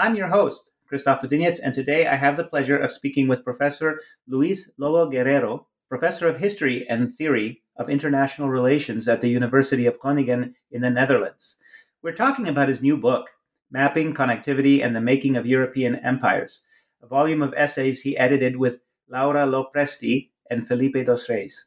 I'm 0.00 0.14
your 0.14 0.28
host, 0.28 0.70
Christoph 0.86 1.20
Budinitz, 1.20 1.60
and 1.62 1.74
today 1.74 2.06
I 2.06 2.14
have 2.14 2.38
the 2.38 2.44
pleasure 2.44 2.78
of 2.78 2.90
speaking 2.90 3.28
with 3.28 3.44
Professor 3.44 4.00
Luis 4.26 4.70
Lobo 4.78 5.10
Guerrero, 5.10 5.66
Professor 5.90 6.26
of 6.26 6.38
History 6.38 6.88
and 6.88 7.12
Theory 7.12 7.60
of 7.76 7.90
International 7.90 8.48
Relations 8.48 9.08
at 9.08 9.20
the 9.20 9.28
University 9.28 9.84
of 9.84 9.98
Groningen 9.98 10.54
in 10.70 10.80
the 10.80 10.88
Netherlands. 10.88 11.58
We're 12.00 12.14
talking 12.14 12.48
about 12.48 12.70
his 12.70 12.80
new 12.80 12.96
book, 12.96 13.28
Mapping, 13.70 14.14
Connectivity, 14.14 14.82
and 14.82 14.96
the 14.96 15.02
Making 15.02 15.36
of 15.36 15.44
European 15.44 15.96
Empires, 15.96 16.64
a 17.02 17.06
volume 17.06 17.42
of 17.42 17.52
essays 17.54 18.00
he 18.00 18.16
edited 18.16 18.56
with 18.56 18.80
Laura 19.06 19.46
Lopresti 19.46 20.30
and 20.50 20.66
Filipe 20.66 21.04
dos 21.04 21.28
Reis. 21.28 21.66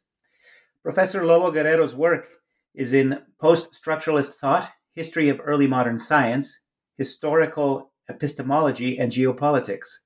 Professor 0.82 1.24
Lobo 1.24 1.52
Guerrero's 1.52 1.94
work 1.94 2.26
is 2.74 2.92
in 2.92 3.22
post 3.40 3.80
structuralist 3.80 4.32
thought, 4.32 4.72
history 4.92 5.28
of 5.28 5.40
early 5.44 5.68
modern 5.68 6.00
science, 6.00 6.58
historical 6.98 7.92
epistemology, 8.08 8.98
and 8.98 9.10
geopolitics, 9.10 10.00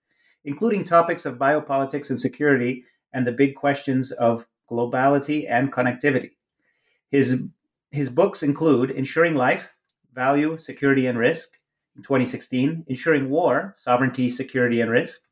including 0.44 0.84
topics 0.84 1.26
of 1.26 1.38
biopolitics 1.38 2.10
and 2.10 2.20
security 2.20 2.84
and 3.12 3.26
the 3.26 3.32
big 3.32 3.54
questions 3.54 4.12
of 4.12 4.46
globality 4.70 5.50
and 5.50 5.72
connectivity. 5.72 6.32
His, 7.10 7.44
his 7.90 8.10
books 8.10 8.42
include 8.42 8.90
Insuring 8.90 9.34
Life, 9.34 9.70
Value, 10.14 10.58
Security, 10.58 11.06
and 11.06 11.18
Risk 11.18 11.50
in 11.96 12.02
2016, 12.02 12.84
Insuring 12.86 13.30
War, 13.30 13.72
Sovereignty, 13.76 14.28
Security, 14.28 14.80
and 14.80 14.90
Risk, 14.90 15.22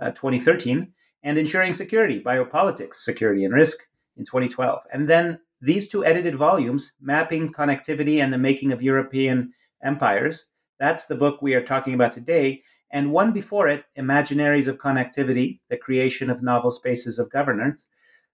uh, 0.00 0.10
2013, 0.10 0.92
and 1.22 1.38
Insuring 1.38 1.74
Security, 1.74 2.22
Biopolitics, 2.22 2.94
Security, 2.94 3.44
and 3.44 3.54
Risk 3.54 3.78
in 4.16 4.24
2012. 4.24 4.80
And 4.92 5.08
then 5.08 5.38
these 5.60 5.88
two 5.88 6.04
edited 6.04 6.34
volumes, 6.34 6.92
Mapping, 7.00 7.52
Connectivity, 7.52 8.22
and 8.22 8.32
the 8.32 8.38
Making 8.38 8.72
of 8.72 8.82
European 8.82 9.52
Empires, 9.84 10.46
that's 10.82 11.04
the 11.04 11.14
book 11.14 11.40
we 11.40 11.54
are 11.54 11.62
talking 11.62 11.94
about 11.94 12.10
today. 12.10 12.60
And 12.90 13.12
one 13.12 13.32
before 13.32 13.68
it, 13.68 13.84
Imaginaries 13.96 14.66
of 14.66 14.78
Connectivity, 14.78 15.60
the 15.70 15.76
Creation 15.76 16.28
of 16.28 16.42
Novel 16.42 16.72
Spaces 16.72 17.20
of 17.20 17.30
Governance, 17.30 17.86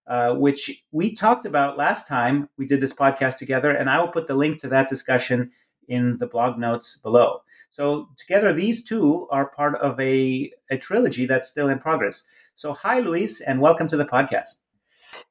uh, 0.06 0.32
which 0.32 0.82
we 0.91 1.14
talked 1.14 1.44
about 1.44 1.76
last 1.76 2.08
time 2.08 2.48
we 2.56 2.64
did 2.64 2.81
this 2.81 2.94
podcast 2.94 3.37
together. 3.37 3.72
And 3.72 3.91
I 3.91 4.00
will 4.00 4.08
put 4.08 4.26
the 4.26 4.34
link 4.34 4.58
to 4.60 4.69
that 4.69 4.88
discussion 4.88 5.50
in 5.88 6.16
the 6.16 6.26
blog 6.26 6.58
notes 6.58 6.97
below. 6.97 7.42
So 7.70 8.08
together, 8.16 8.54
these 8.54 8.82
two 8.82 9.28
are 9.31 9.50
part 9.50 9.75
of 9.76 10.00
a, 10.00 10.50
a 10.70 10.78
trilogy 10.78 11.26
that's 11.26 11.48
still 11.48 11.69
in 11.69 11.78
progress. 11.78 12.25
So 12.54 12.72
hi, 12.72 13.00
Luis, 13.00 13.42
and 13.42 13.60
welcome 13.60 13.88
to 13.88 13.97
the 13.98 14.06
podcast. 14.06 14.60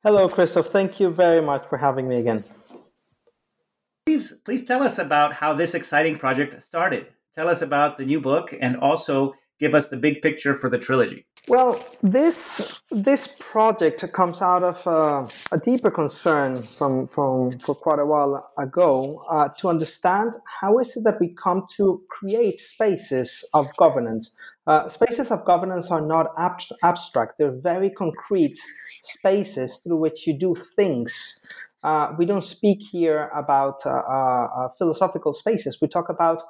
Hello, 0.04 0.30
Christoph. 0.30 0.68
Thank 0.68 1.00
you 1.00 1.10
very 1.10 1.42
much 1.42 1.64
for 1.64 1.78
having 1.78 2.08
me 2.08 2.20
again. 2.20 2.44
Please, 4.08 4.32
please 4.46 4.64
tell 4.64 4.84
us 4.84 5.00
about 5.00 5.34
how 5.34 5.54
this 5.54 5.74
exciting 5.74 6.18
project 6.18 6.64
started. 6.64 7.08
Tell 7.36 7.50
us 7.50 7.62
about 7.62 7.98
the 7.98 8.06
new 8.06 8.22
book 8.22 8.54
and 8.62 8.78
also 8.78 9.34
give 9.60 9.76
us 9.76 9.90
the 9.90 9.98
big 9.98 10.22
picture 10.22 10.56
for 10.56 10.70
the 10.70 10.78
trilogy. 10.78 11.26
Well, 11.50 11.78
this 12.02 12.82
this 12.90 13.28
project 13.38 14.06
comes 14.14 14.42
out 14.42 14.64
of 14.64 14.88
uh, 14.88 15.28
a 15.52 15.58
deeper 15.58 15.92
concern 15.92 16.62
from 16.62 17.06
from 17.06 17.52
for 17.60 17.76
quite 17.76 18.00
a 18.00 18.06
while 18.06 18.50
ago 18.58 19.22
uh, 19.30 19.50
to 19.60 19.68
understand 19.68 20.38
how 20.62 20.80
is 20.80 20.96
it 20.96 21.04
that 21.04 21.20
we 21.20 21.34
come 21.34 21.66
to 21.76 22.02
create 22.10 22.62
spaces 22.62 23.44
of 23.54 23.66
governance. 23.76 24.32
Uh, 24.68 24.88
spaces 24.88 25.32
of 25.32 25.44
governance 25.44 25.92
are 25.92 26.06
not 26.16 26.28
ab- 26.38 26.78
abstract; 26.82 27.38
they're 27.38 27.60
very 27.60 27.90
concrete 27.90 28.58
spaces 29.04 29.80
through 29.80 29.98
which 29.98 30.26
you 30.28 30.38
do 30.38 30.56
things. 30.78 31.67
Uh, 31.84 32.14
we 32.18 32.26
don't 32.26 32.44
speak 32.44 32.80
here 32.92 33.30
about 33.36 33.86
uh, 33.86 33.90
uh, 33.90 34.70
philosophical 34.78 35.34
spaces. 35.34 35.78
We 35.82 35.88
talk 35.88 36.10
about 36.10 36.44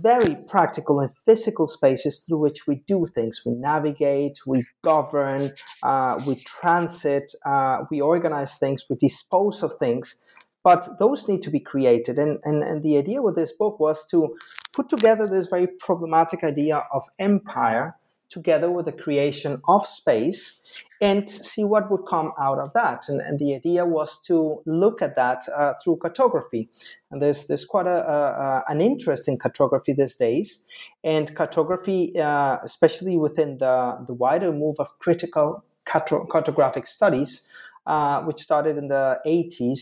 very 0.00 0.36
practical 0.46 1.00
and 1.00 1.10
physical 1.24 1.66
spaces 1.66 2.20
through 2.20 2.38
which 2.38 2.66
we 2.66 2.82
do 2.86 3.06
things. 3.14 3.42
We 3.44 3.52
navigate, 3.52 4.38
we 4.46 4.64
govern, 4.82 5.50
uh, 5.82 6.20
we 6.26 6.36
transit, 6.36 7.32
uh, 7.44 7.84
we 7.90 8.00
organize 8.00 8.58
things, 8.58 8.84
we 8.88 8.96
dispose 8.96 9.62
of 9.62 9.74
things. 9.78 10.20
But 10.64 10.98
those 11.00 11.26
need 11.26 11.42
to 11.42 11.50
be 11.50 11.58
created. 11.58 12.18
And, 12.18 12.38
and, 12.44 12.62
and 12.62 12.82
the 12.82 12.96
idea 12.96 13.20
with 13.20 13.34
this 13.34 13.52
book 13.52 13.80
was 13.80 14.06
to 14.10 14.36
put 14.74 14.88
together 14.88 15.26
this 15.26 15.46
very 15.46 15.66
problematic 15.80 16.44
idea 16.44 16.84
of 16.92 17.02
empire 17.18 17.96
together 18.32 18.70
with 18.70 18.86
the 18.86 18.92
creation 18.92 19.60
of 19.68 19.86
space 19.86 20.88
and 21.00 21.28
see 21.28 21.64
what 21.64 21.90
would 21.90 22.06
come 22.08 22.32
out 22.40 22.58
of 22.58 22.72
that. 22.72 23.08
And, 23.08 23.20
and 23.20 23.38
the 23.38 23.54
idea 23.54 23.84
was 23.84 24.20
to 24.22 24.62
look 24.66 25.02
at 25.02 25.16
that 25.16 25.42
uh, 25.54 25.74
through 25.82 25.98
cartography. 25.98 26.68
And 27.10 27.20
there's, 27.20 27.46
there's 27.46 27.64
quite 27.64 27.86
a, 27.86 27.90
a, 27.90 28.64
an 28.68 28.80
interest 28.80 29.28
in 29.28 29.36
cartography 29.38 29.92
these 29.92 30.16
days. 30.16 30.64
And 31.04 31.34
cartography, 31.34 32.18
uh, 32.18 32.58
especially 32.62 33.16
within 33.16 33.58
the, 33.58 33.98
the 34.06 34.14
wider 34.14 34.52
move 34.52 34.76
of 34.78 34.98
critical 34.98 35.64
cartographic 35.86 36.86
studies, 36.86 37.44
uh, 37.86 38.22
which 38.22 38.40
started 38.40 38.78
in 38.78 38.88
the 38.88 39.18
80s, 39.26 39.80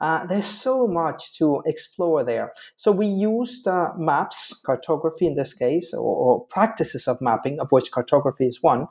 uh, 0.00 0.26
there's 0.26 0.46
so 0.46 0.86
much 0.86 1.36
to 1.38 1.62
explore 1.66 2.24
there. 2.24 2.52
So 2.76 2.90
we 2.92 3.06
used 3.06 3.66
uh, 3.66 3.90
maps, 3.96 4.60
cartography 4.64 5.26
in 5.26 5.34
this 5.34 5.52
case, 5.52 5.92
or, 5.92 6.00
or, 6.00 6.46
practices 6.46 7.06
of 7.06 7.20
mapping, 7.20 7.60
of 7.60 7.68
which 7.70 7.90
cartography 7.90 8.46
is 8.46 8.62
one, 8.62 8.86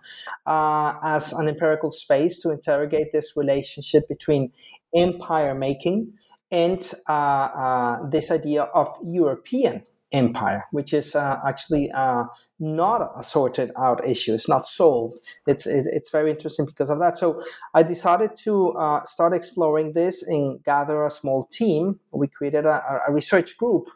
uh, 0.45 0.93
as 1.03 1.33
an 1.33 1.47
empirical 1.47 1.91
space 1.91 2.39
to 2.41 2.51
interrogate 2.51 3.11
this 3.11 3.33
relationship 3.35 4.07
between 4.07 4.51
empire 4.95 5.55
making 5.55 6.13
and 6.51 6.93
uh, 7.07 7.11
uh, 7.11 8.09
this 8.09 8.31
idea 8.31 8.63
of 8.63 8.87
European 9.03 9.83
empire, 10.11 10.65
which 10.71 10.93
is 10.93 11.15
uh, 11.15 11.37
actually 11.45 11.91
uh, 11.91 12.23
not 12.59 13.11
a 13.15 13.23
sorted 13.23 13.71
out 13.77 14.05
issue. 14.07 14.33
It's 14.33 14.49
not 14.49 14.65
solved. 14.65 15.19
It's 15.47 15.65
it's 15.65 16.09
very 16.09 16.31
interesting 16.31 16.65
because 16.65 16.89
of 16.89 16.99
that. 16.99 17.17
So 17.17 17.43
I 17.73 17.83
decided 17.83 18.35
to 18.43 18.71
uh, 18.71 19.03
start 19.03 19.33
exploring 19.33 19.93
this 19.93 20.23
and 20.23 20.63
gather 20.63 21.05
a 21.05 21.11
small 21.11 21.43
team. 21.45 21.99
We 22.11 22.27
created 22.27 22.65
a, 22.65 23.01
a 23.07 23.13
research 23.13 23.57
group 23.57 23.89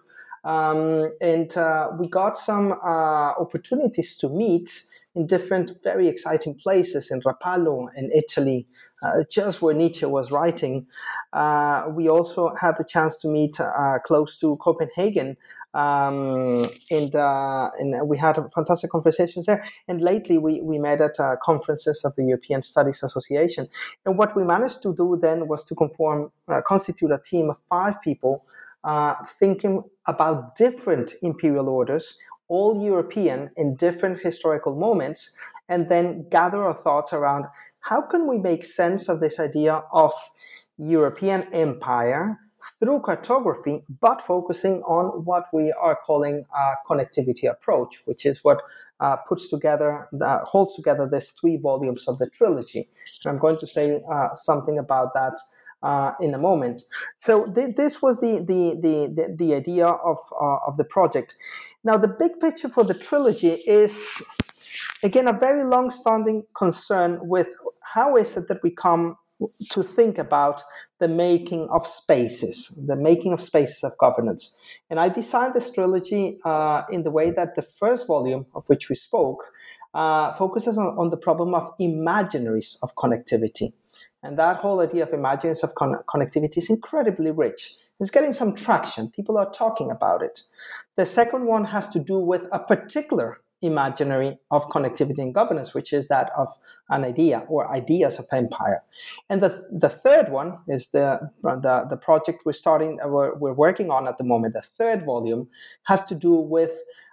um, 0.44 1.12
and 1.22 1.56
uh, 1.56 1.90
we 1.98 2.08
got 2.08 2.36
some 2.36 2.74
uh, 2.74 3.32
opportunities 3.40 4.16
to 4.18 4.30
meet 4.30 4.84
in 5.16 5.26
different, 5.26 5.72
very 5.84 6.08
exciting 6.08 6.56
places 6.56 7.12
in 7.12 7.22
Rapallo 7.22 7.88
in 7.96 8.12
Italy, 8.12 8.68
uh, 9.04 9.24
just 9.30 9.62
where 9.62 9.74
Nietzsche 9.74 10.06
was 10.06 10.32
writing. 10.32 10.86
Uh, 11.32 11.86
we 11.90 12.10
also 12.10 12.54
had 12.60 12.76
the 12.78 12.84
chance 12.84 13.18
to 13.22 13.30
meet 13.30 13.58
uh, 13.60 14.00
close 14.06 14.38
to 14.40 14.56
Copenhagen, 14.58 15.38
um, 15.74 16.66
and, 16.92 17.16
uh, 17.16 17.70
and 17.80 18.08
we 18.08 18.18
had 18.18 18.38
fantastic 18.54 18.92
conversations 18.92 19.46
there. 19.46 19.64
And 19.88 20.02
lately, 20.02 20.38
we, 20.38 20.62
we 20.62 20.78
met 20.78 21.00
at 21.02 21.16
conferences 21.42 22.04
of 22.04 22.16
the 22.16 22.26
European 22.26 22.62
Studies 22.62 23.02
Association. 23.02 23.68
And 24.06 24.18
what 24.18 24.36
we 24.36 24.44
managed 24.44 24.84
to 24.84 24.94
do 24.94 25.18
then 25.20 25.48
was 25.48 25.64
to 25.66 25.76
conform, 25.76 26.32
constitute 26.68 27.12
a 27.12 27.18
team 27.18 27.50
of 27.50 27.58
five 27.70 28.02
people 28.02 28.44
uh, 28.84 29.16
thinking 29.40 29.84
about 30.08 30.56
different 30.56 31.14
imperial 31.22 31.70
orders, 31.70 32.18
all 32.48 32.84
European 32.84 33.50
in 33.56 33.76
different 33.76 34.20
historical 34.20 34.76
moments, 34.76 35.32
and 35.70 35.90
then 35.90 36.28
gather 36.30 36.64
our 36.64 36.74
thoughts 36.74 37.14
around 37.14 37.46
how 37.80 38.02
can 38.02 38.28
we 38.28 38.38
make 38.38 38.64
sense 38.64 39.10
of 39.10 39.20
this 39.20 39.40
idea 39.40 39.84
of 39.92 40.14
European 40.78 41.44
empire 41.54 42.40
through 42.80 43.02
cartography, 43.02 43.84
but 44.00 44.22
focusing 44.22 44.82
on 44.84 45.26
what 45.26 45.46
we 45.52 45.74
are 45.82 45.98
calling 46.06 46.46
a 46.56 46.74
connectivity 46.90 47.50
approach, 47.50 48.02
which 48.06 48.26
is 48.26 48.44
what 48.44 48.62
uh, 49.00 49.18
puts 49.28 49.50
together, 49.50 50.08
uh, 50.22 50.40
holds 50.46 50.76
together 50.76 51.08
these 51.12 51.32
three 51.32 51.58
volumes 51.58 52.08
of 52.08 52.20
the 52.20 52.30
trilogy. 52.30 52.88
And 53.26 53.34
I'm 53.34 53.40
going 53.40 53.58
to 53.58 53.68
say 53.68 54.02
uh, 54.10 54.34
something 54.34 54.78
about 54.80 55.14
that 55.14 55.38
uh, 55.84 56.14
in 56.20 56.34
a 56.34 56.38
moment. 56.38 56.82
So 57.18 57.46
th- 57.46 57.76
this 57.76 58.02
was 58.02 58.20
the 58.20 58.40
the 58.40 58.80
the 58.82 59.36
the, 59.36 59.54
idea 59.54 59.88
of 59.88 60.18
uh, 60.40 60.58
of 60.68 60.78
the 60.78 60.86
project. 60.86 61.36
Now 61.84 61.98
the 61.98 62.08
big 62.08 62.40
picture 62.40 62.70
for 62.70 62.84
the 62.84 62.94
trilogy 62.94 63.54
is 63.68 64.24
again 65.04 65.28
a 65.28 65.34
very 65.34 65.64
long-standing 65.64 66.46
concern 66.56 67.20
with 67.22 67.50
how 67.82 68.16
is 68.16 68.38
it 68.38 68.48
that 68.48 68.64
we 68.64 68.72
come 68.72 69.18
to 69.70 69.84
think 69.84 70.18
about 70.18 70.64
the 71.00 71.08
making 71.08 71.68
of 71.70 71.86
spaces, 71.86 72.74
the 72.78 72.96
making 72.96 73.34
of 73.34 73.42
spaces 73.42 73.84
of 73.84 73.98
governance. 73.98 74.58
And 74.90 75.00
I 75.00 75.10
designed 75.10 75.54
this 75.54 75.70
trilogy 75.72 76.40
uh, 76.46 76.84
in 76.90 77.04
the 77.04 77.12
way 77.12 77.32
that 77.32 77.56
the 77.56 77.62
first 77.62 78.08
volume 78.08 78.46
of 78.56 78.68
which 78.70 78.90
we 78.90 78.96
spoke 78.96 79.44
uh, 79.94 80.32
focuses 80.34 80.78
on, 80.78 80.98
on, 80.98 81.10
the 81.10 81.18
problem 81.18 81.54
of 81.54 81.78
imaginaries 81.80 82.78
of 82.82 82.96
connectivity. 82.96 83.74
And 84.24 84.40
that 84.40 84.58
whole 84.58 84.80
idea 84.80 85.04
of 85.04 85.10
imaginaries 85.10 85.64
of 85.64 85.76
con- 85.76 86.00
connectivity 86.08 86.58
is 86.58 86.70
incredibly 86.70 87.32
rich. 87.32 87.76
It's 88.00 88.10
getting 88.10 88.34
some 88.34 88.56
traction. 88.56 89.10
People 89.10 89.38
are 89.38 89.52
talking 89.52 89.92
about 89.92 90.24
it. 90.24 90.44
The 90.96 91.06
second 91.06 91.46
one 91.46 91.66
has 91.66 91.88
to 91.90 92.00
do 92.00 92.18
with 92.20 92.44
a 92.52 92.60
particular 92.60 93.42
imaginary 93.62 94.38
of 94.52 94.68
connectivity 94.70 95.20
and 95.20 95.34
governance, 95.34 95.74
which 95.74 95.94
is 95.94 96.08
that 96.10 96.32
of 96.38 96.50
an 96.90 97.04
idea 97.06 97.44
or 97.48 97.72
ideas 97.74 98.20
of 98.20 98.26
empire. 98.32 98.84
And 99.30 99.42
the, 99.42 99.68
the 99.72 99.90
third 99.90 100.30
one 100.30 100.60
is 100.68 100.90
the, 100.90 101.32
the, 101.42 101.86
the 101.90 101.98
project 101.98 102.42
we're 102.46 102.52
starting, 102.52 103.00
uh, 103.04 103.08
we're, 103.08 103.36
we're 103.36 103.54
working 103.54 103.90
on 103.90 104.08
at 104.08 104.18
the 104.18 104.24
moment. 104.24 104.54
The 104.54 104.62
third 104.62 105.06
volume 105.06 105.48
has 105.84 106.04
to 106.06 106.16
do 106.16 106.34
with 106.34 106.72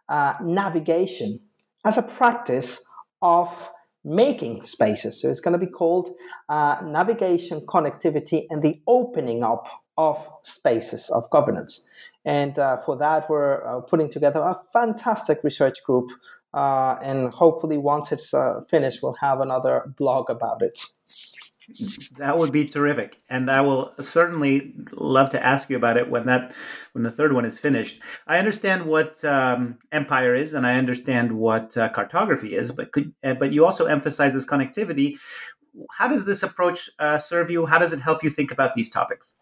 uh, 0.08 0.34
navigation 0.42 1.40
as 1.84 1.96
a 1.96 2.02
practice 2.02 2.84
of 3.22 3.70
making 4.04 4.64
spaces. 4.64 5.20
So 5.20 5.28
it's 5.28 5.40
going 5.40 5.58
to 5.58 5.64
be 5.64 5.70
called 5.70 6.10
uh, 6.48 6.76
Navigation, 6.84 7.60
Connectivity, 7.66 8.46
and 8.50 8.62
the 8.62 8.80
Opening 8.86 9.42
Up 9.42 9.68
of 9.98 10.28
Spaces 10.42 11.10
of 11.10 11.28
Governance. 11.30 11.86
And 12.24 12.58
uh, 12.58 12.78
for 12.78 12.96
that, 12.96 13.28
we're 13.28 13.66
uh, 13.66 13.80
putting 13.80 14.08
together 14.08 14.40
a 14.40 14.56
fantastic 14.72 15.44
research 15.44 15.82
group 15.84 16.10
uh, 16.52 16.96
and 17.02 17.30
hopefully 17.32 17.78
once 17.78 18.10
it's 18.12 18.34
uh, 18.34 18.60
finished 18.68 19.02
we'll 19.02 19.16
have 19.20 19.40
another 19.40 19.92
blog 19.96 20.28
about 20.28 20.62
it 20.62 20.80
that 22.18 22.38
would 22.38 22.52
be 22.52 22.64
terrific. 22.64 23.16
And 23.28 23.50
i 23.50 23.60
will 23.60 23.92
certainly 24.00 24.74
love 24.92 25.30
to 25.30 25.44
ask 25.44 25.70
you 25.70 25.76
about 25.76 25.96
it 25.96 26.10
when 26.10 26.26
that 26.26 26.52
when 26.92 27.04
the 27.04 27.10
third 27.10 27.32
one 27.32 27.44
is 27.44 27.58
finished. 27.58 28.00
I 28.26 28.38
understand 28.38 28.86
what 28.86 29.24
um, 29.24 29.78
empire 29.92 30.34
is 30.34 30.54
and 30.54 30.66
i 30.66 30.76
understand 30.76 31.32
what 31.32 31.76
uh, 31.76 31.88
cartography 31.90 32.54
is 32.54 32.72
but 32.72 32.92
could 32.92 33.12
uh, 33.24 33.34
but 33.34 33.52
you 33.52 33.64
also 33.64 33.86
emphasize 33.86 34.32
this 34.32 34.46
connectivity. 34.46 35.16
How 35.92 36.08
does 36.08 36.24
this 36.24 36.42
approach 36.42 36.90
uh, 36.98 37.18
serve 37.18 37.50
you? 37.50 37.64
How 37.66 37.78
does 37.78 37.92
it 37.92 38.00
help 38.00 38.24
you 38.24 38.30
think 38.30 38.50
about 38.50 38.74
these 38.74 38.90
topics? 38.90 39.36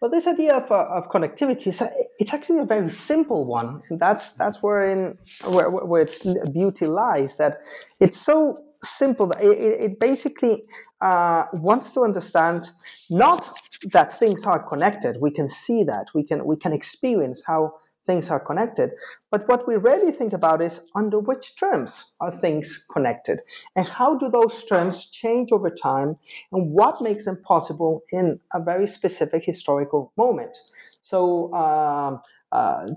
Well, 0.00 0.10
this 0.10 0.26
idea 0.26 0.56
of, 0.56 0.70
uh, 0.70 0.86
of 0.90 1.08
connectivity 1.08 1.68
is 1.68 1.82
it's 2.18 2.34
actually 2.34 2.58
a 2.58 2.64
very 2.64 2.90
simple 2.90 3.48
one, 3.48 3.80
that's 3.98 4.34
that's 4.34 4.62
where 4.62 4.84
in 4.84 5.18
where, 5.52 5.70
where 5.70 6.02
its 6.02 6.18
beauty 6.52 6.86
lies. 6.86 7.36
That 7.36 7.60
it's 8.00 8.20
so 8.20 8.58
simple 8.84 9.30
it, 9.32 9.90
it 9.90 10.00
basically 10.00 10.64
uh, 11.00 11.44
wants 11.52 11.92
to 11.92 12.00
understand 12.00 12.70
not 13.10 13.50
that 13.92 14.18
things 14.18 14.44
are 14.44 14.62
connected. 14.62 15.20
We 15.20 15.30
can 15.30 15.48
see 15.48 15.84
that 15.84 16.06
we 16.14 16.24
can 16.24 16.44
we 16.44 16.56
can 16.56 16.72
experience 16.72 17.42
how 17.46 17.74
things 18.06 18.30
are 18.30 18.40
connected. 18.40 18.90
But 19.30 19.48
what 19.48 19.66
we 19.66 19.76
really 19.76 20.12
think 20.12 20.32
about 20.32 20.62
is 20.62 20.80
under 20.94 21.18
which 21.18 21.56
terms 21.56 22.12
are 22.20 22.30
things 22.30 22.86
connected 22.92 23.40
and 23.76 23.88
how 23.88 24.16
do 24.16 24.28
those 24.28 24.64
terms 24.64 25.06
change 25.06 25.52
over 25.52 25.70
time 25.70 26.16
and 26.52 26.70
what 26.70 27.00
makes 27.00 27.24
them 27.24 27.40
possible 27.42 28.02
in 28.12 28.40
a 28.52 28.60
very 28.60 28.86
specific 28.86 29.44
historical 29.44 30.12
moment. 30.16 30.56
So, 31.00 31.52
um, 31.54 32.20
uh, 32.52 32.90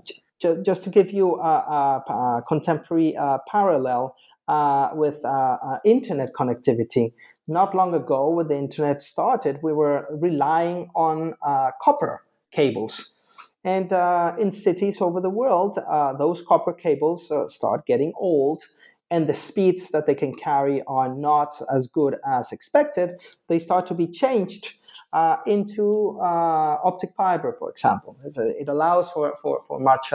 just 0.62 0.84
to 0.84 0.90
give 0.90 1.10
you 1.10 1.34
a, 1.40 1.48
a, 1.48 2.12
a 2.12 2.44
contemporary 2.46 3.16
uh, 3.16 3.38
parallel 3.50 4.14
uh, 4.48 4.90
with 4.94 5.22
uh, 5.24 5.28
uh, 5.28 5.78
internet 5.84 6.32
connectivity, 6.32 7.12
not 7.46 7.74
long 7.74 7.94
ago, 7.94 8.30
when 8.30 8.48
the 8.48 8.56
internet 8.56 9.02
started, 9.02 9.58
we 9.62 9.72
were 9.72 10.06
relying 10.10 10.88
on 10.94 11.34
uh, 11.46 11.70
copper 11.80 12.24
cables 12.50 13.14
and 13.64 13.92
uh, 13.92 14.34
in 14.38 14.50
cities 14.50 15.00
over 15.00 15.20
the 15.20 15.28
world, 15.28 15.78
uh, 15.78 16.14
those 16.14 16.42
copper 16.42 16.72
cables 16.72 17.30
start 17.52 17.84
getting 17.84 18.12
old, 18.16 18.62
and 19.10 19.28
the 19.28 19.34
speeds 19.34 19.90
that 19.90 20.06
they 20.06 20.14
can 20.14 20.32
carry 20.32 20.82
are 20.86 21.14
not 21.14 21.60
as 21.74 21.86
good 21.86 22.16
as 22.26 22.52
expected. 22.52 23.20
They 23.48 23.58
start 23.58 23.84
to 23.86 23.94
be 23.94 24.06
changed 24.06 24.74
into 25.46 26.18
optic 26.20 27.10
fiber, 27.16 27.52
for 27.52 27.68
example. 27.68 28.16
It 28.24 28.68
allows 28.68 29.10
for, 29.10 29.34
for, 29.42 29.62
for 29.66 29.80
much 29.80 30.12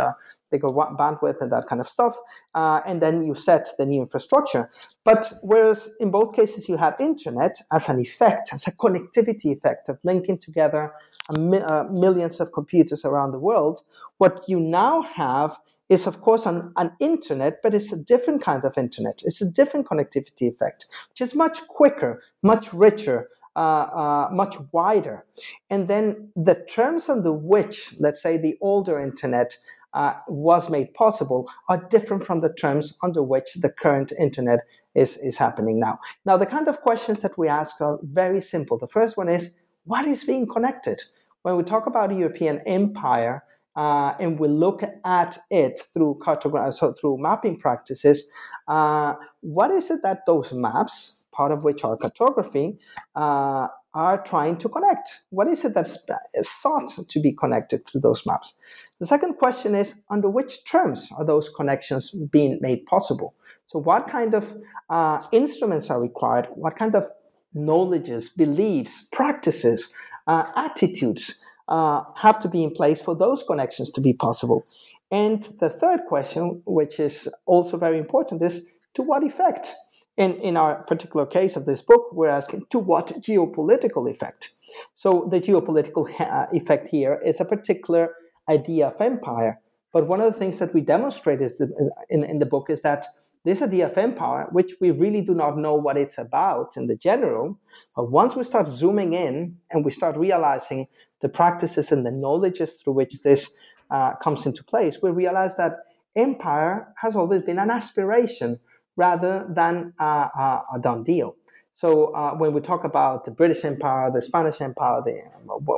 bigger 0.54 0.72
bandwidth 1.02 1.40
and 1.42 1.52
that 1.52 1.66
kind 1.70 1.82
of 1.82 1.90
stuff. 1.98 2.16
Uh, 2.54 2.80
and 2.86 3.02
then 3.02 3.16
you 3.28 3.34
set 3.50 3.66
the 3.78 3.86
new 3.86 4.02
infrastructure. 4.02 4.64
But 5.04 5.34
whereas 5.42 5.80
in 6.00 6.10
both 6.12 6.30
cases 6.40 6.70
you 6.70 6.78
had 6.78 6.94
internet 7.00 7.56
as 7.72 7.90
an 7.90 8.00
effect, 8.00 8.46
as 8.54 8.68
a 8.68 8.72
connectivity 8.84 9.50
effect 9.58 9.90
of 9.90 9.96
linking 10.04 10.38
together 10.38 10.94
mi- 11.32 11.66
uh, 11.72 11.86
millions 12.06 12.40
of 12.40 12.48
computers 12.60 13.04
around 13.04 13.32
the 13.32 13.44
world, 13.50 13.76
what 14.18 14.36
you 14.48 14.60
now 14.60 15.02
have 15.02 15.52
is 15.90 16.08
of 16.08 16.22
course 16.22 16.46
an, 16.46 16.72
an 16.78 16.92
internet, 17.00 17.54
but 17.64 17.74
it's 17.74 17.92
a 17.92 17.98
different 18.14 18.42
kind 18.50 18.64
of 18.66 18.78
internet. 18.78 19.22
It's 19.26 19.42
a 19.42 19.52
different 19.60 19.88
connectivity 19.88 20.46
effect, 20.54 20.86
which 21.10 21.22
is 21.22 21.36
much 21.36 21.58
quicker, 21.68 22.22
much 22.42 22.74
richer, 22.74 23.30
uh, 23.56 23.88
uh, 24.04 24.30
much 24.32 24.56
wider. 24.72 25.26
And 25.70 25.88
then 25.88 26.30
the 26.36 26.56
terms 26.56 27.10
under 27.10 27.34
which, 27.34 27.96
let's 28.00 28.22
say, 28.22 28.38
the 28.38 28.58
older 28.62 29.00
internet 29.00 29.58
uh, 29.94 30.14
was 30.28 30.70
made 30.70 30.94
possible 30.94 31.50
are 31.70 31.86
different 31.90 32.26
from 32.26 32.42
the 32.42 32.54
terms 32.54 32.98
under 33.04 33.22
which 33.22 33.54
the 33.56 33.70
current 33.70 34.12
internet 34.20 34.62
is, 34.96 35.18
is 35.18 35.38
happening 35.38 35.80
now. 35.80 36.00
Now, 36.26 36.38
the 36.38 36.46
kind 36.46 36.68
of 36.68 36.82
questions 36.82 37.22
that 37.22 37.38
we 37.38 37.48
ask 37.48 37.80
are 37.82 38.00
very 38.04 38.42
simple. 38.42 38.78
The 38.78 38.88
first 38.88 39.18
one 39.18 39.30
is 39.30 39.56
what 39.86 40.06
is 40.06 40.24
being 40.24 40.48
connected? 40.48 41.02
When 41.44 41.58
we 41.58 41.64
talk 41.64 41.88
about 41.88 42.12
a 42.12 42.16
European 42.16 42.60
empire, 42.66 43.44
uh, 43.76 44.14
and 44.20 44.40
we 44.40 44.48
look 44.48 44.84
at 45.04 45.40
it 45.50 45.80
through 45.94 46.20
cartography, 46.22 46.72
so 46.72 46.92
through 46.92 47.18
mapping 47.18 47.58
practices, 47.58 48.28
uh, 48.68 49.16
what 49.42 49.72
is 49.72 49.90
it 49.90 50.02
that 50.04 50.20
those 50.28 50.54
maps, 50.54 51.28
part 51.32 51.52
of 51.52 51.64
which 51.64 51.84
are 51.84 51.98
cartography, 51.98 52.78
uh, 53.16 53.68
are 53.94 54.22
trying 54.24 54.58
to 54.58 54.70
connect? 54.70 55.24
What 55.30 55.48
is 55.48 55.64
it 55.66 55.74
that's 55.74 56.06
sought 56.42 56.90
to 57.08 57.20
be 57.20 57.32
connected 57.32 57.86
through 57.86 58.02
those 58.02 58.26
maps? 58.26 58.56
The 59.00 59.06
second 59.06 59.36
question 59.36 59.76
is 59.76 59.96
under 60.10 60.30
which 60.30 60.66
terms 60.66 61.12
are 61.18 61.26
those 61.26 61.50
connections 61.50 62.12
being 62.12 62.60
made 62.62 62.86
possible? 62.86 63.36
So, 63.66 63.80
what 63.80 64.10
kind 64.10 64.34
of 64.34 64.56
uh, 64.90 65.22
instruments 65.32 65.90
are 65.90 66.02
required? 66.02 66.48
What 66.56 66.76
kind 66.76 66.96
of 66.96 67.10
knowledges, 67.54 68.30
beliefs, 68.30 69.08
practices, 69.12 69.94
uh, 70.28 70.46
attitudes 70.56 71.44
uh, 71.68 72.04
have 72.16 72.40
to 72.40 72.50
be 72.50 72.64
in 72.64 72.72
place 72.72 73.02
for 73.02 73.16
those 73.16 73.44
connections 73.44 73.92
to 73.92 74.02
be 74.02 74.14
possible? 74.14 74.64
And 75.12 75.44
the 75.60 75.70
third 75.70 76.02
question, 76.08 76.62
which 76.66 77.00
is 77.00 77.30
also 77.46 77.78
very 77.78 78.00
important, 78.00 78.42
is 78.42 78.68
to 78.96 79.04
what 79.04 79.24
effect? 79.24 79.74
In, 80.16 80.36
in 80.36 80.58
our 80.58 80.84
particular 80.84 81.26
case 81.26 81.56
of 81.56 81.66
this 81.66 81.82
book, 81.82 82.10
we're 82.12 82.30
asking 82.30 82.68
to 82.70 82.78
what 82.78 83.08
geopolitical 83.20 84.10
effect? 84.10 84.54
So, 84.94 85.28
the 85.32 85.42
geopolitical 85.42 86.12
ha- 86.12 86.48
effect 86.52 86.88
here 86.90 87.20
is 87.26 87.42
a 87.42 87.46
particular 87.46 88.14
idea 88.48 88.88
of 88.88 89.02
empire. 89.02 89.60
But 89.92 90.08
one 90.08 90.22
of 90.22 90.32
the 90.32 90.38
things 90.38 90.58
that 90.58 90.74
we 90.74 90.82
demonstrate 90.82 91.40
is 91.40 91.58
the, 91.58 91.92
in, 92.10 92.24
in 92.24 92.40
the 92.40 92.48
book 92.48 92.70
is 92.70 92.82
that 92.82 93.06
this 93.46 93.62
idea 93.62 93.88
of 93.88 93.98
empire, 93.98 94.48
which 94.52 94.74
we 94.82 94.90
really 94.90 95.22
do 95.22 95.36
not 95.36 95.58
know 95.58 95.76
what 95.76 95.98
it's 95.98 96.18
about 96.18 96.76
in 96.76 96.88
the 96.88 96.96
general, 96.96 97.60
but 97.96 98.12
once 98.12 98.36
we 98.36 98.44
start 98.44 98.68
zooming 98.68 99.14
in 99.14 99.58
and 99.70 99.86
we 99.86 99.92
start 99.92 100.18
realizing 100.18 100.88
the 101.22 101.30
practices 101.30 101.92
and 101.92 102.06
the 102.06 102.12
knowledges 102.12 102.74
through 102.74 102.94
which 102.94 103.22
this 103.22 103.56
uh, 103.92 104.16
comes 104.16 104.48
into 104.48 104.64
place, 104.64 104.98
we 105.02 105.12
realize 105.12 105.58
that 105.58 105.74
empire 106.16 106.88
has 106.98 107.16
always 107.16 107.44
been 107.44 107.60
an 107.60 107.70
aspiration 107.70 108.60
rather 108.96 109.48
than 109.50 109.94
a, 110.00 110.04
a, 110.04 110.64
a 110.76 110.80
done 110.80 111.04
deal. 111.04 111.36
So 111.72 112.14
uh, 112.14 112.36
when 112.36 112.54
we 112.54 112.62
talk 112.62 112.84
about 112.84 113.26
the 113.26 113.32
British 113.32 113.66
Empire, 113.66 114.12
the 114.12 114.22
Spanish 114.22 114.62
Empire, 114.62 115.02
the 115.04 115.22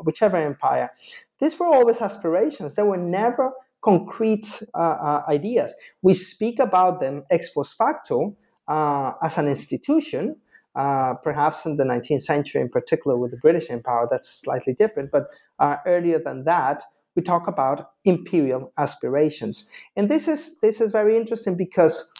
whichever 0.03 0.35
empire, 0.37 0.91
these 1.39 1.57
were 1.57 1.67
always 1.67 2.01
aspirations. 2.01 2.75
They 2.75 2.83
were 2.83 2.97
never 2.97 3.53
concrete 3.81 4.61
uh, 4.73 4.77
uh, 4.77 5.23
ideas. 5.29 5.73
We 6.01 6.13
speak 6.13 6.59
about 6.59 6.99
them 6.99 7.23
ex 7.31 7.49
post 7.49 7.77
facto 7.77 8.35
uh, 8.67 9.13
as 9.21 9.37
an 9.37 9.47
institution, 9.47 10.35
Uh, 10.75 11.13
perhaps 11.23 11.65
in 11.65 11.77
the 11.77 11.85
19th 11.85 12.23
century, 12.23 12.61
in 12.61 12.67
particular 12.67 13.15
with 13.15 13.31
the 13.31 13.37
British 13.37 13.69
Empire, 13.69 14.07
that's 14.11 14.27
slightly 14.27 14.73
different. 14.73 15.09
But 15.09 15.23
uh, 15.57 15.77
earlier 15.85 16.19
than 16.19 16.43
that, 16.43 16.83
we 17.15 17.21
talk 17.21 17.47
about 17.47 17.91
imperial 18.03 18.73
aspirations, 18.77 19.69
and 19.95 20.09
this 20.09 20.27
is 20.27 20.59
this 20.59 20.81
is 20.81 20.91
very 20.91 21.15
interesting 21.15 21.55
because 21.55 22.11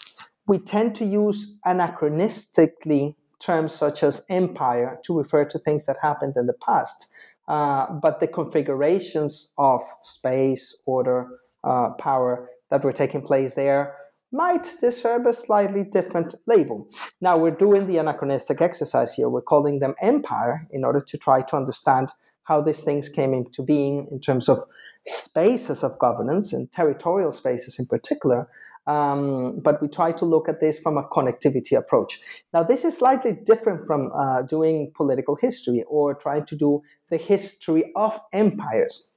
we 0.48 0.60
tend 0.60 0.96
to 0.96 1.06
use 1.06 1.56
anachronistically 1.66 3.16
terms 3.40 3.74
such 3.74 4.04
as 4.04 4.25
empire 4.30 5.00
to 5.06 5.18
refer 5.18 5.46
to 5.46 5.60
things 5.60 5.86
that 5.86 5.98
happened 6.02 6.36
in 6.38 6.46
the 6.46 6.54
past. 6.54 7.12
Uh, 7.48 7.92
but 7.92 8.20
the 8.20 8.28
configurations 8.28 9.54
of 9.58 9.82
space, 10.02 10.75
order, 10.86 11.28
uh, 11.64 11.90
power 11.92 12.50
that 12.70 12.84
were 12.84 12.94
taking 12.94 13.22
place 13.22 13.54
there 13.54 13.96
might 14.32 14.75
deserve 14.82 15.25
a 15.25 15.34
slightly 15.34 15.84
different 15.84 16.36
label. 16.48 16.88
Now, 17.22 17.38
we're 17.38 17.52
doing 17.52 17.88
the 17.88 17.98
anachronistic 17.98 18.62
exercise 18.62 19.14
here. 19.14 19.30
We're 19.30 19.42
calling 19.42 19.80
them 19.80 19.96
empire 20.02 20.68
in 20.72 20.84
order 20.84 21.00
to 21.00 21.18
try 21.18 21.42
to 21.42 21.56
understand 21.56 22.10
how 22.44 22.62
these 22.62 22.82
things 22.82 23.08
came 23.08 23.34
into 23.34 23.64
being 23.64 24.08
in 24.12 24.20
terms 24.20 24.50
of 24.50 24.60
spaces 25.06 25.84
of 25.84 25.98
governance 26.00 26.52
and 26.52 26.72
territorial 26.72 27.32
spaces 27.32 27.80
in 27.80 27.86
particular. 27.86 28.48
Um, 28.88 29.60
but 29.62 29.82
we 29.82 29.88
try 29.88 30.12
to 30.12 30.25
look 30.25 30.48
at 30.48 30.60
this 30.60 30.80
from 30.80 30.98
a 30.98 31.04
connectivity 31.04 31.75
approach. 31.75 32.20
Now, 32.54 32.62
this 32.63 32.86
is 32.86 32.98
slightly 32.98 33.34
different 33.34 33.86
from 33.86 34.12
uh, 34.13 34.44
doing 34.44 34.92
political 34.96 35.36
history 35.36 35.84
or 35.88 36.13
trying 36.13 36.46
to 36.46 36.56
do 36.56 36.82
the 37.10 37.18
history 37.18 37.92
of 37.96 38.20
empires. 38.32 39.10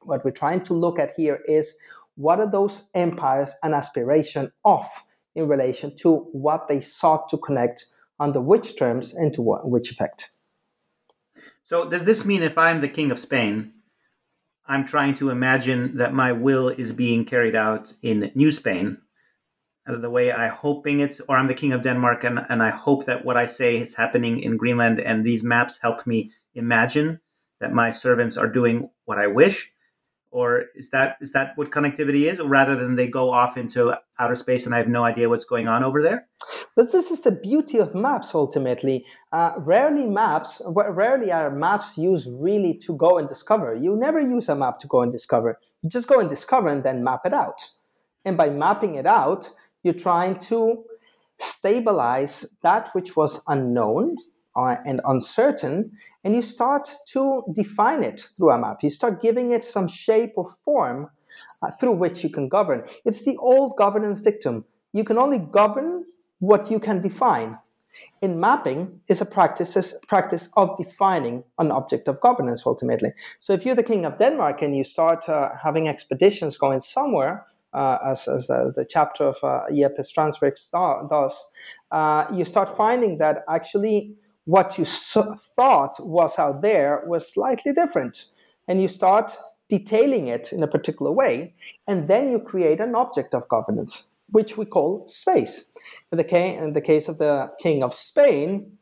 What 0.00 0.24
we're 0.24 0.32
trying 0.32 0.62
to 0.64 0.74
look 0.74 0.98
at 0.98 1.12
here 1.16 1.40
is 1.46 1.74
what 2.16 2.40
are 2.40 2.50
those 2.50 2.88
empires 2.94 3.54
an 3.62 3.74
aspiration 3.74 4.52
of 4.64 4.86
in 5.34 5.48
relation 5.48 5.94
to 5.96 6.28
what 6.32 6.68
they 6.68 6.80
sought 6.80 7.28
to 7.28 7.38
connect 7.38 7.86
under 8.18 8.40
which 8.40 8.76
terms 8.76 9.14
and 9.14 9.32
to 9.34 9.42
what, 9.42 9.68
which 9.68 9.90
effect. 9.90 10.30
So, 11.64 11.88
does 11.88 12.04
this 12.04 12.24
mean 12.24 12.42
if 12.42 12.56
I'm 12.56 12.80
the 12.80 12.88
king 12.88 13.10
of 13.10 13.18
Spain, 13.18 13.72
I'm 14.66 14.84
trying 14.84 15.14
to 15.16 15.30
imagine 15.30 15.96
that 15.98 16.14
my 16.14 16.32
will 16.32 16.68
is 16.68 16.92
being 16.92 17.24
carried 17.24 17.54
out 17.54 17.92
in 18.02 18.32
New 18.34 18.50
Spain, 18.50 18.98
the 19.86 20.10
way 20.10 20.32
I 20.32 20.48
hoping 20.48 21.00
it's, 21.00 21.20
or 21.28 21.36
I'm 21.36 21.46
the 21.46 21.54
king 21.54 21.72
of 21.72 21.82
Denmark 21.82 22.24
and, 22.24 22.44
and 22.48 22.62
I 22.62 22.70
hope 22.70 23.04
that 23.06 23.24
what 23.24 23.36
I 23.36 23.46
say 23.46 23.76
is 23.76 23.94
happening 23.94 24.40
in 24.40 24.56
Greenland, 24.56 25.00
and 25.00 25.24
these 25.24 25.44
maps 25.44 25.78
help 25.80 26.06
me 26.06 26.32
imagine 26.54 27.20
that 27.60 27.72
my 27.72 27.90
servants 27.90 28.36
are 28.36 28.48
doing 28.48 28.90
what 29.04 29.18
I 29.18 29.26
wish. 29.28 29.72
Or 30.30 30.64
is 30.74 30.90
that 30.90 31.16
is 31.20 31.32
that 31.32 31.52
what 31.56 31.70
connectivity 31.70 32.30
is 32.30 32.40
rather 32.40 32.76
than 32.76 32.96
they 32.96 33.06
go 33.06 33.32
off 33.32 33.56
into 33.56 33.94
outer 34.18 34.34
space 34.34 34.66
and 34.66 34.74
i 34.74 34.78
have 34.78 34.88
no 34.88 35.04
idea 35.04 35.28
what's 35.28 35.46
going 35.46 35.66
on 35.66 35.82
over 35.82 36.02
there? 36.02 36.26
But 36.74 36.92
this 36.92 37.10
is 37.10 37.22
the 37.22 37.32
beauty 37.32 37.78
of 37.78 37.94
maps 37.94 38.34
ultimately. 38.34 39.02
Uh, 39.32 39.52
rarely 39.56 40.04
maps 40.04 40.60
rarely 40.66 41.32
are 41.32 41.50
maps 41.50 41.96
used 41.96 42.28
really 42.38 42.74
to 42.84 42.94
go 42.96 43.16
and 43.16 43.28
discover. 43.28 43.74
You 43.74 43.96
never 43.96 44.20
use 44.20 44.50
a 44.50 44.56
map 44.56 44.78
to 44.80 44.86
go 44.86 45.00
and 45.00 45.10
discover. 45.10 45.58
You 45.82 45.88
just 45.88 46.08
go 46.08 46.20
and 46.20 46.28
discover 46.28 46.68
and 46.68 46.82
then 46.82 47.02
map 47.02 47.20
it 47.24 47.32
out. 47.32 47.62
And 48.24 48.36
by 48.36 48.50
mapping 48.50 48.96
it 48.96 49.06
out 49.06 49.48
you're 49.86 49.94
trying 49.94 50.38
to 50.40 50.84
stabilize 51.38 52.44
that 52.62 52.90
which 52.92 53.16
was 53.16 53.42
unknown 53.46 54.16
uh, 54.56 54.76
and 54.84 55.00
uncertain, 55.06 55.92
and 56.24 56.34
you 56.34 56.42
start 56.42 56.90
to 57.06 57.42
define 57.54 58.02
it 58.02 58.28
through 58.36 58.50
a 58.50 58.58
map. 58.58 58.82
You 58.82 58.90
start 58.90 59.22
giving 59.22 59.52
it 59.52 59.62
some 59.64 59.86
shape 59.86 60.32
or 60.36 60.50
form 60.64 61.08
uh, 61.62 61.70
through 61.78 61.92
which 61.92 62.24
you 62.24 62.30
can 62.30 62.48
govern. 62.48 62.84
It's 63.04 63.24
the 63.24 63.36
old 63.36 63.76
governance 63.76 64.22
dictum. 64.22 64.64
You 64.92 65.04
can 65.04 65.18
only 65.18 65.38
govern 65.38 66.04
what 66.40 66.70
you 66.70 66.80
can 66.80 67.00
define. 67.00 67.58
In 68.20 68.40
mapping 68.40 69.00
is 69.08 69.20
a 69.20 69.26
practice, 69.26 69.94
practice 70.08 70.50
of 70.56 70.76
defining 70.76 71.44
an 71.58 71.70
object 71.70 72.08
of 72.08 72.20
governance 72.20 72.66
ultimately. 72.66 73.10
So 73.38 73.52
if 73.52 73.64
you're 73.64 73.74
the 73.74 73.82
king 73.82 74.04
of 74.04 74.18
Denmark 74.18 74.62
and 74.62 74.76
you 74.76 74.84
start 74.84 75.28
uh, 75.28 75.50
having 75.62 75.88
expeditions 75.88 76.56
going 76.56 76.80
somewhere, 76.80 77.46
uh, 77.76 77.98
as, 78.04 78.26
as, 78.26 78.50
as, 78.50 78.74
the 78.74 78.86
chapter 78.88 79.24
of 79.24 79.36
uh, 79.42 79.60
Jeppe 79.70 81.10
does, 81.10 81.50
uh, 81.90 82.24
you 82.34 82.44
start 82.44 82.76
finding 82.76 83.18
that 83.18 83.44
actually 83.48 84.16
what 84.44 84.78
you 84.78 84.84
so- 84.84 85.36
thought 85.54 85.94
was 86.00 86.38
out 86.38 86.62
there 86.62 87.02
was 87.06 87.32
slightly 87.32 87.72
different. 87.72 88.26
And 88.66 88.80
you 88.80 88.88
start 88.88 89.36
detailing 89.68 90.28
it 90.28 90.52
in 90.52 90.62
a 90.62 90.68
particular 90.68 91.12
way, 91.12 91.54
and 91.86 92.08
then 92.08 92.30
you 92.30 92.38
create 92.38 92.80
an 92.80 92.94
object 92.94 93.34
of 93.34 93.48
governance, 93.48 94.10
which 94.30 94.56
we 94.56 94.64
call 94.64 95.06
space. 95.08 95.68
In 96.10 96.18
the, 96.18 96.24
ca- 96.24 96.56
in 96.56 96.72
the 96.72 96.80
case 96.80 97.08
of 97.08 97.18
the 97.18 97.50
king 97.60 97.82
of 97.82 97.92
Spain, 97.92 98.75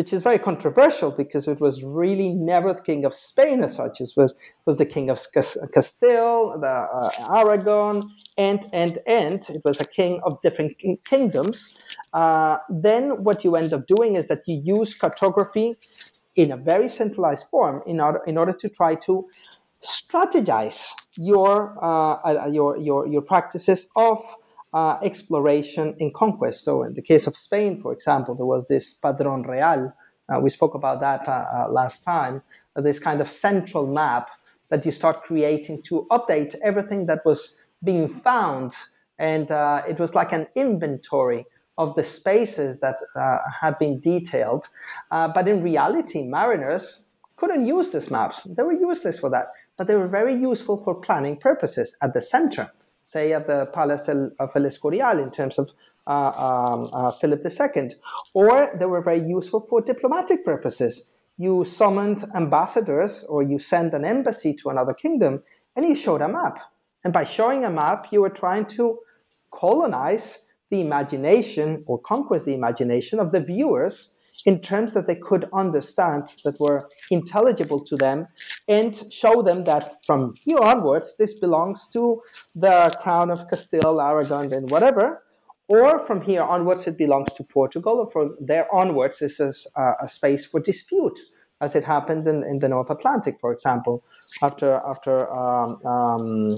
which 0.00 0.14
is 0.14 0.22
very 0.22 0.38
controversial 0.38 1.10
because 1.10 1.46
it 1.46 1.60
was 1.60 1.84
really 1.84 2.30
never 2.30 2.72
the 2.72 2.80
king 2.80 3.04
of 3.04 3.12
Spain 3.12 3.62
as 3.62 3.76
such. 3.76 4.00
It 4.00 4.08
was, 4.16 4.34
was 4.64 4.78
the 4.78 4.86
king 4.86 5.10
of 5.10 5.20
Castile, 5.74 6.58
the, 6.58 6.74
uh, 6.90 7.36
Aragon, 7.38 8.08
and, 8.38 8.62
and, 8.72 8.98
and. 9.06 9.46
It 9.50 9.60
was 9.62 9.78
a 9.78 9.84
king 9.84 10.18
of 10.22 10.40
different 10.40 10.72
kingdoms. 11.04 11.78
Uh, 12.14 12.56
then 12.70 13.22
what 13.24 13.44
you 13.44 13.56
end 13.56 13.74
up 13.74 13.86
doing 13.86 14.16
is 14.16 14.26
that 14.28 14.40
you 14.46 14.62
use 14.64 14.94
cartography 14.94 15.76
in 16.34 16.50
a 16.50 16.56
very 16.56 16.88
centralized 16.88 17.48
form 17.48 17.82
in 17.86 18.00
order, 18.00 18.22
in 18.26 18.38
order 18.38 18.54
to 18.54 18.70
try 18.70 18.94
to 18.94 19.26
strategize 19.82 20.94
your, 21.18 21.76
uh, 21.84 22.14
uh 22.24 22.48
your, 22.50 22.78
your, 22.78 23.06
your 23.06 23.20
practices 23.20 23.86
of 23.96 24.18
uh, 24.72 24.98
exploration 25.02 25.94
and 25.98 26.14
conquest. 26.14 26.64
So, 26.64 26.82
in 26.82 26.94
the 26.94 27.02
case 27.02 27.26
of 27.26 27.36
Spain, 27.36 27.80
for 27.80 27.92
example, 27.92 28.34
there 28.34 28.46
was 28.46 28.68
this 28.68 28.94
Padrón 28.94 29.46
Real. 29.46 29.92
Uh, 30.28 30.40
we 30.40 30.50
spoke 30.50 30.74
about 30.74 31.00
that 31.00 31.26
uh, 31.26 31.44
uh 31.52 31.68
last 31.70 32.04
time. 32.04 32.42
Uh, 32.76 32.80
this 32.80 32.98
kind 32.98 33.20
of 33.20 33.28
central 33.28 33.86
map 33.86 34.30
that 34.68 34.86
you 34.86 34.92
start 34.92 35.22
creating 35.22 35.82
to 35.82 36.06
update 36.10 36.54
everything 36.62 37.06
that 37.06 37.24
was 37.24 37.56
being 37.82 38.08
found, 38.08 38.72
and 39.18 39.50
uh, 39.50 39.82
it 39.88 39.98
was 39.98 40.14
like 40.14 40.32
an 40.32 40.46
inventory 40.54 41.44
of 41.76 41.94
the 41.96 42.04
spaces 42.04 42.80
that 42.80 42.96
had 43.60 43.78
been 43.78 43.98
detailed. 44.00 44.66
but 45.10 45.48
in 45.48 45.62
reality, 45.62 46.22
mariners 46.22 47.06
couldn't 47.36 47.66
use 47.66 47.90
these 47.90 48.10
maps; 48.10 48.44
they 48.44 48.62
were 48.62 48.74
useless 48.74 49.18
for 49.18 49.30
that. 49.30 49.46
But 49.78 49.88
they 49.88 49.96
were 49.96 50.06
very 50.06 50.34
useful 50.34 50.76
for 50.76 50.94
planning 50.94 51.38
purposes 51.38 51.96
at 52.02 52.12
the 52.12 52.20
center 52.20 52.70
say, 53.10 53.32
at 53.32 53.46
the 53.46 53.66
Palace 53.66 54.08
of 54.08 54.50
El 54.54 54.66
Escorial 54.66 55.18
in 55.22 55.30
terms 55.30 55.58
of 55.58 55.72
uh, 56.06 56.32
um, 56.46 56.90
uh, 56.92 57.10
Philip 57.10 57.44
II, 57.44 57.90
or 58.34 58.70
they 58.78 58.86
were 58.86 59.02
very 59.02 59.20
useful 59.20 59.60
for 59.60 59.80
diplomatic 59.80 60.44
purposes. 60.44 61.10
You 61.36 61.64
summoned 61.64 62.24
ambassadors 62.34 63.24
or 63.24 63.42
you 63.42 63.58
sent 63.58 63.94
an 63.94 64.04
embassy 64.04 64.54
to 64.54 64.70
another 64.70 64.94
kingdom 64.94 65.42
and 65.74 65.86
you 65.86 65.94
showed 65.94 66.20
a 66.20 66.28
map. 66.28 66.58
And 67.02 67.12
by 67.12 67.24
showing 67.24 67.64
a 67.64 67.70
map, 67.70 68.08
you 68.12 68.20
were 68.20 68.36
trying 68.44 68.66
to 68.76 68.98
colonize 69.50 70.46
the 70.70 70.80
imagination 70.80 71.82
or 71.86 71.98
conquest 71.98 72.44
the 72.44 72.54
imagination 72.54 73.18
of 73.18 73.32
the 73.32 73.40
viewers 73.40 74.10
in 74.46 74.60
terms 74.60 74.94
that 74.94 75.06
they 75.06 75.14
could 75.14 75.48
understand, 75.52 76.28
that 76.44 76.58
were 76.58 76.88
intelligible 77.10 77.84
to 77.84 77.96
them, 77.96 78.26
and 78.68 78.94
show 79.12 79.42
them 79.42 79.64
that 79.64 79.90
from 80.06 80.34
here 80.44 80.58
onwards, 80.60 81.16
this 81.16 81.38
belongs 81.38 81.88
to 81.88 82.20
the 82.54 82.96
crown 83.02 83.30
of 83.30 83.48
Castile, 83.48 84.00
Aragon, 84.00 84.52
and 84.52 84.70
whatever. 84.70 85.22
Or 85.68 86.04
from 86.06 86.20
here 86.20 86.42
onwards, 86.42 86.86
it 86.86 86.98
belongs 86.98 87.32
to 87.34 87.44
Portugal, 87.44 87.98
or 88.00 88.10
from 88.10 88.36
there 88.40 88.72
onwards, 88.74 89.20
this 89.20 89.38
is 89.40 89.66
a, 89.76 89.92
a 90.02 90.08
space 90.08 90.44
for 90.44 90.58
dispute, 90.60 91.18
as 91.60 91.76
it 91.76 91.84
happened 91.84 92.26
in, 92.26 92.42
in 92.44 92.58
the 92.58 92.68
North 92.68 92.90
Atlantic, 92.90 93.38
for 93.40 93.52
example, 93.52 94.02
after 94.42 94.80
after 94.88 95.30
um, 95.32 95.78
um, 95.84 96.48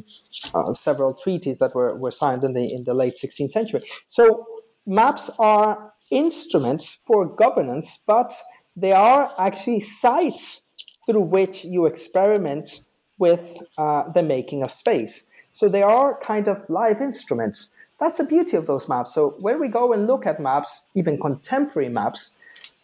uh, 0.54 0.72
several 0.72 1.12
treaties 1.12 1.58
that 1.58 1.74
were, 1.74 1.94
were 1.98 2.10
signed 2.10 2.44
in 2.44 2.54
the 2.54 2.72
in 2.72 2.84
the 2.84 2.94
late 2.94 3.14
16th 3.22 3.50
century. 3.50 3.82
So 4.06 4.46
maps 4.86 5.30
are 5.38 5.92
instruments 6.12 6.98
for 7.06 7.26
governance, 7.26 7.98
but 8.06 8.32
they 8.76 8.92
are 8.92 9.30
actually 9.38 9.80
sites 9.80 10.62
through 11.06 11.22
which 11.22 11.64
you 11.64 11.86
experiment 11.86 12.82
with 13.18 13.40
uh, 13.78 14.10
the 14.12 14.22
making 14.22 14.62
of 14.62 14.70
space. 14.70 15.26
So 15.50 15.68
they 15.68 15.82
are 15.82 16.18
kind 16.20 16.48
of 16.48 16.68
live 16.68 17.00
instruments. 17.00 17.72
That's 17.98 18.18
the 18.18 18.24
beauty 18.24 18.56
of 18.56 18.66
those 18.66 18.88
maps. 18.88 19.14
So 19.14 19.36
when 19.40 19.60
we 19.60 19.68
go 19.68 19.92
and 19.92 20.06
look 20.06 20.26
at 20.26 20.40
maps, 20.40 20.86
even 20.94 21.18
contemporary 21.20 21.88
maps, 21.88 22.36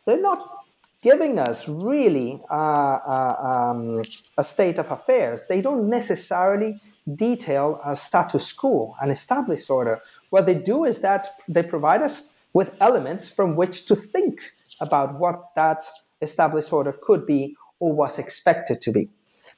they're 0.04 0.20
not 0.20 0.58
giving 1.02 1.38
us 1.38 1.68
really 1.68 2.40
uh, 2.50 2.54
uh, 2.54 3.70
um, 3.70 4.02
a 4.36 4.44
state 4.44 4.78
of 4.78 4.90
affairs. 4.90 5.46
They 5.48 5.60
don't 5.60 5.88
necessarily 5.88 6.80
detail 7.14 7.80
a 7.84 7.96
status 7.96 8.52
quo, 8.52 8.94
an 9.00 9.10
established 9.10 9.70
order. 9.70 10.00
What 10.30 10.46
they 10.46 10.54
do 10.54 10.84
is 10.84 11.00
that 11.00 11.40
they 11.48 11.62
provide 11.62 12.02
us 12.02 12.24
with 12.52 12.76
elements 12.80 13.28
from 13.28 13.56
which 13.56 13.86
to 13.86 13.96
think 13.96 14.40
about 14.80 15.18
what 15.18 15.54
that 15.54 15.84
established 16.22 16.72
order 16.72 16.92
could 16.92 17.26
be 17.26 17.56
or 17.80 17.92
was 17.92 18.18
expected 18.18 18.80
to 18.82 18.92
be. 18.92 19.08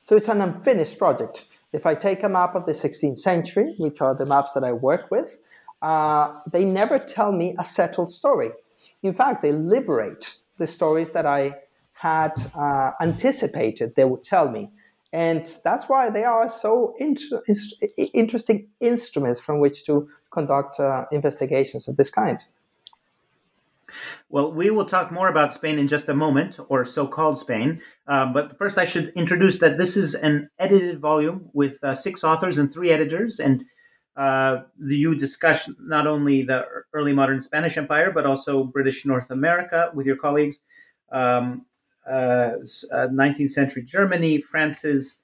So 0.03 0.17
it's 0.17 0.29
an 0.29 0.41
unfinished 0.41 0.99
project. 0.99 1.47
If 1.73 1.87
I 1.87 1.95
take 1.95 2.23
a 2.23 2.29
map 2.29 2.55
of 2.55 2.67
the 2.67 2.73
16th 2.73 3.19
century, 3.19 3.75
which 3.79 4.01
are 4.01 4.15
the 4.15 4.27
maps 4.27 4.53
that 4.53 4.65
I 4.65 4.73
work 4.73 5.11
with, 5.11 5.37
uh, 5.83 6.39
they 6.51 6.65
never 6.65 6.99
tell 6.99 7.33
me 7.33 7.55
a 7.59 7.65
settled 7.65 8.11
story. 8.11 8.51
in 9.03 9.15
fact, 9.15 9.43
they 9.43 9.53
liberate 9.53 10.39
the 10.59 10.67
stories 10.67 11.13
that 11.13 11.27
I 11.27 11.57
had 11.93 12.33
uh, 12.55 12.93
anticipated 13.01 13.95
they 13.95 14.05
would 14.05 14.25
tell 14.25 14.51
me. 14.51 14.71
And 15.13 15.45
that's 15.65 15.89
why 15.89 16.09
they 16.11 16.25
are 16.25 16.49
so 16.49 16.95
inter- 16.99 17.43
interesting 18.15 18.69
instruments 18.81 19.41
from 19.41 19.61
which 19.61 19.85
to 19.87 20.09
conduct 20.31 20.79
uh, 20.81 21.07
investigations 21.11 21.89
of 21.89 21.97
this 21.97 22.11
kind. 22.11 22.39
Well, 24.29 24.53
we 24.53 24.71
will 24.71 24.85
talk 24.85 25.11
more 25.11 25.29
about 25.29 25.53
Spain 25.53 25.79
in 25.79 25.89
just 25.89 26.09
a 26.09 26.15
moment, 26.15 26.59
or 26.69 26.85
so 26.85 27.07
called 27.07 27.39
Spain. 27.39 27.81
Uh, 28.07 28.27
but 28.27 28.57
first, 28.59 28.79
I 28.79 28.85
should 28.85 29.09
introduce 29.11 29.59
that 29.59 29.79
this 29.79 29.97
is 29.97 30.15
an 30.15 30.49
edited 30.59 31.01
volume 31.01 31.49
with 31.53 31.83
uh, 31.83 31.95
six 31.95 32.25
authors 32.25 32.59
and 32.59 32.73
three 32.73 32.91
editors. 32.91 33.41
And 33.41 33.65
uh, 34.17 34.63
you 34.79 35.15
discuss 35.15 35.71
not 35.81 36.07
only 36.07 36.43
the 36.43 36.65
early 36.93 37.13
modern 37.13 37.41
Spanish 37.41 37.77
Empire, 37.77 38.11
but 38.11 38.27
also 38.27 38.65
British 38.65 39.07
North 39.07 39.31
America 39.31 39.91
with 39.95 40.07
your 40.07 40.17
colleagues, 40.17 40.61
um, 41.13 41.67
19th 42.09 43.45
uh, 43.45 43.49
century 43.49 43.83
Germany, 43.83 44.41
France's 44.43 45.17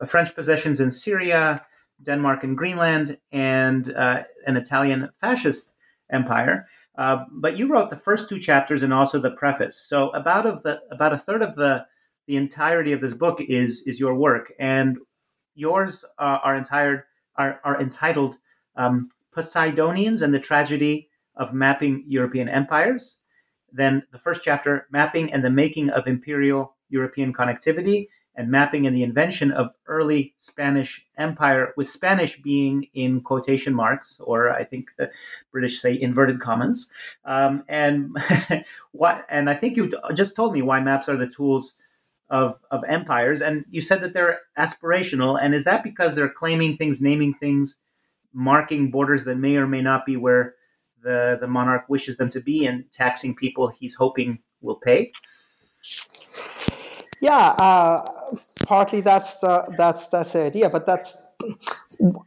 uh, 0.00 0.06
French 0.06 0.34
possessions 0.34 0.80
in 0.80 0.90
Syria, 0.90 1.64
Denmark 2.02 2.44
and 2.44 2.56
Greenland, 2.56 3.18
and 3.32 3.92
uh, 3.94 4.22
an 4.46 4.56
Italian 4.56 5.10
fascist 5.20 5.72
empire. 6.10 6.66
Uh, 6.96 7.24
but 7.30 7.56
you 7.56 7.66
wrote 7.66 7.90
the 7.90 7.96
first 7.96 8.28
two 8.28 8.38
chapters 8.38 8.82
and 8.82 8.92
also 8.92 9.18
the 9.18 9.30
preface. 9.30 9.78
So 9.86 10.10
about 10.10 10.46
of 10.46 10.62
the 10.62 10.80
about 10.90 11.12
a 11.12 11.18
third 11.18 11.42
of 11.42 11.54
the 11.54 11.86
the 12.26 12.36
entirety 12.36 12.92
of 12.92 13.00
this 13.00 13.14
book 13.14 13.40
is 13.40 13.82
is 13.86 14.00
your 14.00 14.14
work, 14.14 14.52
and 14.58 14.98
yours 15.54 16.04
uh, 16.18 16.38
are 16.42 16.56
are 17.36 17.60
are 17.64 17.80
entitled 17.80 18.38
um, 18.76 19.10
Poseidonians 19.34 20.22
and 20.22 20.32
the 20.32 20.40
Tragedy 20.40 21.08
of 21.36 21.52
Mapping 21.52 22.04
European 22.06 22.48
Empires. 22.48 23.18
Then 23.72 24.02
the 24.10 24.18
first 24.18 24.42
chapter, 24.42 24.86
Mapping 24.90 25.32
and 25.32 25.44
the 25.44 25.50
Making 25.50 25.90
of 25.90 26.06
Imperial 26.06 26.76
European 26.88 27.32
Connectivity, 27.32 28.08
and 28.36 28.50
mapping 28.50 28.86
and 28.86 28.94
the 28.94 29.02
invention 29.02 29.50
of 29.50 29.70
early 29.86 30.34
Spanish 30.36 31.06
Empire, 31.16 31.72
with 31.76 31.88
Spanish 31.88 32.40
being 32.40 32.86
in 32.92 33.22
quotation 33.22 33.74
marks, 33.74 34.20
or 34.20 34.50
I 34.50 34.62
think 34.62 34.90
the 34.98 35.10
British 35.50 35.80
say 35.80 35.98
inverted 35.98 36.38
commas. 36.38 36.88
Um, 37.24 37.64
and 37.68 38.14
what? 38.92 39.24
And 39.30 39.48
I 39.48 39.54
think 39.54 39.76
you 39.76 39.90
just 40.14 40.36
told 40.36 40.52
me 40.52 40.62
why 40.62 40.80
maps 40.80 41.08
are 41.08 41.16
the 41.16 41.26
tools 41.26 41.74
of 42.28 42.58
of 42.70 42.84
empires, 42.86 43.40
and 43.40 43.64
you 43.70 43.80
said 43.80 44.02
that 44.02 44.12
they're 44.12 44.40
aspirational. 44.58 45.38
And 45.40 45.54
is 45.54 45.64
that 45.64 45.82
because 45.82 46.14
they're 46.14 46.28
claiming 46.28 46.76
things, 46.76 47.00
naming 47.00 47.34
things, 47.34 47.76
marking 48.34 48.90
borders 48.90 49.24
that 49.24 49.36
may 49.36 49.56
or 49.56 49.66
may 49.66 49.80
not 49.80 50.04
be 50.04 50.16
where 50.16 50.54
the 51.02 51.38
the 51.40 51.48
monarch 51.48 51.86
wishes 51.88 52.18
them 52.18 52.28
to 52.30 52.40
be, 52.40 52.66
and 52.66 52.84
taxing 52.92 53.34
people 53.34 53.68
he's 53.68 53.94
hoping 53.94 54.40
will 54.60 54.76
pay? 54.76 55.12
Yeah, 57.20 57.54
uh, 57.58 58.04
partly 58.64 59.00
that's 59.00 59.38
the, 59.40 59.64
that's 59.76 60.08
that's 60.08 60.32
the 60.32 60.44
idea, 60.44 60.68
but 60.68 60.86
that's 60.86 61.22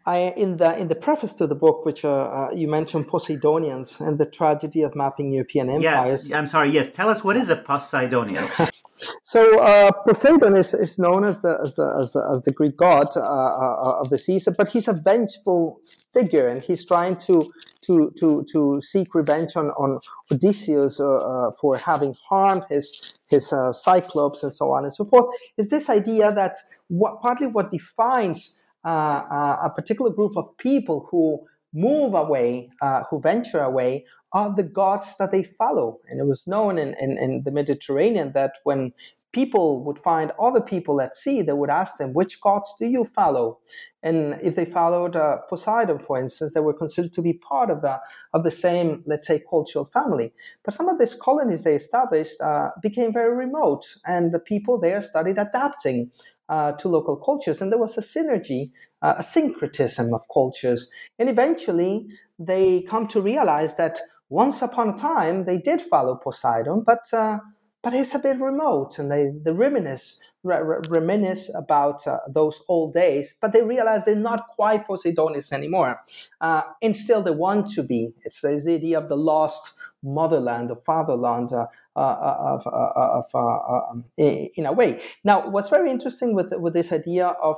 I 0.05 0.33
in 0.37 0.57
the 0.57 0.77
in 0.79 0.87
the 0.87 0.95
preface 0.95 1.33
to 1.35 1.47
the 1.47 1.55
book, 1.55 1.85
which 1.85 2.05
uh, 2.05 2.09
uh, 2.09 2.49
you 2.53 2.67
mentioned 2.67 3.07
Poseidonians 3.07 4.05
and 4.05 4.17
the 4.17 4.25
tragedy 4.25 4.81
of 4.83 4.95
mapping 4.95 5.31
European 5.31 5.69
empires. 5.69 6.29
Yeah, 6.29 6.37
I'm 6.37 6.45
sorry. 6.45 6.71
Yes, 6.71 6.89
tell 6.91 7.09
us 7.09 7.23
what 7.23 7.35
is 7.35 7.49
a 7.49 7.55
Poseidonian. 7.55 8.69
so 9.23 9.59
uh, 9.59 9.91
Poseidon 10.07 10.55
is, 10.55 10.73
is 10.73 10.99
known 10.99 11.23
as 11.23 11.41
the 11.41 11.59
as 11.61 11.75
the 11.75 11.97
as 11.99 12.13
the, 12.13 12.29
as 12.31 12.43
the 12.43 12.51
Greek 12.51 12.77
god 12.77 13.07
uh, 13.15 13.21
uh, 13.21 13.99
of 14.01 14.09
the 14.09 14.17
seas, 14.17 14.47
but 14.57 14.69
he's 14.69 14.87
a 14.87 14.93
vengeful 14.93 15.79
figure, 16.13 16.47
and 16.47 16.61
he's 16.61 16.85
trying 16.85 17.15
to 17.17 17.51
to 17.89 18.11
to 18.19 18.45
to 18.51 18.81
seek 18.81 19.15
revenge 19.15 19.55
on 19.55 19.67
on 19.83 19.99
Odysseus 20.31 20.99
uh, 20.99 21.51
for 21.59 21.77
having 21.77 22.15
harmed 22.29 22.63
his 22.69 22.85
his 23.29 23.53
Cyclops 23.71 24.43
and 24.43 24.53
so 24.53 24.71
on 24.71 24.83
and 24.83 24.93
so 24.93 25.05
forth. 25.05 25.27
Is 25.57 25.69
this 25.69 25.89
idea 25.89 26.31
that 26.33 26.55
what 26.87 27.21
partly 27.21 27.47
what 27.47 27.71
defines 27.71 28.59
uh, 28.85 29.23
uh, 29.29 29.57
a 29.65 29.69
particular 29.75 30.09
group 30.09 30.37
of 30.37 30.57
people 30.57 31.07
who 31.11 31.45
move 31.73 32.13
away, 32.13 32.69
uh, 32.81 33.03
who 33.09 33.19
venture 33.21 33.59
away, 33.59 34.05
are 34.31 34.55
the 34.55 34.63
gods 34.63 35.17
that 35.17 35.31
they 35.31 35.43
follow. 35.43 35.99
And 36.07 36.19
it 36.19 36.25
was 36.25 36.47
known 36.47 36.77
in, 36.77 36.95
in, 36.99 37.17
in, 37.17 37.43
the 37.43 37.51
Mediterranean 37.51 38.31
that 38.33 38.53
when 38.63 38.93
people 39.31 39.83
would 39.83 39.99
find 39.99 40.31
other 40.39 40.61
people 40.61 41.01
at 41.01 41.15
sea, 41.15 41.41
they 41.41 41.53
would 41.53 41.69
ask 41.69 41.97
them, 41.97 42.13
Which 42.13 42.41
gods 42.41 42.73
do 42.79 42.85
you 42.85 43.05
follow? 43.05 43.59
And 44.01 44.39
if 44.41 44.55
they 44.55 44.65
followed 44.65 45.15
uh, 45.15 45.37
Poseidon, 45.49 45.99
for 45.99 46.19
instance, 46.19 46.53
they 46.53 46.61
were 46.61 46.73
considered 46.73 47.13
to 47.13 47.21
be 47.21 47.33
part 47.33 47.69
of 47.69 47.81
the 47.81 47.99
of 48.33 48.43
the 48.43 48.51
same, 48.51 49.03
let's 49.05 49.27
say, 49.27 49.43
cultural 49.49 49.85
family. 49.85 50.33
But 50.63 50.73
some 50.73 50.87
of 50.87 50.97
these 50.97 51.15
colonies 51.15 51.63
they 51.63 51.75
established 51.75 52.39
uh, 52.41 52.69
became 52.81 53.11
very 53.11 53.35
remote, 53.35 53.85
and 54.05 54.33
the 54.33 54.39
people 54.39 54.79
there 54.79 55.01
started 55.01 55.37
adapting 55.37 56.11
uh, 56.47 56.71
to 56.73 56.87
local 56.87 57.17
cultures, 57.17 57.61
and 57.61 57.71
there 57.71 57.79
was 57.79 57.97
a 57.97 58.01
synergy, 58.01 58.71
uh, 59.01 59.15
a 59.17 59.23
syncretism 59.23 60.13
of 60.13 60.21
cultures, 60.33 60.89
and 61.19 61.29
eventually 61.29 62.07
they 62.39 62.83
come 62.83 63.05
to 63.07 63.21
realize 63.21 63.75
that 63.75 63.99
once 64.29 64.61
upon 64.61 64.89
a 64.89 64.97
time 64.97 65.43
they 65.45 65.57
did 65.57 65.81
follow 65.81 66.15
Poseidon, 66.15 66.83
but 66.85 67.03
uh, 67.13 67.39
but 67.81 67.93
it's 67.93 68.15
a 68.15 68.19
bit 68.19 68.39
remote, 68.39 68.99
and 68.99 69.11
they 69.11 69.31
they 69.43 69.51
reminisce 69.51 70.21
reminisce 70.43 71.53
about 71.53 72.07
uh, 72.07 72.19
those 72.29 72.61
old 72.69 72.93
days, 72.93 73.35
but 73.41 73.51
they 73.51 73.61
realize 73.61 74.05
they're 74.05 74.15
not 74.15 74.47
quite 74.49 74.87
Poseidonians 74.87 75.51
anymore. 75.51 75.99
Uh, 76.39 76.61
and 76.81 76.95
still 76.95 77.21
they 77.21 77.31
want 77.31 77.69
to 77.71 77.83
be. 77.83 78.13
It's, 78.23 78.43
it's, 78.43 78.63
the 78.63 78.75
idea 78.75 78.97
of 78.97 79.09
the 79.09 79.17
lost 79.17 79.73
motherland 80.01 80.71
or 80.71 80.77
fatherland 80.77 81.51
uh, 81.51 81.65
uh, 81.95 81.99
uh 81.99 82.59
of, 82.63 82.67
of 82.67 83.25
um, 83.35 84.05
in 84.15 84.65
a 84.65 84.71
way. 84.71 85.01
Now, 85.25 85.49
what's 85.49 85.67
very 85.67 85.91
interesting 85.91 86.33
with, 86.33 86.53
with 86.57 86.73
this 86.73 86.93
idea 86.93 87.27
of 87.27 87.57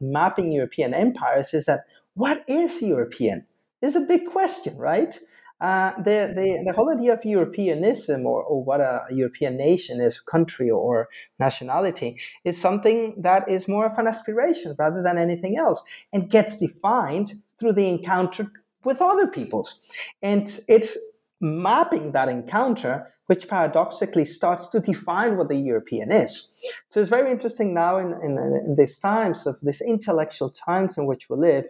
mapping 0.00 0.52
European 0.52 0.92
empires 0.92 1.54
is 1.54 1.64
that 1.64 1.80
what 2.14 2.44
is 2.46 2.82
European? 2.82 3.46
Is 3.80 3.96
a 3.96 4.00
big 4.00 4.26
question, 4.26 4.76
right? 4.76 5.18
Uh, 5.60 5.92
the, 6.02 6.32
the, 6.36 6.62
the 6.66 6.72
whole 6.72 6.90
idea 6.90 7.12
of 7.12 7.24
Europeanism 7.24 8.26
or, 8.26 8.42
or 8.42 8.62
what 8.62 8.80
a 8.80 9.02
European 9.10 9.56
nation 9.56 10.00
is, 10.00 10.20
country 10.20 10.70
or 10.70 11.08
nationality, 11.40 12.16
is 12.44 12.60
something 12.60 13.14
that 13.18 13.48
is 13.48 13.66
more 13.66 13.86
of 13.86 13.98
an 13.98 14.06
aspiration 14.06 14.74
rather 14.78 15.02
than 15.02 15.18
anything 15.18 15.56
else 15.58 15.82
and 16.12 16.30
gets 16.30 16.58
defined 16.58 17.32
through 17.58 17.72
the 17.72 17.88
encounter 17.88 18.50
with 18.84 19.02
other 19.02 19.26
peoples. 19.26 19.80
And 20.22 20.60
it's 20.68 20.96
mapping 21.40 22.12
that 22.12 22.28
encounter, 22.28 23.06
which 23.26 23.48
paradoxically 23.48 24.24
starts 24.24 24.68
to 24.68 24.80
define 24.80 25.36
what 25.36 25.48
the 25.48 25.56
European 25.56 26.10
is. 26.10 26.50
So 26.88 27.00
it's 27.00 27.08
very 27.08 27.30
interesting 27.30 27.74
now 27.74 27.98
in, 27.98 28.12
in, 28.24 28.38
in 28.38 28.76
these 28.76 28.98
times 28.98 29.46
of 29.46 29.56
these 29.62 29.80
intellectual 29.80 30.50
times 30.50 30.98
in 30.98 31.06
which 31.06 31.30
we 31.30 31.36
live, 31.36 31.68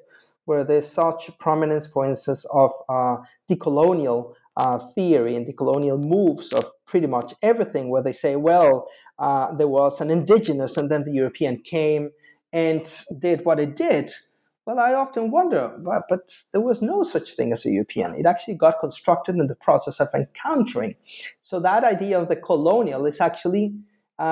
where 0.49 0.65
there's 0.65 0.89
such 0.89 1.31
prominence, 1.39 1.87
for 1.87 2.07
instance, 2.07 2.47
of 2.47 2.73
uh, 2.89 3.17
decolonial 3.51 4.33
uh, 4.57 4.79
theory 4.79 5.37
and 5.37 5.47
decolonial 5.47 6.03
moves 6.03 6.55
of 6.55 6.65
pretty 6.87 7.07
much 7.07 7.35
everything, 7.43 7.91
where 7.91 8.03
they 8.03 8.13
say, 8.13 8.35
well, 8.35 8.89
uh, 9.19 9.55
there 9.55 9.69
was 9.69 10.01
an 10.01 10.11
indigenous 10.11 10.79
and 10.79 10.91
then 10.91 11.05
the 11.05 11.13
European 11.13 11.61
came 11.63 12.11
and 12.51 13.05
did 13.19 13.45
what 13.45 13.61
it 13.61 13.77
did. 13.77 14.11
Well, 14.65 14.79
I 14.79 14.95
often 14.95 15.31
wonder, 15.31 15.71
but, 15.79 16.05
but 16.09 16.35
there 16.53 16.63
was 16.63 16.81
no 16.81 17.03
such 17.03 17.35
thing 17.35 17.53
as 17.53 17.67
a 17.67 17.71
European. 17.71 18.15
It 18.15 18.25
actually 18.25 18.55
got 18.55 18.81
constructed 18.81 19.37
in 19.37 19.49
the 19.49 19.55
process 19.55 20.01
of 20.01 20.09
encountering. 20.15 20.95
So 21.41 21.61
that 21.61 21.85
idea 21.85 22.19
of 22.19 22.29
the 22.29 22.37
colonial 22.37 23.05
is 23.05 23.21
actually, 23.21 23.75
uh, 24.19 24.23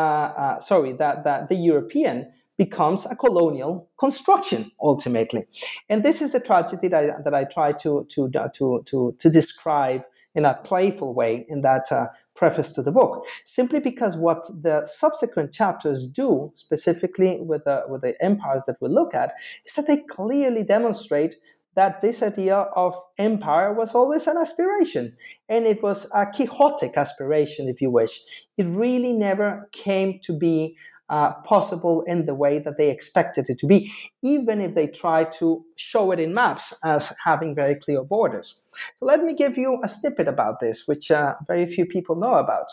uh, 0.44 0.58
sorry, 0.60 0.92
that, 0.94 1.24
that 1.24 1.50
the 1.50 1.56
European 1.56 2.32
becomes 2.58 3.06
a 3.06 3.16
colonial 3.16 3.88
construction 3.98 4.70
ultimately. 4.80 5.46
And 5.88 6.02
this 6.02 6.22
is 6.22 6.32
the 6.32 6.40
tragedy 6.40 6.88
that 6.88 7.10
I, 7.10 7.22
that 7.22 7.34
I 7.34 7.44
try 7.44 7.72
to, 7.72 8.06
to, 8.10 8.30
to, 8.30 8.82
to, 8.84 9.14
to 9.18 9.30
describe 9.30 10.02
in 10.34 10.44
a 10.44 10.54
playful 10.64 11.14
way 11.14 11.46
in 11.48 11.62
that 11.62 11.90
uh, 11.90 12.06
preface 12.34 12.72
to 12.72 12.82
the 12.82 12.92
book, 12.92 13.26
simply 13.44 13.80
because 13.80 14.16
what 14.16 14.46
the 14.62 14.84
subsequent 14.84 15.52
chapters 15.52 16.06
do, 16.06 16.50
specifically 16.54 17.38
with 17.40 17.64
the, 17.64 17.84
with 17.88 18.02
the 18.02 18.14
empires 18.22 18.62
that 18.66 18.76
we 18.80 18.88
look 18.88 19.14
at, 19.14 19.32
is 19.64 19.72
that 19.74 19.86
they 19.86 19.96
clearly 19.96 20.62
demonstrate 20.62 21.36
that 21.74 22.00
this 22.00 22.22
idea 22.22 22.56
of 22.74 22.94
empire 23.18 23.72
was 23.72 23.94
always 23.94 24.26
an 24.26 24.38
aspiration. 24.38 25.14
And 25.48 25.66
it 25.66 25.82
was 25.82 26.06
a 26.14 26.26
Quixotic 26.26 26.96
aspiration, 26.96 27.68
if 27.68 27.82
you 27.82 27.90
wish. 27.90 28.20
It 28.56 28.64
really 28.64 29.12
never 29.12 29.68
came 29.72 30.18
to 30.24 30.36
be 30.36 30.76
uh, 31.08 31.32
possible 31.44 32.02
in 32.02 32.26
the 32.26 32.34
way 32.34 32.58
that 32.58 32.76
they 32.76 32.90
expected 32.90 33.46
it 33.48 33.58
to 33.58 33.66
be, 33.66 33.92
even 34.22 34.60
if 34.60 34.74
they 34.74 34.86
try 34.86 35.24
to 35.24 35.64
show 35.76 36.10
it 36.10 36.18
in 36.18 36.34
maps 36.34 36.74
as 36.84 37.12
having 37.24 37.54
very 37.54 37.74
clear 37.76 38.02
borders. 38.02 38.60
So 38.96 39.06
let 39.06 39.22
me 39.22 39.34
give 39.34 39.56
you 39.56 39.78
a 39.84 39.88
snippet 39.88 40.28
about 40.28 40.60
this, 40.60 40.86
which 40.86 41.10
uh, 41.10 41.34
very 41.46 41.66
few 41.66 41.86
people 41.86 42.16
know 42.16 42.34
about. 42.34 42.66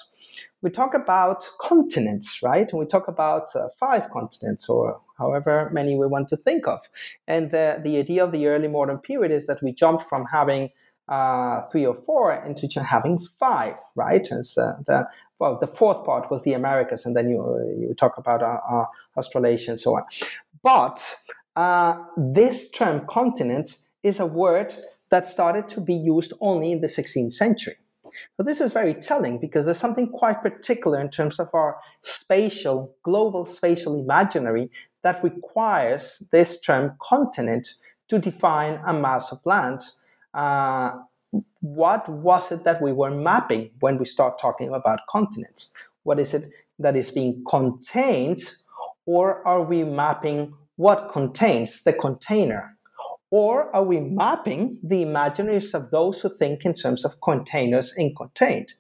We 0.62 0.70
talk 0.70 0.94
about 0.94 1.46
continents, 1.60 2.40
right? 2.42 2.70
And 2.72 2.80
we 2.80 2.86
talk 2.86 3.08
about 3.08 3.56
uh, 3.56 3.68
five 3.80 4.10
continents 4.10 4.70
or 4.70 5.00
however 5.18 5.70
many 5.72 5.96
we 5.96 6.08
want 6.08 6.30
to 6.30 6.38
think 6.38 6.68
of. 6.68 6.80
And 7.28 7.52
the, 7.52 7.80
the 7.84 7.98
idea 7.98 8.24
of 8.24 8.32
the 8.32 8.48
early 8.48 8.68
modern 8.68 8.98
period 8.98 9.32
is 9.32 9.46
that 9.48 9.62
we 9.62 9.74
jumped 9.74 10.04
from 10.04 10.26
having 10.26 10.70
uh, 11.10 11.62
three 11.64 11.86
or 11.86 11.94
four 11.94 12.34
into 12.46 12.68
having 12.82 13.20
five, 13.20 13.76
right? 13.96 14.26
And 14.32 14.46
so 14.46 14.76
the 14.86 15.08
well, 15.40 15.58
the 15.60 15.68
fourth 15.68 16.06
part 16.06 16.32
was 16.32 16.44
the 16.44 16.54
Americas, 16.54 17.06
and 17.06 17.16
then 17.16 17.30
you 17.30 17.40
you 17.80 17.94
talk 17.94 18.18
about 18.18 18.42
uh, 18.42 18.60
uh, 18.70 18.86
Australasia 19.18 19.72
and 19.72 19.80
so 19.80 19.96
on. 19.98 20.04
But 20.64 21.04
uh, 21.56 21.98
this 22.18 22.70
term 22.72 23.06
continent 23.08 23.78
is 24.02 24.20
a 24.20 24.26
word 24.26 24.76
that 25.10 25.28
started 25.28 25.70
to 25.70 25.82
be 25.82 25.94
used 25.94 26.34
only 26.40 26.72
in 26.72 26.82
the 26.82 26.88
16th 26.88 27.34
century. 27.34 27.76
But 28.38 28.46
this 28.46 28.62
is 28.62 28.74
very 28.74 28.94
telling 28.94 29.40
because 29.40 29.66
there's 29.66 29.78
something 29.78 30.10
quite 30.10 30.42
particular 30.42 31.00
in 31.00 31.10
terms 31.10 31.40
of 31.40 31.50
our 31.54 31.78
spatial, 32.02 32.96
global 33.04 33.46
spatial 33.46 34.00
imaginary 34.00 34.70
that 35.04 35.24
requires 35.24 36.24
this 36.32 36.60
term 36.60 36.96
continent 37.02 37.68
to 38.08 38.20
define 38.20 38.80
a 38.88 38.94
mass 38.94 39.32
of 39.32 39.40
land. 39.46 39.82
Uh, 40.34 40.92
what 41.62 42.08
was 42.08 42.52
it 42.52 42.64
that 42.64 42.82
we 42.82 42.92
were 42.92 43.12
mapping 43.12 43.72
when 43.80 43.98
we 43.98 44.06
start 44.06 44.38
talking 44.38 44.74
about 44.74 45.00
continents? 45.10 45.74
What 46.04 46.20
is 46.20 46.34
it 46.34 46.52
that 46.80 46.96
is 46.96 47.12
being 47.12 47.44
contained, 47.50 48.42
or 49.06 49.46
are 49.48 49.64
we 49.64 49.84
mapping 49.84 50.54
what 50.76 51.10
contains 51.12 51.84
the 51.84 51.94
container? 51.94 52.76
Or 53.32 53.76
are 53.76 53.84
we 53.84 54.00
mapping 54.00 54.78
the 54.84 55.04
imaginaries 55.04 55.74
of 55.74 55.90
those 55.92 56.22
who 56.22 56.30
think 56.30 56.66
in 56.66 56.74
terms 56.74 57.04
of 57.04 57.20
containers 57.22 57.94
and 57.98 58.16
contained? 58.16 58.74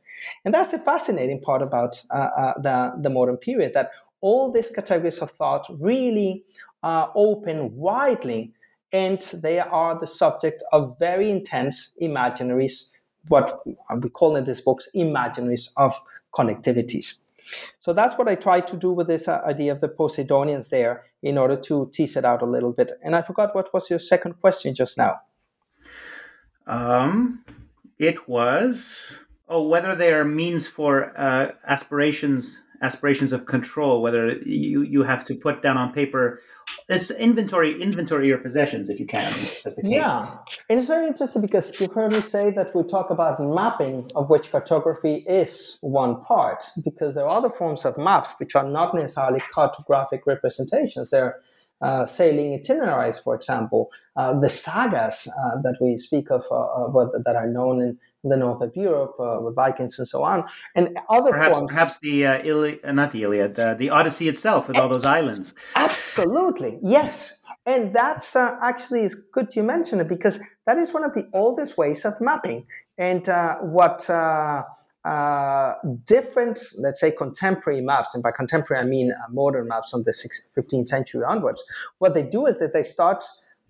And 0.46 0.54
that's 0.54 0.72
the 0.72 0.80
fascinating 0.80 1.42
part 1.42 1.62
about 1.62 2.04
uh, 2.12 2.30
uh, 2.38 2.54
the, 2.62 2.94
the 3.02 3.10
modern 3.10 3.38
period 3.38 3.74
that 3.74 3.90
all 4.22 4.52
these 4.52 4.70
categories 4.70 5.20
of 5.20 5.32
thought 5.32 5.66
really 5.80 6.44
uh, 6.84 7.08
open 7.16 7.76
widely 7.76 8.54
and 8.94 9.20
they 9.42 9.60
are 9.60 10.00
the 10.00 10.08
subject 10.08 10.64
of 10.72 10.98
very 11.00 11.30
intense 11.30 11.94
imaginaries, 12.02 12.92
what 13.28 13.60
we 13.66 14.10
call 14.10 14.36
in 14.36 14.46
these 14.46 14.62
books 14.62 14.88
imaginaries 14.96 15.72
of 15.78 16.00
connectivities. 16.34 17.16
So 17.78 17.92
that's 17.92 18.18
what 18.18 18.30
I 18.30 18.36
tried 18.36 18.68
to 18.68 18.78
do 18.78 18.92
with 18.92 19.08
this 19.08 19.28
uh, 19.28 19.42
idea 19.46 19.74
of 19.74 19.82
the 19.82 19.90
Poseidonians 19.90 20.70
there 20.70 21.04
in 21.22 21.38
order 21.38 21.58
to 21.58 21.90
tease 21.92 22.16
it 22.16 22.24
out 22.24 22.42
a 22.42 22.46
little 22.46 22.72
bit. 22.72 22.92
And 23.04 23.16
I 23.16 23.22
forgot 23.22 23.54
what 23.54 23.74
was 23.74 23.90
your 23.90 24.00
second 24.00 24.40
question 24.40 24.74
just 24.74 24.98
now. 24.98 25.20
Um, 26.68 27.44
it 28.00 28.30
was 28.30 29.20
oh 29.50 29.68
whether 29.68 29.96
they 29.96 30.14
are 30.14 30.24
means 30.24 30.68
for 30.68 31.12
uh, 31.20 31.52
aspirations 31.68 32.62
aspirations 32.84 33.34
of 33.34 33.46
control. 33.46 34.02
Whether 34.02 34.38
you 34.40 34.82
you 34.84 35.04
have 35.04 35.26
to 35.26 35.36
put 35.36 35.62
down 35.62 35.78
on 35.78 35.94
paper 35.94 36.42
it's 36.90 37.12
inventory 37.12 37.82
inventory 37.82 38.28
your 38.28 38.38
possessions 38.38 38.90
if 38.90 39.00
you 39.00 39.06
can 39.06 39.34
yeah 39.84 40.38
and 40.70 40.80
it's 40.80 40.88
very 40.88 41.08
interesting 41.08 41.42
because 41.42 41.80
you've 41.80 41.94
heard 41.94 42.12
me 42.12 42.20
say 42.20 42.52
that 42.52 42.76
we 42.76 42.84
talk 42.84 43.10
about 43.10 43.40
mapping 43.40 44.04
of 44.16 44.30
which 44.30 44.52
cartography 44.52 45.26
is 45.28 45.78
one 45.82 46.20
part 46.22 46.64
because 46.84 47.16
there 47.16 47.26
are 47.26 47.38
other 47.38 47.50
forms 47.50 47.86
of 47.86 47.98
maps 47.98 48.34
which 48.38 48.56
are 48.56 48.68
not 48.68 48.94
necessarily 48.94 49.40
cartographic 49.54 50.22
representations 50.26 51.10
they're 51.10 51.40
sailing 52.06 52.54
itineraries, 52.54 53.20
for 53.20 53.36
example, 53.36 53.92
uh, 54.16 54.40
the 54.40 54.50
sagas 54.50 55.28
uh, 55.28 55.62
that 55.62 55.78
we 55.82 55.98
speak 55.98 56.32
of 56.32 56.44
uh, 56.52 57.08
that 57.26 57.36
are 57.36 57.48
known 57.48 57.82
in 57.82 57.98
the 58.24 58.38
north 58.38 58.62
of 58.62 58.76
Europe 58.76 59.16
uh, 59.20 59.40
with 59.42 59.56
Vikings 59.56 60.00
and 60.00 60.08
so 60.08 60.24
on, 60.24 60.44
and 60.76 60.98
other 61.10 61.32
perhaps, 61.32 61.58
forms. 61.58 61.72
Perhaps 61.72 62.00
the 62.00 62.26
uh, 62.26 62.44
Ili- 62.44 62.80
not 62.86 63.12
the 63.12 63.24
Iliad, 63.24 63.56
the 63.56 63.90
Odyssey 63.90 64.28
itself 64.28 64.68
with 64.68 64.78
all 64.78 64.90
those 64.90 65.06
islands. 65.06 65.56
Absolutely, 65.76 66.80
yes. 66.82 67.40
And 67.66 67.96
that's 67.96 68.36
actually 68.36 69.04
is 69.04 69.16
good 69.16 69.56
you 69.56 69.64
mention 69.64 70.02
it 70.02 70.10
because 70.10 70.38
that 70.66 70.78
is 70.78 70.94
one 70.94 71.06
of 71.06 71.14
the 71.14 71.30
oldest 71.34 71.78
ways 71.78 72.04
of 72.04 72.20
mapping. 72.20 72.66
And 72.98 73.26
what 73.62 74.10
uh, 74.10 74.64
different, 76.06 76.60
let's 76.78 77.00
say, 77.00 77.12
contemporary 77.12 77.82
maps, 77.82 78.14
and 78.14 78.24
by 78.24 78.32
contemporary 78.32 78.84
I 78.84 78.88
mean 78.88 79.12
uh, 79.12 79.16
modern 79.32 79.68
maps 79.68 79.92
from 79.92 80.04
the 80.04 80.12
15th 80.12 80.86
century 80.86 81.24
onwards, 81.24 81.64
what 82.00 82.14
they 82.14 82.24
do 82.24 82.46
is 82.46 82.60
that 82.60 82.74
they 82.74 82.84
start 82.84 83.24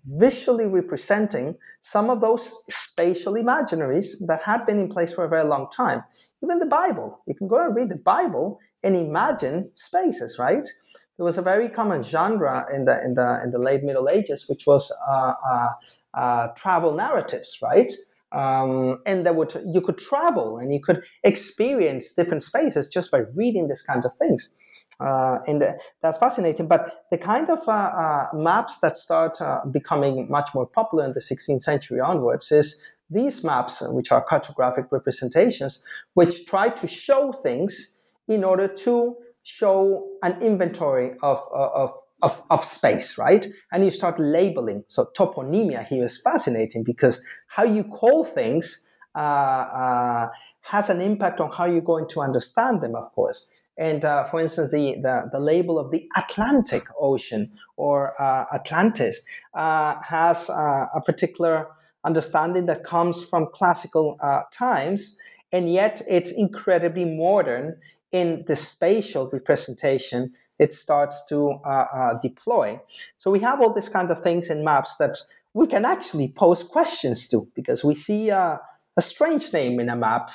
visually 0.06 0.66
representing 0.66 1.56
some 1.80 2.10
of 2.10 2.20
those 2.20 2.52
spatial 2.68 3.34
imaginaries 3.34 4.16
that 4.26 4.42
had 4.42 4.66
been 4.66 4.78
in 4.78 4.88
place 4.88 5.12
for 5.12 5.24
a 5.24 5.28
very 5.28 5.44
long 5.44 5.66
time. 5.70 6.04
Even 6.42 6.58
the 6.58 6.66
Bible, 6.66 7.20
you 7.26 7.34
can 7.34 7.48
go 7.48 7.64
and 7.64 7.74
read 7.74 7.88
the 7.88 7.96
Bible 7.96 8.60
and 8.82 8.94
imagine 8.94 9.70
spaces, 9.72 10.38
right? 10.38 10.68
There 11.16 11.24
was 11.24 11.38
a 11.38 11.42
very 11.42 11.68
common 11.68 12.02
genre 12.02 12.66
in 12.72 12.84
the 12.84 13.02
in 13.04 13.14
the 13.14 13.40
in 13.42 13.50
the 13.50 13.58
late 13.58 13.82
Middle 13.82 14.08
Ages, 14.08 14.46
which 14.48 14.66
was 14.66 14.92
uh, 15.08 15.34
uh, 15.50 15.68
uh 16.12 16.48
travel 16.48 16.94
narratives, 16.94 17.58
right? 17.62 17.90
Um, 18.34 18.98
and 19.06 19.24
that 19.24 19.36
would 19.36 19.54
you 19.72 19.80
could 19.80 19.96
travel 19.96 20.58
and 20.58 20.72
you 20.74 20.80
could 20.82 21.02
experience 21.22 22.14
different 22.14 22.42
spaces 22.42 22.88
just 22.88 23.12
by 23.12 23.22
reading 23.34 23.68
this 23.68 23.80
kind 23.80 24.04
of 24.04 24.12
things. 24.14 24.52
Uh, 25.00 25.38
and 25.46 25.62
that's 26.02 26.18
fascinating. 26.18 26.66
But 26.66 27.04
the 27.10 27.18
kind 27.18 27.48
of 27.48 27.60
uh, 27.68 27.72
uh, 27.72 28.26
maps 28.34 28.80
that 28.80 28.98
start 28.98 29.40
uh, 29.40 29.60
becoming 29.70 30.28
much 30.28 30.50
more 30.54 30.66
popular 30.66 31.04
in 31.04 31.12
the 31.12 31.20
16th 31.20 31.62
century 31.62 32.00
onwards 32.00 32.50
is 32.50 32.82
these 33.10 33.44
maps, 33.44 33.82
which 33.90 34.10
are 34.10 34.24
cartographic 34.24 34.86
representations, 34.90 35.84
which 36.14 36.46
try 36.46 36.68
to 36.70 36.86
show 36.86 37.32
things 37.32 37.92
in 38.28 38.42
order 38.42 38.66
to 38.66 39.16
show 39.42 40.08
an 40.22 40.40
inventory 40.40 41.12
of, 41.22 41.38
uh, 41.54 41.68
of 41.68 41.92
of, 42.24 42.42
of 42.50 42.64
space, 42.64 43.18
right? 43.18 43.46
And 43.70 43.84
you 43.84 43.90
start 43.90 44.18
labeling. 44.18 44.84
So 44.86 45.10
toponymia 45.16 45.86
here 45.86 46.04
is 46.04 46.18
fascinating 46.18 46.82
because 46.82 47.22
how 47.48 47.64
you 47.64 47.84
call 47.84 48.24
things 48.24 48.88
uh, 49.14 49.18
uh, 49.18 50.28
has 50.62 50.88
an 50.88 51.00
impact 51.00 51.40
on 51.40 51.50
how 51.52 51.66
you're 51.66 51.82
going 51.82 52.08
to 52.08 52.20
understand 52.22 52.80
them, 52.80 52.96
of 52.96 53.12
course. 53.12 53.48
And 53.76 54.04
uh, 54.04 54.24
for 54.24 54.40
instance, 54.40 54.70
the, 54.70 54.94
the, 55.02 55.28
the, 55.32 55.40
label 55.40 55.78
of 55.78 55.90
the 55.90 56.08
Atlantic 56.16 56.84
Ocean 56.98 57.50
or 57.76 58.20
uh, 58.22 58.44
Atlantis 58.54 59.20
uh, 59.52 59.96
has 60.00 60.48
uh, 60.48 60.86
a 60.94 61.00
particular 61.04 61.68
understanding 62.04 62.66
that 62.66 62.84
comes 62.84 63.22
from 63.24 63.48
classical 63.52 64.18
times, 64.52 65.16
and 65.52 65.72
yet 65.72 66.02
it's 66.08 66.30
incredibly 66.30 67.04
modern 67.04 67.76
in 68.14 68.44
the 68.46 68.54
spatial 68.54 69.28
representation 69.32 70.32
it 70.60 70.72
starts 70.72 71.24
to 71.28 71.58
uh, 71.64 71.86
uh, 71.92 72.14
deploy. 72.20 72.80
So 73.16 73.32
we 73.32 73.40
have 73.40 73.60
all 73.60 73.74
these 73.74 73.88
kind 73.88 74.08
of 74.08 74.22
things 74.22 74.50
in 74.50 74.62
maps 74.62 74.96
that 74.98 75.16
we 75.52 75.66
can 75.66 75.84
actually 75.84 76.28
pose 76.28 76.62
questions 76.62 77.26
to 77.28 77.48
because 77.56 77.82
we 77.82 77.96
see 77.96 78.30
uh, 78.30 78.58
a 78.96 79.02
strange 79.02 79.52
name 79.52 79.80
in 79.80 79.88
a 79.88 79.96
map. 79.96 80.30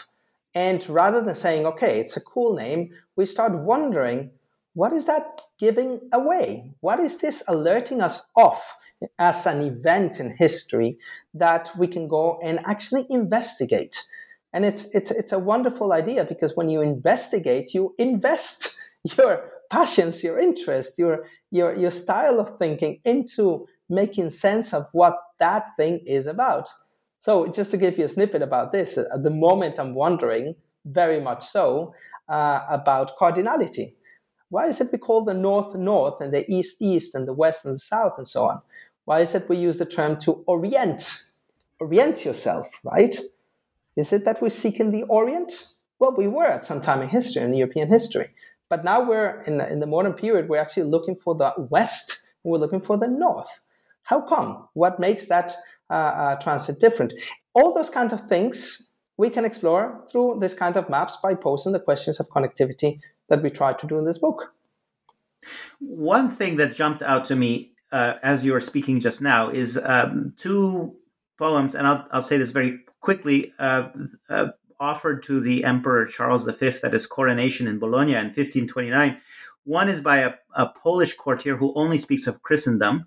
And 0.53 0.87
rather 0.89 1.21
than 1.21 1.35
saying, 1.35 1.65
okay, 1.67 2.01
it's 2.01 2.17
a 2.17 2.21
cool 2.21 2.53
name, 2.53 2.89
we 3.15 3.25
start 3.25 3.53
wondering, 3.53 4.31
what 4.73 4.91
is 4.91 5.05
that 5.05 5.39
giving 5.57 6.01
away? 6.11 6.73
What 6.81 6.99
is 6.99 7.19
this 7.19 7.43
alerting 7.47 8.01
us 8.01 8.23
off 8.35 8.75
as 9.17 9.45
an 9.45 9.61
event 9.61 10.19
in 10.19 10.35
history 10.35 10.97
that 11.33 11.71
we 11.77 11.87
can 11.87 12.09
go 12.09 12.39
and 12.43 12.59
actually 12.65 13.05
investigate? 13.09 13.95
And 14.53 14.65
it's 14.65 14.93
it's 14.95 15.11
it's 15.11 15.31
a 15.31 15.39
wonderful 15.39 15.93
idea 15.93 16.25
because 16.25 16.55
when 16.55 16.69
you 16.69 16.81
investigate, 16.81 17.73
you 17.73 17.93
invest 17.97 18.77
your 19.17 19.49
passions, 19.69 20.23
your 20.23 20.39
interests, 20.39 20.97
your 20.97 21.25
your 21.51 21.75
your 21.75 21.91
style 21.91 22.39
of 22.39 22.57
thinking 22.57 22.99
into 23.05 23.67
making 23.89 24.29
sense 24.29 24.73
of 24.73 24.87
what 24.91 25.15
that 25.39 25.65
thing 25.77 25.99
is 26.05 26.27
about. 26.27 26.69
So 27.19 27.47
just 27.47 27.71
to 27.71 27.77
give 27.77 27.97
you 27.97 28.05
a 28.05 28.09
snippet 28.09 28.41
about 28.41 28.71
this, 28.71 28.97
at 28.97 29.23
the 29.23 29.29
moment 29.29 29.79
I'm 29.79 29.93
wondering 29.93 30.55
very 30.85 31.19
much 31.19 31.45
so 31.45 31.93
uh, 32.29 32.61
about 32.69 33.17
cardinality. 33.17 33.93
Why 34.49 34.67
is 34.67 34.81
it 34.81 34.91
we 34.91 34.97
call 34.97 35.25
the 35.25 35.33
north 35.33 35.75
north 35.75 36.21
and 36.21 36.33
the 36.33 36.49
east 36.51 36.81
east 36.81 37.13
and 37.13 37.27
the 37.27 37.33
west 37.33 37.65
and 37.65 37.75
the 37.75 37.79
south 37.79 38.13
and 38.17 38.27
so 38.27 38.47
on? 38.47 38.61
Why 39.05 39.21
is 39.21 39.35
it 39.35 39.49
we 39.49 39.57
use 39.57 39.77
the 39.77 39.85
term 39.85 40.19
to 40.21 40.43
orient? 40.47 41.25
Orient 41.79 42.25
yourself, 42.25 42.67
right? 42.83 43.15
Is 43.99 44.13
it 44.13 44.23
that 44.23 44.41
we 44.41 44.49
seek 44.49 44.79
in 44.79 44.91
the 44.91 45.03
Orient? 45.03 45.51
Well, 45.99 46.15
we 46.15 46.27
were 46.27 46.45
at 46.45 46.65
some 46.65 46.81
time 46.81 47.01
in 47.01 47.09
history, 47.09 47.43
in 47.43 47.53
European 47.53 47.89
history. 47.89 48.29
But 48.69 48.85
now 48.85 49.03
we're 49.03 49.41
in 49.41 49.57
the, 49.57 49.69
in 49.69 49.81
the 49.81 49.87
modern 49.87 50.13
period, 50.13 50.47
we're 50.47 50.61
actually 50.61 50.83
looking 50.83 51.17
for 51.17 51.35
the 51.35 51.51
West, 51.57 52.23
we're 52.45 52.59
looking 52.59 52.79
for 52.79 52.97
the 52.97 53.07
North. 53.07 53.59
How 54.03 54.21
come? 54.21 54.67
What 54.73 55.01
makes 55.01 55.27
that 55.27 55.53
uh, 55.89 55.93
uh, 55.93 56.35
transit 56.35 56.79
different? 56.79 57.13
All 57.53 57.73
those 57.73 57.89
kinds 57.89 58.13
of 58.13 58.25
things 58.29 58.87
we 59.17 59.29
can 59.29 59.43
explore 59.43 60.01
through 60.09 60.37
this 60.39 60.53
kind 60.53 60.77
of 60.77 60.89
maps 60.89 61.17
by 61.21 61.33
posing 61.33 61.73
the 61.73 61.79
questions 61.79 62.21
of 62.21 62.29
connectivity 62.29 63.01
that 63.27 63.43
we 63.43 63.49
try 63.49 63.73
to 63.73 63.87
do 63.87 63.99
in 63.99 64.05
this 64.05 64.17
book. 64.17 64.53
One 65.79 66.31
thing 66.31 66.55
that 66.55 66.71
jumped 66.71 67.01
out 67.01 67.25
to 67.25 67.35
me 67.35 67.73
uh, 67.91 68.13
as 68.23 68.45
you 68.45 68.53
were 68.53 68.61
speaking 68.61 69.01
just 69.01 69.21
now 69.21 69.49
is 69.49 69.77
um, 69.83 70.33
two 70.37 70.95
poems, 71.37 71.75
and 71.75 71.85
I'll, 71.85 72.05
I'll 72.11 72.21
say 72.21 72.37
this 72.37 72.51
very 72.51 72.79
quickly, 72.99 73.53
uh, 73.59 73.89
uh, 74.29 74.47
offered 74.79 75.23
to 75.23 75.39
the 75.39 75.63
Emperor 75.63 76.05
Charles 76.05 76.45
V 76.45 76.67
at 76.83 76.93
his 76.93 77.05
coronation 77.05 77.67
in 77.67 77.79
Bologna 77.79 78.13
in 78.13 78.27
1529. 78.27 79.17
One 79.65 79.89
is 79.89 80.01
by 80.01 80.17
a, 80.17 80.33
a 80.55 80.67
Polish 80.67 81.15
courtier 81.15 81.57
who 81.57 81.73
only 81.75 81.97
speaks 81.97 82.27
of 82.27 82.41
Christendom, 82.41 83.05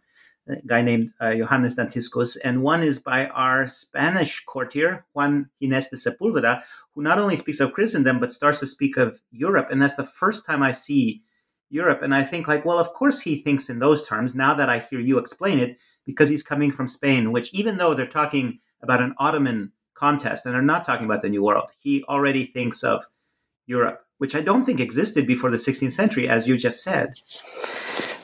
a 0.48 0.56
guy 0.66 0.82
named 0.82 1.12
uh, 1.20 1.34
Johannes 1.34 1.74
Dantiscus, 1.74 2.36
and 2.44 2.62
one 2.62 2.82
is 2.82 2.98
by 2.98 3.26
our 3.28 3.66
Spanish 3.66 4.44
courtier, 4.44 5.04
Juan 5.14 5.48
Ginés 5.62 5.88
de 5.88 5.96
Sepúlveda, 5.96 6.62
who 6.94 7.02
not 7.02 7.18
only 7.18 7.36
speaks 7.36 7.60
of 7.60 7.72
Christendom, 7.72 8.20
but 8.20 8.32
starts 8.32 8.60
to 8.60 8.66
speak 8.66 8.96
of 8.96 9.20
Europe. 9.30 9.68
And 9.70 9.80
that's 9.80 9.96
the 9.96 10.04
first 10.04 10.44
time 10.44 10.62
I 10.62 10.72
see 10.72 11.22
Europe. 11.70 12.02
And 12.02 12.14
I 12.14 12.24
think, 12.24 12.48
like, 12.48 12.64
well, 12.64 12.78
of 12.78 12.92
course 12.92 13.20
he 13.20 13.40
thinks 13.40 13.70
in 13.70 13.78
those 13.78 14.06
terms 14.06 14.34
now 14.34 14.52
that 14.54 14.68
I 14.68 14.80
hear 14.80 15.00
you 15.00 15.18
explain 15.18 15.58
it, 15.58 15.78
because 16.04 16.28
he's 16.28 16.42
coming 16.42 16.72
from 16.72 16.88
Spain, 16.88 17.32
which 17.32 17.52
even 17.54 17.76
though 17.76 17.94
they're 17.94 18.06
talking 18.06 18.58
about 18.82 19.00
an 19.00 19.14
Ottoman 19.18 19.72
contest 20.06 20.44
and 20.44 20.54
they're 20.54 20.72
not 20.74 20.84
talking 20.84 21.06
about 21.06 21.22
the 21.22 21.32
New 21.34 21.42
World, 21.48 21.68
he 21.78 21.94
already 22.14 22.44
thinks 22.56 22.82
of 22.82 22.98
Europe, 23.66 23.98
which 24.18 24.34
I 24.34 24.42
don't 24.48 24.64
think 24.66 24.80
existed 24.80 25.26
before 25.26 25.50
the 25.50 25.62
16th 25.68 25.92
century, 25.92 26.28
as 26.28 26.48
you 26.48 26.56
just 26.56 26.82
said. 26.82 27.08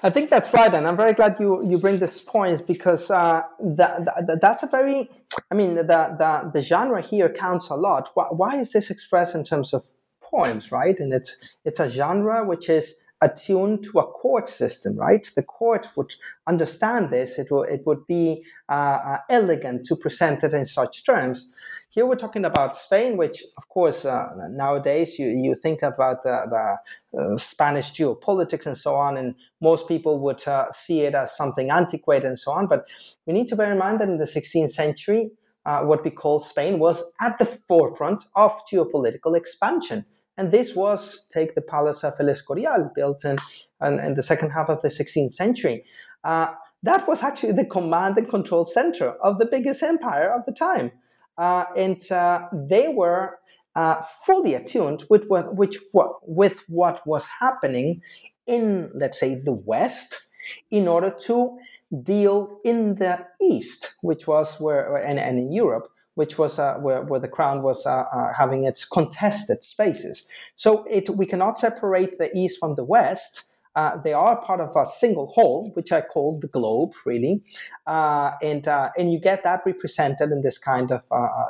I 0.07 0.11
think 0.11 0.31
that's 0.31 0.51
right, 0.55 0.73
and 0.73 0.87
I'm 0.89 0.97
very 0.97 1.13
glad 1.13 1.39
you, 1.41 1.51
you 1.71 1.77
bring 1.79 1.99
this 1.99 2.21
point 2.21 2.67
because 2.67 3.11
uh, 3.11 3.43
that, 3.81 4.05
that, 4.27 4.39
that's 4.41 4.63
a 4.63 4.69
very, 4.69 5.11
I 5.51 5.55
mean, 5.55 5.75
the, 5.75 5.83
the, 6.23 6.51
the 6.55 6.63
genre 6.63 7.03
here 7.03 7.29
counts 7.29 7.69
a 7.69 7.75
lot. 7.75 8.11
Why, 8.15 8.27
why 8.41 8.53
is 8.63 8.73
this 8.73 8.91
expressed 8.91 9.35
in 9.35 9.45
terms 9.45 9.75
of 9.75 9.85
poems, 10.31 10.71
right? 10.71 10.99
And 10.99 11.13
it's 11.13 11.37
it's 11.65 11.81
a 11.81 11.89
genre 11.89 12.45
which 12.45 12.69
is 12.69 13.05
attuned 13.21 13.85
to 13.85 13.99
a 13.99 14.07
court 14.07 14.49
system, 14.49 14.97
right? 14.97 15.29
The 15.35 15.43
court 15.43 15.91
would 15.97 16.15
understand 16.47 17.11
this. 17.11 17.39
It, 17.39 17.51
will, 17.51 17.65
it 17.65 17.83
would 17.87 18.07
be 18.07 18.45
uh, 18.69 18.73
uh, 18.73 19.19
elegant 19.29 19.85
to 19.87 19.97
present 19.97 20.45
it 20.45 20.55
in 20.55 20.65
such 20.65 21.05
terms. 21.05 21.53
Here 21.91 22.07
we're 22.07 22.17
talking 22.17 22.45
about 22.45 22.75
Spain, 22.75 23.17
which, 23.17 23.43
of 23.57 23.69
course, 23.69 24.05
uh, 24.05 24.29
nowadays 24.51 25.19
you, 25.19 25.29
you 25.31 25.55
think 25.55 25.83
about 25.83 26.23
the, 26.23 26.77
the 27.13 27.19
uh, 27.19 27.37
Spanish 27.37 27.93
geopolitics 27.93 28.67
and 28.67 28.77
so 28.77 28.95
on, 28.95 29.17
and 29.17 29.35
most 29.61 29.89
people 29.89 30.21
would 30.21 30.47
uh, 30.47 30.71
see 30.71 31.01
it 31.01 31.15
as 31.15 31.37
something 31.37 31.71
antiquated 31.71 32.27
and 32.27 32.39
so 32.39 32.53
on. 32.53 32.67
But 32.67 32.85
we 33.27 33.33
need 33.33 33.49
to 33.49 33.57
bear 33.57 33.73
in 33.73 33.79
mind 33.79 34.01
that 34.01 34.09
in 34.09 34.19
the 34.19 34.27
16th 34.27 34.71
century, 34.71 35.31
uh, 35.65 35.81
what 35.81 36.05
we 36.05 36.11
call 36.11 36.41
Spain 36.41 36.79
was 36.79 37.13
at 37.21 37.39
the 37.39 37.47
forefront 37.47 38.23
of 38.37 38.53
geopolitical 38.71 39.37
expansion. 39.37 40.05
And 40.39 40.53
this 40.53 40.77
was, 40.77 41.27
take 41.27 41.57
the 41.57 41.61
Palace 41.61 42.05
of 42.05 42.15
El 42.21 42.29
Escorial, 42.29 42.95
built 42.95 43.25
in, 43.25 43.37
in, 43.83 43.99
in 43.99 44.15
the 44.15 44.23
second 44.23 44.51
half 44.51 44.69
of 44.69 44.81
the 44.83 44.89
16th 44.89 45.33
century. 45.33 45.85
Uh, 46.23 46.47
that 46.85 47.09
was 47.09 47.25
actually 47.25 47.53
the 47.53 47.65
command 47.65 48.17
and 48.17 48.29
control 48.29 48.65
center 48.65 49.11
of 49.21 49.39
the 49.39 49.47
biggest 49.47 49.83
empire 49.83 50.33
of 50.33 50.47
the 50.47 50.53
time. 50.53 50.93
Uh, 51.37 51.65
and 51.77 52.11
uh, 52.13 52.43
they 52.53 52.87
were 52.87 53.39
uh, 53.75 54.01
fully 54.25 54.55
attuned 54.55 55.05
with 55.11 55.27
what, 55.27 55.57
which, 55.57 55.77
with 56.23 56.63
what 56.69 57.05
was 57.05 57.27
happening 57.41 58.01
in, 58.47 58.91
let's 58.95 59.19
say, 59.19 59.35
the 59.35 59.53
West 59.53 60.27
in 60.71 60.87
order 60.87 61.11
to 61.11 61.59
deal 62.03 62.61
in 62.65 62.95
the 62.95 63.27
East, 63.41 63.97
which 64.03 64.29
was 64.29 64.61
where, 64.61 64.97
and, 64.97 65.19
and 65.19 65.39
in 65.39 65.53
Europe, 65.53 65.89
which 66.19 66.37
was 66.37 66.59
uh, 66.59 66.75
where, 66.79 67.03
where 67.03 67.21
the 67.21 67.29
crown 67.29 67.63
was 67.63 67.87
uh, 67.87 68.03
uh, 68.13 68.33
having 68.33 68.65
its 68.65 68.85
contested 68.85 69.63
spaces. 69.63 70.27
So 70.57 70.83
it, 70.91 71.09
we 71.11 71.27
cannot 71.27 71.61
separate 71.61 72.19
the 72.19 72.37
East 72.37 72.59
from 72.59 72.75
the 72.75 72.83
West. 72.83 73.45
Uh, 73.77 73.97
they 74.03 74.13
are 74.13 74.35
part 74.43 74.61
of 74.61 74.75
a 74.75 74.85
single 74.85 75.27
whole, 75.27 75.71
which 75.75 75.93
I 75.93 76.01
call 76.01 76.41
the 76.41 76.49
globe, 76.49 76.95
really, 77.07 77.45
uh, 77.87 78.33
and 78.43 78.67
uh, 78.67 78.91
and 78.99 79.13
you 79.13 79.21
get 79.21 79.45
that 79.45 79.61
represented 79.65 80.33
in 80.33 80.43
this 80.43 80.59
kind 80.59 80.91
of 80.91 81.03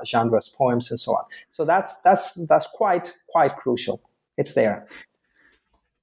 genres, 0.04 0.50
poems, 0.50 0.90
and 0.90 1.00
so 1.00 1.12
on. 1.12 1.24
So 1.48 1.64
that's 1.64 1.96
that's 2.00 2.34
that's 2.46 2.66
quite 2.66 3.16
quite 3.30 3.56
crucial. 3.56 4.02
It's 4.36 4.52
there. 4.52 4.86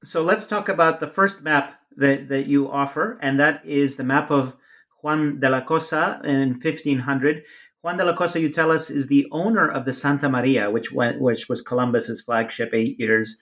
So 0.04 0.23
let's 0.23 0.47
talk 0.47 0.67
about 0.69 0.99
the 0.99 1.08
first 1.08 1.43
map 1.43 1.75
that, 1.97 2.30
that 2.30 2.47
you 2.47 2.71
offer, 2.71 3.19
and 3.21 3.39
that 3.39 3.63
is 3.63 3.97
the 3.97 4.04
map 4.04 4.32
of 4.32 4.56
Juan 5.04 5.39
de 5.39 5.49
la 5.49 5.62
Cosa 5.62 6.19
in 6.23 6.60
1500. 6.60 7.43
Juan 7.86 7.98
de 7.98 8.04
la 8.04 8.15
Cosa, 8.15 8.39
you 8.39 8.50
tell 8.50 8.71
us, 8.71 8.89
is 8.89 9.06
the 9.06 9.28
owner 9.32 9.69
of 9.69 9.86
the 9.86 9.93
Santa 9.93 10.28
Maria, 10.28 10.71
which 10.71 10.91
went, 10.91 11.21
which 11.21 11.48
was 11.48 11.62
Columbus's 11.62 12.19
flagship 12.19 12.71
eight 12.74 13.00
years 13.00 13.38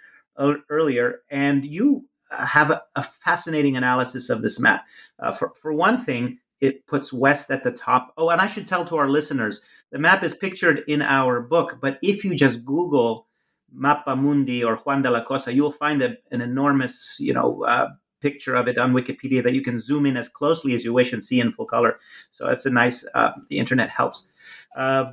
earlier, 0.70 1.22
and 1.32 1.64
you 1.64 2.10
have 2.30 2.70
a, 2.70 2.84
a 2.98 3.04
fascinating 3.04 3.78
analysis 3.78 4.30
of 4.30 4.42
this 4.42 4.60
map. 4.60 4.84
Uh, 5.18 5.32
for 5.32 5.54
for 5.56 5.72
one 5.72 5.98
thing, 5.98 6.40
it 6.60 6.86
puts 6.88 7.14
west 7.14 7.52
at 7.52 7.64
the 7.64 7.72
top. 7.72 8.14
Oh, 8.18 8.32
and 8.32 8.42
I 8.42 8.48
should 8.48 8.68
tell 8.68 8.84
to 8.84 8.98
our 8.98 9.08
listeners, 9.08 9.62
the 9.94 9.98
map 9.98 10.26
is 10.26 10.34
pictured 10.34 10.84
in 10.90 11.02
our 11.02 11.40
book, 11.40 11.78
but 11.80 11.98
if 12.02 12.26
you 12.26 12.36
just 12.36 12.66
Google 12.66 13.28
Mappa 13.74 14.18
Mundi 14.18 14.62
or 14.62 14.76
Juan 14.76 15.04
de 15.04 15.10
la 15.10 15.24
Cosa, 15.24 15.54
you'll 15.54 15.72
find 15.72 16.02
a, 16.02 16.18
an 16.32 16.42
enormous, 16.42 17.16
you 17.18 17.34
know, 17.34 17.64
uh, 17.64 17.88
picture 18.26 18.56
of 18.56 18.68
it 18.72 18.78
on 18.78 18.94
Wikipedia 18.94 19.44
that 19.44 19.54
you 19.58 19.64
can 19.68 19.78
zoom 19.88 20.06
in 20.06 20.16
as 20.18 20.30
closely 20.40 20.74
as 20.74 20.84
you 20.86 20.94
wish 21.00 21.14
and 21.14 21.24
see 21.24 21.40
in 21.44 21.52
full 21.52 21.70
color. 21.76 22.00
So 22.32 22.42
it's 22.54 22.66
a 22.66 22.70
nice. 22.84 23.06
Uh, 23.14 23.32
the 23.50 23.60
internet 23.64 23.90
helps. 23.90 24.28
Uh, 24.76 25.06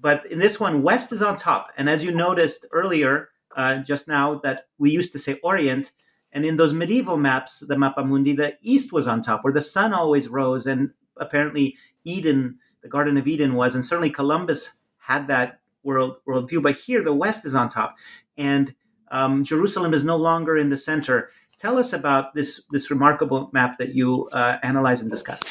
but 0.00 0.18
in 0.32 0.38
this 0.38 0.58
one, 0.58 0.82
West 0.82 1.12
is 1.12 1.22
on 1.22 1.36
top, 1.36 1.64
and 1.76 1.88
as 1.88 2.02
you 2.04 2.10
noticed 2.10 2.66
earlier, 2.72 3.12
uh, 3.56 3.76
just 3.90 4.08
now, 4.08 4.26
that 4.44 4.66
we 4.78 4.90
used 4.90 5.12
to 5.12 5.18
say 5.18 5.34
Orient, 5.42 5.92
and 6.32 6.44
in 6.44 6.56
those 6.56 6.74
medieval 6.74 7.16
maps, 7.16 7.60
the 7.60 7.74
Mappa 7.74 8.04
Mundi, 8.04 8.34
the 8.34 8.56
East 8.62 8.92
was 8.92 9.08
on 9.08 9.20
top, 9.20 9.42
where 9.42 9.52
the 9.52 9.60
sun 9.60 9.92
always 9.92 10.28
rose, 10.28 10.66
and 10.66 10.90
apparently 11.16 11.76
Eden, 12.04 12.58
the 12.82 12.88
Garden 12.88 13.16
of 13.16 13.26
Eden, 13.26 13.54
was, 13.54 13.74
and 13.74 13.84
certainly 13.84 14.10
Columbus 14.10 14.78
had 14.98 15.26
that 15.28 15.60
world 15.82 16.16
worldview. 16.26 16.62
But 16.62 16.76
here, 16.76 17.02
the 17.02 17.18
West 17.24 17.44
is 17.44 17.54
on 17.54 17.68
top, 17.68 17.96
and 18.36 18.74
um, 19.10 19.44
Jerusalem 19.44 19.94
is 19.94 20.04
no 20.04 20.16
longer 20.16 20.56
in 20.56 20.68
the 20.68 20.76
center. 20.76 21.30
Tell 21.58 21.78
us 21.78 21.92
about 21.92 22.34
this 22.34 22.64
this 22.70 22.90
remarkable 22.90 23.50
map 23.52 23.78
that 23.78 23.94
you 23.94 24.28
uh, 24.32 24.58
analyze 24.62 25.00
and 25.00 25.10
discuss. 25.10 25.42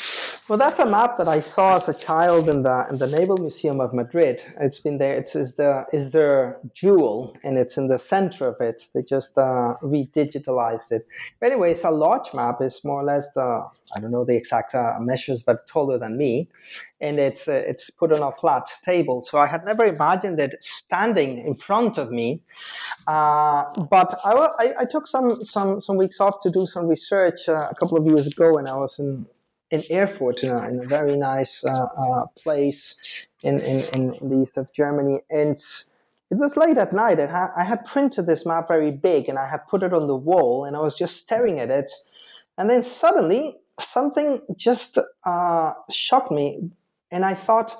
Well, 0.49 0.57
that's 0.57 0.79
a 0.79 0.85
map 0.85 1.17
that 1.17 1.27
I 1.27 1.41
saw 1.41 1.75
as 1.75 1.89
a 1.89 1.93
child 1.93 2.47
in 2.47 2.63
the 2.63 2.87
in 2.89 2.99
the 2.99 3.07
Naval 3.07 3.35
Museum 3.35 3.81
of 3.81 3.93
Madrid. 3.93 4.41
It's 4.61 4.79
been 4.79 4.97
there. 4.97 5.13
It's 5.13 5.35
is 5.35 5.57
the 5.57 5.85
is 5.91 6.11
their 6.11 6.57
jewel, 6.73 7.35
and 7.43 7.57
it's 7.57 7.75
in 7.75 7.89
the 7.89 7.99
center 7.99 8.47
of 8.47 8.55
it. 8.61 8.81
They 8.93 9.01
just 9.01 9.37
uh, 9.37 9.73
redigitalized 9.83 10.93
it. 10.93 11.05
But 11.41 11.51
anyway, 11.51 11.71
it's 11.71 11.83
a 11.83 11.91
large 11.91 12.33
map. 12.33 12.61
It's 12.61 12.85
more 12.85 13.01
or 13.01 13.03
less 13.03 13.29
the 13.33 13.67
I 13.93 13.99
don't 13.99 14.11
know 14.11 14.23
the 14.23 14.37
exact 14.37 14.73
uh, 14.73 14.93
measures, 15.01 15.43
but 15.43 15.67
taller 15.67 15.97
than 15.97 16.17
me, 16.17 16.47
and 17.01 17.19
it's 17.19 17.49
uh, 17.49 17.63
it's 17.67 17.89
put 17.89 18.13
on 18.13 18.23
a 18.23 18.31
flat 18.31 18.69
table. 18.85 19.21
So 19.21 19.39
I 19.39 19.47
had 19.47 19.65
never 19.65 19.83
imagined 19.83 20.39
it 20.39 20.55
standing 20.63 21.45
in 21.45 21.55
front 21.55 21.97
of 21.97 22.09
me. 22.09 22.41
Uh, 23.05 23.65
but 23.89 24.17
I, 24.23 24.31
I, 24.31 24.73
I, 24.79 24.85
took 24.85 25.07
some 25.07 25.43
some 25.43 25.81
some 25.81 25.97
weeks 25.97 26.21
off 26.21 26.39
to 26.43 26.49
do 26.49 26.65
some 26.67 26.87
research 26.87 27.49
uh, 27.49 27.67
a 27.69 27.75
couple 27.75 27.97
of 27.97 28.05
years 28.05 28.27
ago, 28.27 28.53
when 28.53 28.65
I 28.65 28.75
was 28.75 28.97
in 28.97 29.25
in 29.71 29.83
Erfurt, 29.91 30.43
in 30.43 30.51
a, 30.51 30.67
in 30.69 30.79
a 30.79 30.87
very 30.87 31.17
nice 31.17 31.63
uh, 31.65 31.83
uh, 31.83 32.25
place 32.41 33.25
in, 33.43 33.59
in, 33.59 33.81
in 33.93 34.29
the 34.29 34.41
east 34.43 34.57
of 34.57 34.71
Germany. 34.73 35.19
And 35.29 35.57
it 36.29 36.35
was 36.35 36.57
late 36.57 36.77
at 36.77 36.93
night. 36.93 37.19
And 37.19 37.31
I 37.31 37.63
had 37.63 37.85
printed 37.85 38.27
this 38.27 38.45
map 38.45 38.67
very 38.67 38.91
big 38.91 39.29
and 39.29 39.37
I 39.37 39.47
had 39.47 39.67
put 39.67 39.83
it 39.83 39.93
on 39.93 40.07
the 40.07 40.15
wall 40.15 40.65
and 40.65 40.75
I 40.75 40.79
was 40.79 40.95
just 40.95 41.17
staring 41.17 41.59
at 41.59 41.69
it. 41.69 41.91
And 42.57 42.69
then 42.69 42.83
suddenly 42.83 43.57
something 43.79 44.41
just 44.55 44.97
uh, 45.25 45.73
shocked 45.89 46.31
me. 46.31 46.69
And 47.11 47.23
I 47.23 47.33
thought, 47.33 47.75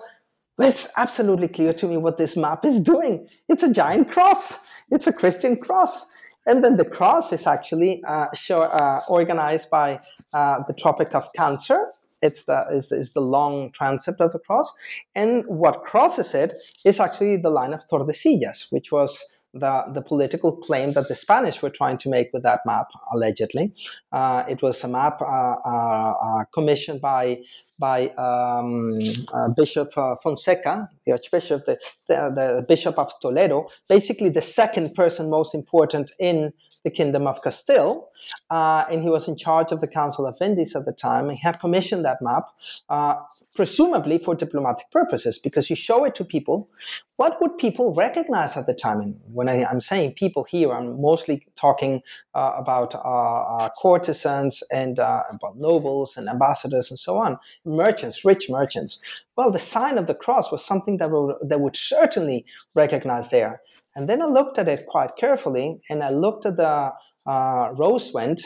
it's 0.60 0.90
absolutely 0.98 1.48
clear 1.48 1.72
to 1.74 1.88
me 1.88 1.98
what 1.98 2.18
this 2.18 2.36
map 2.36 2.66
is 2.66 2.80
doing. 2.80 3.28
It's 3.48 3.64
a 3.64 3.72
giant 3.72 4.12
cross. 4.12 4.60
It's 4.90 5.06
a 5.06 5.14
Christian 5.14 5.58
cross. 5.58 6.06
And 6.48 6.64
then 6.64 6.78
the 6.78 6.86
cross 6.86 7.32
is 7.34 7.46
actually 7.46 8.02
uh, 8.08 8.28
show, 8.34 8.62
uh, 8.62 9.02
organized 9.10 9.70
by 9.70 10.00
uh, 10.34 10.64
the 10.68 10.74
Tropic 10.74 11.14
of 11.14 11.28
Cancer. 11.36 11.88
It's 12.22 12.46
the, 12.46 13.10
the 13.14 13.22
long 13.22 13.72
transept 13.74 14.22
of 14.22 14.32
the 14.32 14.40
cross. 14.40 14.76
And 15.14 15.44
what 15.46 15.84
crosses 15.84 16.34
it 16.34 16.54
is 16.84 17.00
actually 17.00 17.38
the 17.38 17.50
line 17.52 17.74
of 17.74 17.88
Tordesillas, 17.88 18.72
which 18.72 18.92
was 18.92 19.24
the, 19.54 19.84
the 19.94 20.02
political 20.02 20.56
claim 20.56 20.94
that 20.94 21.08
the 21.08 21.16
Spanish 21.16 21.62
were 21.62 21.70
trying 21.70 21.98
to 22.00 22.10
make 22.10 22.32
with 22.34 22.44
that 22.44 22.62
map, 22.66 22.88
allegedly. 23.14 23.74
Uh, 24.12 24.44
it 24.48 24.62
was 24.62 24.84
a 24.84 24.88
map 24.88 25.22
uh, 25.22 25.26
uh, 25.26 26.14
uh 26.24 26.44
commissioned 26.54 27.02
by 27.02 27.40
by 27.80 28.10
um, 28.16 29.00
uh, 29.34 29.50
Bishop 29.50 29.96
uh, 29.98 30.16
Fonseca, 30.24 30.90
the 31.06 31.12
Archbishop, 31.12 31.66
the, 31.66 31.78
the, 32.08 32.16
the, 32.58 32.66
Bishop 32.68 32.98
of 32.98 33.12
Toledo, 33.22 33.70
basically 33.88 34.30
the 34.30 34.42
second 34.42 34.96
person 34.96 35.30
most 35.30 35.54
important 35.54 36.12
in 36.20 36.52
the 36.84 36.90
Kingdom 36.90 37.28
of 37.28 37.42
Castile. 37.44 38.10
Uh, 38.50 38.86
and 38.90 39.04
he 39.04 39.10
was 39.10 39.28
in 39.28 39.38
charge 39.38 39.72
of 39.72 39.80
the 39.80 39.88
Council 39.88 40.26
of 40.26 40.36
Indies 40.42 40.76
at 40.76 40.86
the 40.86 40.92
time. 40.92 41.30
He 41.30 41.38
had 41.38 41.60
commissioned 41.60 42.04
that 42.06 42.18
map, 42.22 42.46
uh, 42.90 43.16
presumably 43.56 44.18
for 44.18 44.36
diplomatic 44.36 44.90
purposes, 44.92 45.38
because 45.38 45.70
you 45.70 45.76
show 45.76 46.04
it 46.04 46.16
to 46.16 46.26
people. 46.26 46.70
What 47.18 47.40
would 47.42 47.58
people 47.58 47.94
recognize 47.94 48.58
at 48.58 48.66
the 48.66 48.74
time? 48.74 49.02
And 49.02 49.20
when 49.32 49.50
I, 49.50 49.70
am 49.70 49.82
saying 49.82 50.14
people 50.14 50.46
here, 50.46 50.72
I'm 50.72 51.02
mostly 51.02 51.46
talking 51.56 52.02
uh, 52.34 52.54
about 52.58 52.96
uh, 52.96 53.70
courtesans 54.08 54.64
and 54.72 55.00
about 55.00 55.58
nobles 55.58 56.18
and 56.18 56.30
ambassadors 56.30 56.90
and 56.90 57.00
so 57.00 57.18
on 57.18 57.38
merchants, 57.66 58.24
rich 58.24 58.50
merchants. 58.50 59.00
Well, 59.36 59.52
the 59.52 59.60
sign 59.60 59.98
of 59.98 60.08
the 60.08 60.16
cross 60.16 60.52
was 60.52 60.66
something 60.66 60.98
that 60.98 61.12
would, 61.12 61.36
that 61.44 61.60
would 61.60 61.76
certainly 61.76 62.46
recognize 62.76 63.30
there. 63.30 63.62
And 63.96 64.08
then 64.08 64.22
I 64.22 64.26
looked 64.26 64.60
at 64.60 64.68
it 64.68 64.86
quite 64.88 65.16
carefully, 65.18 65.82
and 65.90 66.04
I 66.04 66.12
looked 66.12 66.46
at 66.46 66.58
the 66.58 66.92
uh, 67.26 67.70
rose 67.74 68.14
wind, 68.14 68.40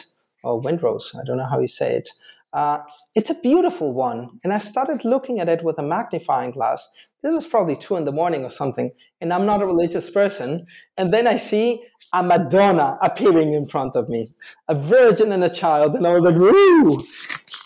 or 0.43 0.59
wind 0.59 0.81
rose, 0.81 1.13
I 1.13 1.23
don't 1.25 1.37
know 1.37 1.49
how 1.49 1.59
you 1.59 1.67
say 1.67 1.95
it, 1.95 2.09
Uh, 2.53 2.79
it's 3.15 3.29
a 3.29 3.35
beautiful 3.35 3.93
one. 3.93 4.39
And 4.43 4.51
I 4.51 4.59
started 4.59 5.05
looking 5.05 5.39
at 5.39 5.49
it 5.49 5.63
with 5.63 5.77
a 5.79 5.83
magnifying 5.83 6.51
glass. 6.51 6.87
This 7.23 7.31
was 7.31 7.45
probably 7.45 7.75
two 7.75 7.95
in 7.95 8.05
the 8.05 8.11
morning 8.11 8.43
or 8.43 8.49
something. 8.49 8.91
And 9.21 9.31
I'm 9.31 9.45
not 9.45 9.61
a 9.61 9.65
religious 9.65 10.09
person. 10.09 10.65
And 10.97 11.13
then 11.13 11.27
I 11.27 11.37
see 11.37 11.83
a 12.13 12.23
Madonna 12.23 12.97
appearing 13.01 13.53
in 13.53 13.67
front 13.67 13.95
of 13.95 14.09
me, 14.09 14.29
a 14.67 14.75
virgin 14.75 15.31
and 15.31 15.43
a 15.43 15.49
child. 15.49 15.95
And 15.95 16.05
I 16.05 16.13
was 16.13 16.23
like, 16.23 16.35
woo! 16.35 17.03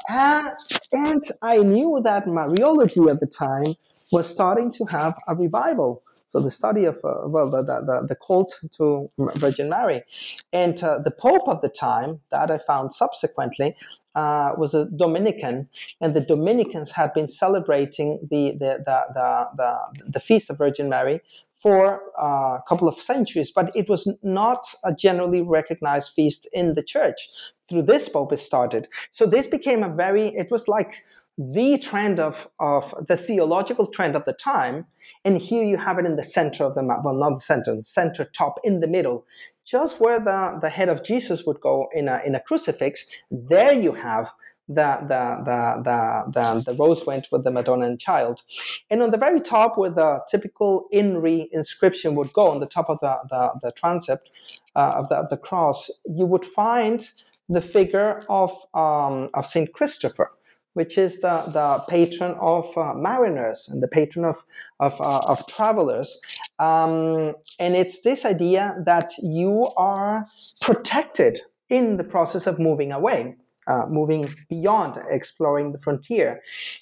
Uh, 0.09 0.51
and 0.91 1.23
I 1.41 1.57
knew 1.57 1.99
that 2.03 2.25
Mariology 2.25 3.09
at 3.09 3.19
the 3.19 3.25
time 3.25 3.73
was 4.11 4.29
starting 4.29 4.71
to 4.73 4.85
have 4.85 5.15
a 5.27 5.35
revival. 5.35 6.03
So 6.35 6.41
the 6.41 6.49
study 6.49 6.83
of, 6.83 6.97
uh, 6.97 7.27
well, 7.27 7.49
the, 7.49 7.63
the, 7.63 8.07
the, 8.09 8.15
cult 8.15 8.59
to 8.75 9.09
Virgin 9.35 9.69
Mary. 9.69 10.03
And 10.51 10.83
uh, 10.83 10.99
the 10.99 11.11
Pope 11.11 11.47
of 11.47 11.61
the 11.61 11.69
time, 11.69 12.19
that 12.29 12.51
I 12.51 12.57
found 12.57 12.91
subsequently, 12.91 13.73
uh, 14.15 14.51
was 14.57 14.73
a 14.73 14.83
Dominican, 14.83 15.69
and 16.01 16.13
the 16.13 16.19
Dominicans 16.19 16.91
had 16.91 17.13
been 17.13 17.29
celebrating 17.29 18.19
the, 18.29 18.51
the, 18.59 18.83
the, 18.85 19.01
the, 19.13 19.47
the, 19.55 20.11
the 20.11 20.19
Feast 20.19 20.49
of 20.49 20.57
Virgin 20.57 20.89
Mary 20.89 21.21
for 21.55 22.01
uh, 22.21 22.57
a 22.57 22.63
couple 22.67 22.89
of 22.89 22.95
centuries, 22.95 23.49
but 23.49 23.73
it 23.73 23.87
was 23.87 24.05
not 24.21 24.67
a 24.83 24.93
generally 24.93 25.41
recognized 25.41 26.11
feast 26.11 26.49
in 26.51 26.75
the 26.75 26.83
church. 26.83 27.29
Through 27.69 27.83
this 27.83 28.09
Pope, 28.09 28.33
it 28.33 28.41
started. 28.41 28.89
So 29.09 29.25
this 29.25 29.47
became 29.47 29.83
a 29.83 29.95
very, 29.95 30.35
it 30.35 30.51
was 30.51 30.67
like 30.67 31.05
the 31.37 31.77
trend 31.77 32.19
of, 32.19 32.47
of 32.59 32.93
the 33.07 33.17
theological 33.17 33.87
trend 33.87 34.15
of 34.15 34.25
the 34.25 34.33
time. 34.33 34.85
And 35.23 35.37
here 35.37 35.63
you 35.63 35.77
have 35.77 35.99
it 35.99 36.05
in 36.05 36.15
the 36.15 36.23
center 36.23 36.63
of 36.63 36.75
the 36.75 36.83
map. 36.83 36.99
Well, 37.03 37.15
not 37.15 37.35
the 37.35 37.41
center, 37.41 37.75
the 37.75 37.83
center 37.83 38.25
top 38.25 38.59
in 38.63 38.79
the 38.79 38.87
middle. 38.87 39.25
Just 39.65 39.99
where 39.99 40.19
the, 40.19 40.57
the 40.61 40.69
head 40.69 40.89
of 40.89 41.03
Jesus 41.03 41.43
would 41.45 41.59
go 41.59 41.89
in 41.93 42.07
a, 42.07 42.21
in 42.25 42.35
a 42.35 42.39
crucifix, 42.39 43.07
there 43.31 43.73
you 43.73 43.93
have 43.93 44.31
the, 44.67 44.97
the, 45.01 45.43
the, 45.45 45.83
the, 45.83 46.31
the, 46.33 46.71
the 46.71 46.77
rose 46.77 47.05
went 47.05 47.27
with 47.31 47.43
the 47.43 47.51
Madonna 47.51 47.85
and 47.85 47.99
child. 47.99 48.41
And 48.89 49.01
on 49.01 49.11
the 49.11 49.17
very 49.17 49.41
top, 49.41 49.77
where 49.77 49.91
the 49.91 50.21
typical 50.29 50.87
INRI 50.93 51.49
inscription 51.51 52.15
would 52.15 52.31
go, 52.33 52.47
on 52.47 52.59
the 52.59 52.65
top 52.65 52.89
of 52.89 52.99
the, 53.01 53.15
the, 53.29 53.51
the 53.61 53.71
transept 53.73 54.29
uh, 54.75 54.93
of, 54.95 55.09
the, 55.09 55.15
of 55.15 55.29
the 55.29 55.37
cross, 55.37 55.89
you 56.05 56.25
would 56.25 56.45
find 56.45 57.09
the 57.49 57.61
figure 57.61 58.23
of, 58.29 58.51
um, 58.73 59.29
of 59.33 59.45
St. 59.45 59.71
Christopher 59.73 60.31
which 60.75 60.97
is 60.97 61.21
the, 61.21 61.41
the 61.47 61.83
patron 61.89 62.35
of 62.39 62.65
uh, 62.77 62.93
mariners 62.93 63.69
and 63.69 63.81
the 63.81 63.87
patron 63.87 64.23
of, 64.25 64.45
of, 64.79 64.93
uh, 65.01 65.19
of 65.19 65.45
travelers. 65.47 66.19
Um, 66.59 67.33
and 67.59 67.75
it's 67.75 68.01
this 68.01 68.25
idea 68.25 68.75
that 68.85 69.11
you 69.21 69.69
are 69.77 70.25
protected 70.61 71.41
in 71.69 71.97
the 71.97 72.03
process 72.03 72.45
of 72.45 72.59
moving 72.59 72.91
away. 72.91 73.35
Uh, 73.67 73.87
moving 73.89 74.31
beyond 74.47 75.01
exploring 75.09 75.71
the 75.71 75.79
frontier. 75.79 76.39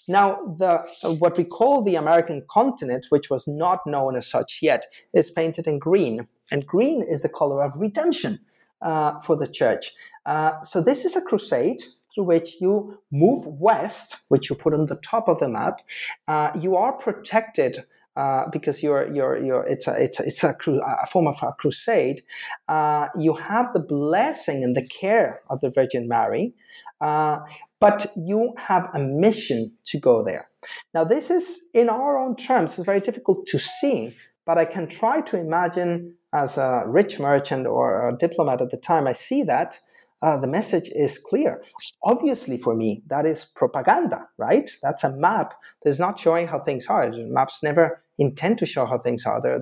Now, 0.09 0.27
the 0.59 0.79
what 1.17 1.37
we 1.37 1.45
call 1.45 1.81
the 1.81 1.95
American 1.95 2.43
continent, 2.51 3.05
which 3.07 3.29
was 3.29 3.47
not 3.47 3.79
known 3.87 4.17
as 4.17 4.27
such 4.27 4.59
yet, 4.61 4.87
is 5.13 5.31
painted 5.31 5.65
in 5.65 5.79
green, 5.79 6.27
and 6.51 6.67
green 6.67 7.01
is 7.01 7.21
the 7.21 7.29
color 7.29 7.63
of 7.63 7.71
redemption 7.77 8.41
uh, 8.81 9.17
for 9.19 9.37
the 9.37 9.47
church. 9.47 9.93
Uh, 10.25 10.61
so 10.61 10.83
this 10.83 11.05
is 11.05 11.15
a 11.15 11.21
crusade 11.21 11.81
through 12.13 12.25
which 12.25 12.61
you 12.61 12.99
move 13.11 13.45
west, 13.45 14.23
which 14.27 14.49
you 14.49 14.55
put 14.55 14.73
on 14.73 14.85
the 14.85 14.97
top 14.97 15.27
of 15.27 15.39
the 15.39 15.49
map, 15.49 15.79
uh, 16.27 16.51
you 16.59 16.75
are 16.75 16.93
protected 16.93 17.85
uh, 18.15 18.43
because 18.51 18.83
you're 18.83 19.11
you're 19.11 19.43
you're 19.43 19.65
it's 19.65 19.87
a 19.87 19.93
it's 19.99 20.19
a, 20.19 20.23
it's 20.23 20.43
a, 20.43 20.53
cru- 20.53 20.81
a 20.81 21.07
form 21.07 21.27
of 21.27 21.35
a 21.41 21.51
crusade. 21.53 22.21
Uh, 22.67 23.07
you 23.19 23.33
have 23.33 23.73
the 23.73 23.79
blessing 23.79 24.63
and 24.63 24.75
the 24.77 24.87
care 24.87 25.41
of 25.49 25.59
the 25.61 25.69
Virgin 25.71 26.07
Mary, 26.07 26.53
uh, 27.01 27.39
but 27.79 28.05
you 28.15 28.53
have 28.57 28.87
a 28.93 28.99
mission 28.99 29.71
to 29.85 29.99
go 29.99 30.23
there. 30.23 30.47
Now, 30.93 31.03
this 31.03 31.31
is 31.31 31.67
in 31.73 31.89
our 31.89 32.19
own 32.19 32.35
terms. 32.35 32.77
It's 32.77 32.85
very 32.85 32.99
difficult 32.99 33.47
to 33.47 33.59
see, 33.59 34.15
but 34.45 34.59
I 34.59 34.65
can 34.65 34.87
try 34.87 35.21
to 35.21 35.37
imagine 35.37 36.13
as 36.33 36.57
a 36.57 36.83
rich 36.85 37.19
merchant 37.19 37.65
or 37.65 38.09
a 38.09 38.15
diplomat 38.17 38.61
at 38.61 38.71
the 38.71 38.77
time. 38.77 39.07
I 39.07 39.13
see 39.13 39.43
that 39.43 39.79
uh, 40.23 40.37
the 40.37 40.47
message 40.47 40.89
is 40.95 41.17
clear. 41.17 41.61
Obviously, 42.03 42.57
for 42.57 42.73
me, 42.73 43.03
that 43.07 43.25
is 43.25 43.43
propaganda, 43.43 44.25
right? 44.37 44.69
That's 44.81 45.03
a 45.03 45.11
map 45.11 45.53
that's 45.83 45.99
not 45.99 46.17
showing 46.17 46.47
how 46.47 46.59
things 46.61 46.87
are. 46.87 47.11
Maps 47.11 47.61
never 47.61 48.01
intend 48.17 48.57
to 48.59 48.65
show 48.65 48.85
how 48.85 48.99
things 48.99 49.25
are. 49.25 49.41
They're, 49.41 49.61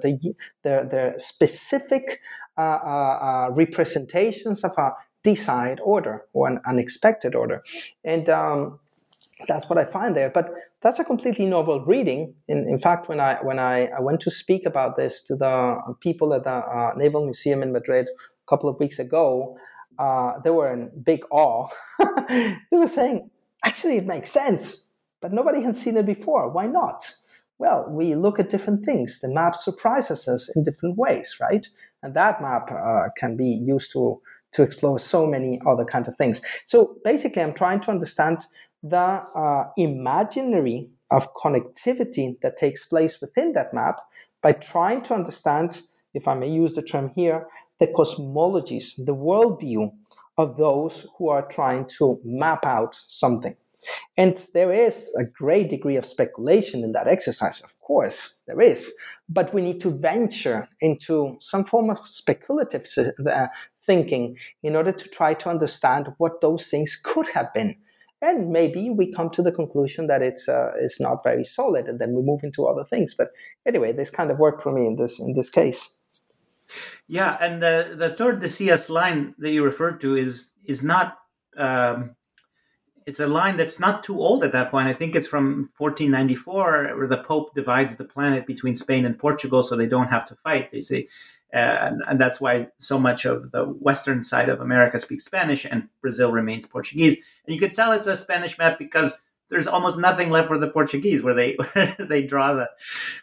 they're, 0.63 0.86
they're 0.86 1.15
specific 1.17 2.19
uh, 2.60 2.62
uh, 2.62 3.19
uh, 3.47 3.50
representations 3.54 4.63
of 4.63 4.74
a 4.78 4.91
desired 5.24 5.80
order 5.84 6.26
or 6.34 6.47
an 6.47 6.60
unexpected 6.67 7.34
order. 7.34 7.63
And 8.04 8.30
um, 8.30 8.80
that's 9.47 9.67
what 9.67 9.80
I 9.80 9.86
find 9.86 10.15
there. 10.15 10.30
But 10.30 10.54
that's 10.84 11.00
a 11.00 11.04
completely 11.04 11.47
novel 11.47 11.84
reading. 11.86 12.36
In, 12.47 12.67
in 12.67 12.80
fact, 12.80 13.10
when 13.10 13.19
I 13.19 13.36
when 13.41 13.58
I, 13.58 13.88
I 13.88 14.00
went 14.00 14.19
to 14.21 14.32
speak 14.32 14.65
about 14.67 14.95
this 14.95 15.24
to 15.24 15.36
the 15.36 15.80
people 16.02 16.36
at 16.36 16.43
the 16.43 16.52
uh, 16.52 16.93
Naval 16.97 17.24
Museum 17.24 17.63
in 17.63 17.71
Madrid 17.71 18.08
a 18.10 18.47
couple 18.50 18.69
of 18.69 18.80
weeks 18.80 19.00
ago, 19.00 19.58
uh, 20.02 20.40
they 20.44 20.50
were 20.50 20.74
in 20.74 20.90
big 21.04 21.22
awe. 21.30 21.68
they 22.30 22.78
were 22.84 22.88
saying, 22.88 23.30
actually, 23.64 23.98
it 23.98 24.06
makes 24.08 24.32
sense, 24.32 24.84
but 25.22 25.32
nobody 25.32 25.62
had 25.62 25.76
seen 25.76 25.96
it 25.96 26.06
before. 26.06 26.50
Why 26.50 26.66
not? 26.66 27.04
Well, 27.60 27.86
we 27.88 28.16
look 28.16 28.40
at 28.40 28.50
different 28.50 28.84
things. 28.84 29.20
The 29.20 29.30
map 29.30 29.56
surprises 29.56 30.28
us 30.28 30.50
in 30.56 30.64
different 30.64 30.98
ways, 30.98 31.38
right? 31.40 31.68
And 32.02 32.16
that 32.16 32.42
map 32.42 32.72
uh, 32.72 33.10
can 33.16 33.38
be 33.38 33.46
used 33.46 33.92
to 33.94 34.20
to 34.54 34.64
explore 34.64 35.00
so 35.00 35.26
many 35.26 35.62
other 35.66 35.86
kinds 35.86 36.10
of 36.10 36.16
things. 36.18 36.42
So 36.66 36.98
basically, 37.06 37.42
I'm 37.42 37.54
trying 37.54 37.80
to 37.82 37.92
understand 37.92 38.40
the 38.84 38.98
uh, 38.98 39.70
imaginary 39.78 40.90
of 41.10 41.34
connectivity 41.36 42.40
that 42.42 42.58
takes 42.58 42.86
place 42.86 43.22
within 43.22 43.54
that 43.54 43.74
map 43.74 44.00
by 44.42 44.54
trying 44.54 45.04
to 45.04 45.14
understand, 45.14 45.82
if 46.14 46.28
I 46.28 46.34
may 46.34 46.50
use 46.50 46.74
the 46.74 46.82
term 46.82 47.12
here, 47.16 47.48
the 47.82 47.88
cosmologies, 47.88 48.96
the 49.06 49.15
worldview 49.15 49.91
of 50.38 50.56
those 50.58 51.08
who 51.17 51.30
are 51.30 51.48
trying 51.48 51.86
to 51.98 52.22
map 52.24 52.63
out 52.63 52.96
something. 53.08 53.56
And 54.15 54.38
there 54.54 54.72
is 54.72 55.13
a 55.20 55.26
great 55.26 55.70
degree 55.70 55.96
of 55.96 56.06
speculation 56.06 56.84
in 56.84 56.91
that 56.91 57.08
exercise, 57.08 57.60
of 57.62 57.78
course, 57.80 58.36
there 58.46 58.62
is. 58.62 58.94
But 59.28 59.52
we 59.52 59.63
need 59.63 59.82
to 59.82 59.89
venture 59.89 60.70
into 60.80 61.38
some 61.41 61.65
form 61.65 61.89
of 61.89 61.98
speculative 62.08 62.86
uh, 62.98 63.48
thinking 63.84 64.38
in 64.62 64.76
order 64.76 64.91
to 64.91 65.10
try 65.10 65.34
to 65.34 65.50
understand 65.50 66.10
what 66.20 66.41
those 66.41 66.67
things 66.67 66.96
could 67.04 67.30
have 67.34 67.52
been. 67.52 67.76
And 68.22 68.52
maybe 68.52 68.91
we 68.91 69.12
come 69.12 69.32
to 69.32 69.41
the 69.41 69.52
conclusion 69.52 70.06
that 70.06 70.22
it's 70.22 70.48
uh, 70.48 70.74
it's 70.80 71.00
not 71.00 71.24
very 71.24 71.44
solid, 71.44 71.88
and 71.88 71.98
then 71.98 72.13
we 72.13 72.22
move 72.22 72.41
into 72.44 72.67
other 72.67 72.84
things. 72.84 73.15
But 73.15 73.30
anyway, 73.65 73.94
this 73.94 74.12
kind 74.12 74.30
of 74.30 74.38
worked 74.38 74.62
for 74.62 74.72
me 74.72 74.86
in 74.86 74.98
this 74.98 75.20
in 75.20 75.34
this 75.34 75.50
case. 75.50 75.98
Yeah, 77.08 77.38
and 77.40 77.62
the 77.62 77.94
the 77.98 78.12
Tordesillas 78.12 78.90
line 78.90 79.36
that 79.40 79.52
you 79.52 79.64
referred 79.64 80.02
to 80.02 80.16
is 80.16 80.54
is 80.66 80.84
not. 80.84 81.18
Um, 81.58 82.16
it's 83.08 83.20
a 83.20 83.28
line 83.28 83.58
that's 83.58 83.80
not 83.80 84.04
too 84.04 84.20
old 84.20 84.44
at 84.44 84.52
that 84.52 84.70
point. 84.70 84.88
I 84.88 84.94
think 84.94 85.16
it's 85.16 85.28
from 85.28 85.72
1494, 85.80 86.96
where 86.96 87.08
the 87.08 87.18
Pope 87.18 87.56
divides 87.56 87.96
the 87.96 88.06
planet 88.06 88.46
between 88.46 88.76
Spain 88.76 89.06
and 89.06 89.18
Portugal, 89.18 89.64
so 89.64 89.76
they 89.76 89.88
don't 89.88 90.10
have 90.10 90.24
to 90.26 90.36
fight. 90.36 90.72
They 90.72 90.82
say, 90.82 91.08
and, 91.52 92.04
and, 92.08 92.22
that's 92.22 92.40
why 92.40 92.68
so 92.78 93.00
much 93.00 93.26
of 93.26 93.52
the 93.52 93.66
western 93.66 94.24
side 94.24 94.50
of 94.50 94.62
America 94.62 95.00
speaks 95.00 95.26
Spanish, 95.26 95.66
and 95.66 95.90
Brazil 96.00 96.32
remains 96.32 96.66
Portuguese. 96.66 97.18
And 97.46 97.54
you 97.54 97.60
could 97.60 97.74
tell 97.74 97.92
it's 97.92 98.08
a 98.08 98.16
Spanish 98.16 98.58
map 98.58 98.78
because 98.78 99.20
there's 99.50 99.68
almost 99.68 100.00
nothing 100.00 100.30
left 100.30 100.48
for 100.48 100.58
the 100.58 100.70
Portuguese 100.70 101.22
where 101.22 101.34
they 101.34 101.54
where 101.74 101.96
they 102.00 102.24
draw 102.24 102.54
the 102.54 102.70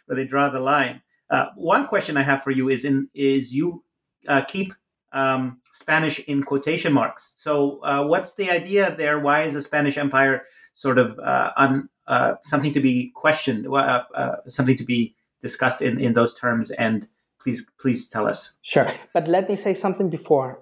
where 0.05 0.15
they 0.15 0.25
draw 0.25 0.49
the 0.49 0.59
line. 0.59 1.01
Uh, 1.29 1.47
one 1.55 1.87
question 1.87 2.17
I 2.17 2.23
have 2.23 2.43
for 2.43 2.51
you 2.51 2.69
is 2.69 2.85
in 2.85 3.07
is 3.13 3.53
you 3.53 3.83
uh, 4.27 4.41
keep 4.41 4.73
um, 5.11 5.59
Spanish 5.73 6.19
in 6.19 6.43
quotation 6.43 6.93
marks. 6.93 7.33
So 7.37 7.83
uh, 7.83 8.03
what's 8.05 8.35
the 8.35 8.49
idea 8.49 8.95
there? 8.95 9.19
Why 9.19 9.43
is 9.43 9.53
the 9.53 9.61
Spanish 9.61 9.97
Empire 9.97 10.43
sort 10.73 10.97
of 10.97 11.17
uh, 11.19 11.51
un, 11.57 11.89
uh, 12.07 12.35
something 12.43 12.71
to 12.73 12.79
be 12.79 13.11
questioned, 13.15 13.67
uh, 13.67 14.35
something 14.47 14.77
to 14.77 14.83
be 14.83 15.15
discussed 15.41 15.81
in, 15.81 15.99
in 15.99 16.13
those 16.13 16.33
terms? 16.37 16.71
And 16.71 17.07
please 17.39 17.65
please 17.79 18.07
tell 18.07 18.27
us. 18.27 18.57
Sure, 18.61 18.91
but 19.13 19.27
let 19.27 19.49
me 19.49 19.55
say 19.55 19.73
something 19.73 20.09
before 20.09 20.59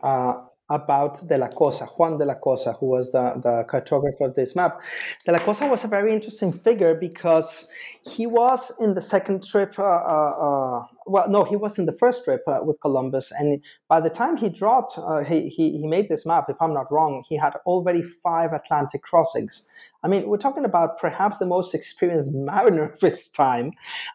about 0.70 1.26
De 1.28 1.38
la 1.38 1.48
Cosa, 1.48 1.86
Juan 1.86 2.18
de 2.18 2.26
la 2.26 2.36
Cosa, 2.36 2.74
who 2.74 2.88
was 2.88 3.12
the, 3.12 3.34
the 3.42 3.64
cartographer 3.70 4.28
of 4.28 4.36
this 4.36 4.56
map. 4.56 4.82
De 5.26 5.32
la 5.32 5.38
Cosa 5.40 5.68
was 5.68 5.84
a 5.84 5.88
very 5.88 6.14
interesting 6.14 6.52
figure 6.52 6.94
because 6.94 7.70
he 8.02 8.28
was 8.28 8.72
in 8.80 8.94
the 8.94 9.02
second 9.02 9.48
trip, 9.48 9.80
uh, 9.80 9.84
uh, 9.84 9.86
uh 9.86 10.86
well, 11.06 11.30
no, 11.30 11.46
he 11.46 11.56
was 11.56 11.80
in 11.80 11.86
the 11.86 11.94
first 11.94 12.26
trip 12.26 12.42
uh, 12.48 12.60
with 12.62 12.80
Columbus. 12.82 13.32
And 13.32 13.64
by 13.88 14.02
the 14.02 14.10
time 14.10 14.36
he 14.36 14.50
dropped, 14.50 14.98
uh, 14.98 15.24
he, 15.24 15.48
he, 15.48 15.78
he 15.78 15.88
made 15.88 16.10
this 16.10 16.26
map, 16.26 16.50
if 16.50 16.62
I'm 16.62 16.74
not 16.74 16.92
wrong, 16.92 17.24
he 17.30 17.38
had 17.38 17.54
already 17.66 18.02
five 18.02 18.52
Atlantic 18.52 19.04
crossings. 19.04 19.70
I 20.04 20.10
mean, 20.10 20.28
we're 20.28 20.38
talking 20.38 20.66
about 20.66 21.00
perhaps 21.00 21.38
the 21.38 21.46
most 21.46 21.74
experienced 21.74 22.32
mariner 22.34 22.92
of 22.92 23.00
his 23.00 23.30
time 23.30 23.72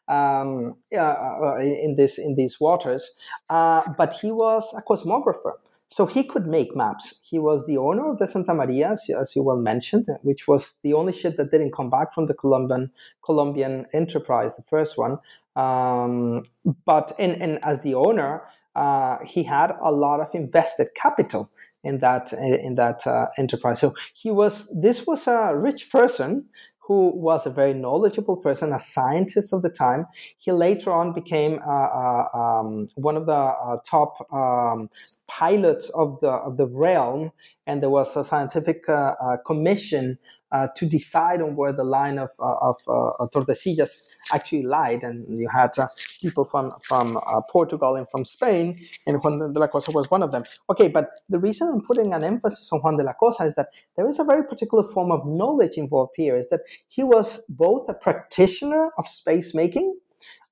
um, 0.07 0.77
uh, 0.95 1.57
in, 1.61 1.97
this, 1.97 2.19
in 2.19 2.35
these 2.35 2.61
waters. 2.61 3.15
but 3.49 4.13
he 4.21 4.31
was 4.31 4.71
a 4.77 4.83
cosmographer. 4.83 5.55
So 5.93 6.07
he 6.07 6.25
could 6.25 6.47
make 6.47 6.75
maps. 6.75 7.21
He 7.23 7.39
was 7.39 7.67
the 7.67 7.77
owner 7.77 8.11
of 8.11 8.19
the 8.19 8.27
Santa 8.27 8.55
Maria, 8.55 8.93
as, 8.93 9.37
you 9.37 9.43
well 9.43 9.59
mentioned, 9.59 10.07
which 10.23 10.49
was 10.49 10.77
the 10.83 10.95
only 10.95 11.13
ship 11.13 11.37
that 11.37 11.51
didn't 11.51 11.75
come 11.75 11.91
back 11.91 12.15
from 12.15 12.29
the 12.29 12.33
Columbian 12.33 12.91
Columbian 13.23 13.85
enterprise, 13.93 14.57
the 14.57 14.63
first 14.63 14.97
one. 14.97 15.19
Um, 15.55 16.45
but 16.87 17.13
in, 17.19 17.33
in, 17.33 17.59
as 17.63 17.83
the 17.83 17.93
owner, 17.93 18.43
uh, 18.75 19.19
he 19.23 19.43
had 19.43 19.71
a 19.83 19.93
lot 19.93 20.21
of 20.21 20.29
invested 20.33 20.89
capital 20.95 21.51
in 21.85 21.99
that 21.99 22.33
in 22.33 22.77
that 22.77 23.07
uh, 23.07 23.27
enterprise. 23.37 23.79
So 23.81 23.95
he 24.15 24.31
was 24.31 24.75
this 24.75 25.07
was 25.07 25.27
a 25.27 25.55
rich 25.55 25.91
person 25.91 26.47
who 26.87 27.13
was 27.15 27.47
a 27.47 27.51
very 27.51 27.75
knowledgeable 27.75 28.37
person, 28.37 28.73
a 28.73 28.79
scientist 28.79 29.53
of 29.53 29.63
the 29.63 29.71
time. 29.71 30.07
He 30.39 30.51
later 30.51 30.91
on 30.93 31.13
became 31.13 31.61
uh, 31.67 31.71
uh, 31.71 32.29
um, 32.35 32.87
one 32.97 33.17
of 33.17 33.27
the 33.27 33.33
uh, 33.33 33.79
top 33.89 34.27
um, 34.33 34.91
pilots 35.29 35.89
of 35.91 36.19
the 36.21 36.31
of 36.31 36.57
the 36.57 36.67
realm, 36.67 37.33
and 37.67 37.83
there 37.83 37.91
was 37.91 38.17
a 38.17 38.25
scientific 38.25 38.89
uh, 38.89 39.15
uh, 39.21 39.37
commission 39.47 40.19
uh, 40.51 40.69
to 40.77 40.85
decide 40.85 41.41
on 41.41 41.57
where 41.57 41.73
the 41.73 41.85
line 41.85 42.19
of, 42.19 42.31
uh, 42.39 42.55
of 42.61 42.77
uh, 42.89 43.27
Tordesillas 43.33 44.03
actually 44.33 44.65
lied. 44.65 45.03
And 45.03 45.39
you 45.39 45.49
had 45.49 45.71
uh, 45.79 45.87
people 46.21 46.45
from, 46.45 46.71
from 46.87 47.19
Portugal 47.51 47.95
and 47.97 48.09
from 48.11 48.25
Spain, 48.25 48.77
and 49.07 49.23
Juan 49.23 49.53
de 49.53 49.59
la 49.59 49.69
Cosa 49.69 49.93
was 49.93 50.11
one 50.11 50.23
of 50.23 50.33
them. 50.33 50.45
Okay, 50.69 50.89
but 50.89 51.11
the 51.29 51.39
reason 51.39 51.69
I'm 51.69 51.83
putting 51.83 52.13
an 52.13 52.25
emphasis 52.25 52.71
on 52.73 52.81
Juan 52.81 52.97
de 52.97 53.05
la 53.05 53.13
Cosa 53.15 53.45
is 53.45 53.55
that 53.55 53.69
there 53.97 54.09
is 54.09 54.19
a 54.19 54.25
very 54.25 54.45
particular 54.45 54.85
form 54.85 55.11
of 55.11 55.27
knowledge 55.27 55.77
involved 55.77 56.13
here, 56.17 56.37
is 56.37 56.49
that 56.51 56.61
he 56.89 57.03
was 57.03 57.45
both 57.49 57.89
a 57.89 57.95
practitioner 57.95 58.91
of 58.99 59.07
space 59.07 59.55
making, 59.55 59.97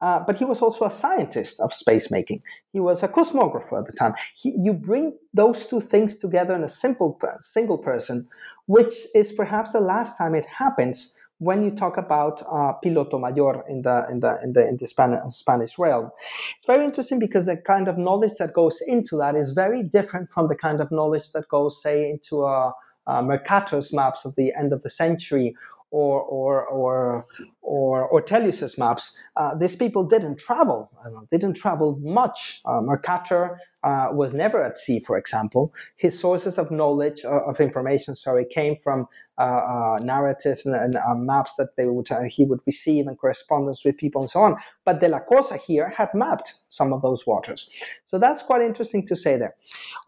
uh, 0.01 0.21
but 0.27 0.37
he 0.37 0.45
was 0.45 0.63
also 0.63 0.85
a 0.85 0.91
scientist 0.91 1.61
of 1.61 1.73
space 1.73 2.11
making. 2.11 2.41
He 2.73 2.81
was 2.81 3.03
a 3.03 3.09
cosmographer 3.09 3.79
at 3.79 3.87
the 3.87 3.93
time. 3.93 4.15
He, 4.35 4.55
you 4.59 4.73
bring 4.73 5.17
those 5.35 5.67
two 5.67 5.81
things 5.81 6.17
together 6.17 6.55
in 6.55 6.63
a 6.63 6.69
simple 6.69 7.21
single 7.39 7.79
person, 7.79 8.29
which 8.67 8.95
is 9.15 9.33
perhaps 9.33 9.73
the 9.73 9.81
last 9.81 10.17
time 10.17 10.35
it 10.35 10.47
happens 10.47 11.17
when 11.41 11.63
you 11.63 11.71
talk 11.71 11.97
about 11.97 12.43
uh, 12.43 12.75
piloto 12.85 13.19
mayor 13.19 13.65
in 13.67 13.83
the 13.83 14.07
in 14.11 14.21
the 14.21 14.39
in 14.43 14.53
the 14.53 14.69
in 14.69 14.77
the 14.77 14.87
Spanish, 14.87 15.21
Spanish 15.29 15.79
realm. 15.79 16.11
It's 16.55 16.67
very 16.67 16.85
interesting 16.85 17.19
because 17.19 17.47
the 17.47 17.57
kind 17.57 17.89
of 17.89 17.97
knowledge 17.97 18.35
that 18.39 18.53
goes 18.53 18.81
into 18.87 19.17
that 19.17 19.35
is 19.35 19.53
very 19.53 19.83
different 19.83 20.31
from 20.31 20.49
the 20.49 20.55
kind 20.55 20.81
of 20.81 20.93
knowledge 20.93 21.33
that 21.33 21.49
goes, 21.49 21.83
say, 21.83 22.11
into 22.11 22.45
a, 22.45 22.75
a 23.07 23.23
Mercator's 23.23 23.91
maps 23.93 24.27
of 24.27 24.37
the 24.37 24.53
end 24.55 24.73
of 24.73 24.83
the 24.83 24.91
century 24.91 25.55
or 25.91 26.23
or 26.23 26.67
or 26.67 27.27
or 27.63 28.09
or 28.09 28.23
Ortelius's 28.23 28.79
maps, 28.79 29.17
uh, 29.37 29.55
these 29.55 29.77
people 29.77 30.05
didn't 30.05 30.39
travel. 30.39 30.91
Uh, 31.05 31.21
didn't 31.31 31.55
travel 31.55 31.99
much. 32.01 32.61
Uh, 32.65 32.81
Mercator 32.81 33.59
uh, 33.83 34.09
was 34.13 34.35
never 34.35 34.63
at 34.63 34.79
sea, 34.79 35.01
for 35.01 35.17
example. 35.17 35.73
His 35.97 36.19
sources 36.19 36.59
of 36.59 36.71
knowledge 36.71 37.25
uh, 37.25 37.43
of 37.47 37.61
information, 37.61 38.15
sorry, 38.15 38.45
came 38.45 38.77
from 38.77 39.07
uh, 39.39 39.99
narratives 40.03 40.67
and, 40.67 40.95
and 40.95 41.27
maps 41.27 41.55
that 41.55 41.77
they 41.77 41.87
would 41.87 42.09
he 42.29 42.45
would 42.45 42.61
receive 42.67 43.07
and 43.07 43.19
correspondence 43.19 43.85
with 43.85 43.97
people 43.97 44.21
and 44.21 44.31
so 44.31 44.41
on. 44.43 44.57
But 44.85 45.01
De 45.01 45.09
La 45.09 45.21
Cosa 45.21 45.57
here 45.57 45.89
had 45.97 46.11
mapped 46.15 46.55
some 46.69 46.93
of 46.93 47.03
those 47.03 47.27
waters, 47.27 47.69
so 48.05 48.19
that's 48.19 48.43
quite 48.43 48.63
interesting 48.63 49.07
to 49.07 49.17
say 49.17 49.37
there. 49.37 49.55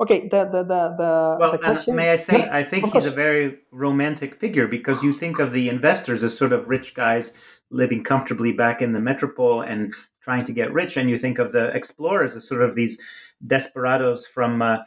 Okay, 0.01 0.29
the 0.29 0.45
the 0.45 0.63
the, 0.65 0.95
the 0.99 1.37
well, 1.41 1.53
the 1.53 1.59
question. 1.59 1.97
may 1.97 2.11
I 2.11 2.17
say, 2.17 2.41
Yeah, 2.41 2.57
I 2.57 2.63
think 2.63 2.93
he's 2.93 3.07
a 3.07 3.11
very 3.11 3.59
romantic 3.71 4.39
figure 4.39 4.67
because 4.67 5.03
you 5.03 5.13
think 5.13 5.39
of 5.39 5.53
the 5.53 5.69
investors 5.69 6.23
as 6.23 6.37
sort 6.37 6.53
of 6.53 6.69
rich 6.69 6.95
guys 6.95 7.33
living 7.71 8.05
comfortably 8.05 8.53
back 8.53 8.83
in 8.83 8.93
the 8.93 9.01
metropole 9.01 9.63
and 9.63 9.95
trying 10.21 10.45
to 10.45 10.53
get 10.53 10.73
rich, 10.73 10.97
and 10.97 11.11
you 11.11 11.19
think 11.19 11.39
of 11.39 11.53
the 11.53 11.69
explorers 11.69 12.37
as 12.37 12.47
sort 12.47 12.63
of 12.63 12.75
these 12.75 12.99
desperados 13.47 14.27
from. 14.27 14.63
Uh, 14.63 14.79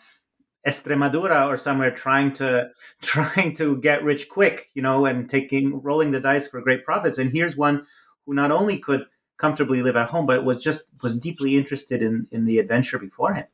Estremadura 0.65 1.47
or 1.47 1.57
somewhere 1.57 1.91
trying 1.91 2.33
to 2.33 2.69
trying 3.01 3.53
to 3.53 3.77
get 3.77 4.03
rich 4.03 4.29
quick, 4.29 4.71
you 4.73 4.81
know, 4.81 5.05
and 5.05 5.29
taking 5.29 5.81
rolling 5.81 6.11
the 6.11 6.19
dice 6.19 6.47
for 6.47 6.61
great 6.61 6.83
profits. 6.83 7.17
And 7.17 7.31
here's 7.31 7.55
one 7.55 7.85
who 8.25 8.33
not 8.33 8.51
only 8.51 8.79
could 8.79 9.05
comfortably 9.37 9.83
live 9.83 9.95
at 9.95 10.09
home, 10.09 10.25
but 10.25 10.43
was 10.43 10.63
just 10.63 10.85
was 11.03 11.17
deeply 11.19 11.55
interested 11.55 12.01
in 12.01 12.27
in 12.31 12.45
the 12.45 12.59
adventure 12.59 12.97
beforehand. 12.97 13.47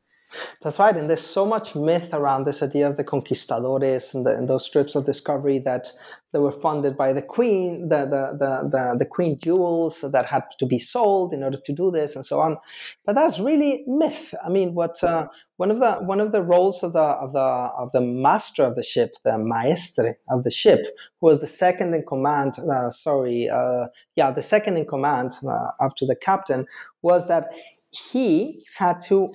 That's 0.62 0.78
right, 0.78 0.96
and 0.96 1.10
there's 1.10 1.26
so 1.26 1.44
much 1.44 1.74
myth 1.74 2.08
around 2.12 2.44
this 2.44 2.62
idea 2.62 2.88
of 2.88 2.96
the 2.96 3.04
conquistadores 3.04 4.14
and, 4.14 4.24
the, 4.24 4.30
and 4.30 4.48
those 4.48 4.68
trips 4.70 4.94
of 4.94 5.04
discovery 5.04 5.58
that 5.60 5.90
they 6.32 6.38
were 6.38 6.52
funded 6.52 6.96
by 6.96 7.12
the 7.12 7.20
queen, 7.20 7.88
the, 7.88 8.06
the, 8.06 8.38
the, 8.38 8.68
the, 8.70 8.96
the 9.00 9.04
queen 9.04 9.36
jewels 9.38 10.00
that 10.02 10.24
had 10.24 10.44
to 10.58 10.66
be 10.66 10.78
sold 10.78 11.34
in 11.34 11.42
order 11.42 11.58
to 11.62 11.72
do 11.72 11.90
this, 11.90 12.14
and 12.14 12.24
so 12.24 12.40
on. 12.40 12.56
But 13.04 13.16
that's 13.16 13.40
really 13.40 13.84
myth. 13.86 14.32
I 14.44 14.48
mean, 14.48 14.74
what 14.74 15.02
uh, 15.02 15.26
one 15.56 15.70
of 15.70 15.80
the 15.80 15.94
one 15.94 16.20
of 16.20 16.32
the 16.32 16.42
roles 16.42 16.82
of 16.82 16.92
the 16.92 17.00
of 17.00 17.32
the 17.32 17.40
of 17.40 17.90
the 17.92 18.00
master 18.00 18.64
of 18.64 18.76
the 18.76 18.82
ship, 18.82 19.14
the 19.24 19.36
maestre 19.38 20.16
of 20.30 20.44
the 20.44 20.50
ship, 20.50 20.80
who 21.20 21.26
was 21.26 21.40
the 21.40 21.46
second 21.46 21.94
in 21.94 22.04
command. 22.06 22.54
Uh, 22.58 22.90
sorry, 22.90 23.50
uh, 23.50 23.86
yeah, 24.16 24.30
the 24.30 24.42
second 24.42 24.76
in 24.76 24.86
command 24.86 25.32
uh, 25.46 25.68
after 25.80 26.06
the 26.06 26.16
captain, 26.16 26.66
was 27.02 27.28
that 27.28 27.52
he 27.90 28.62
had 28.76 29.00
to 29.02 29.32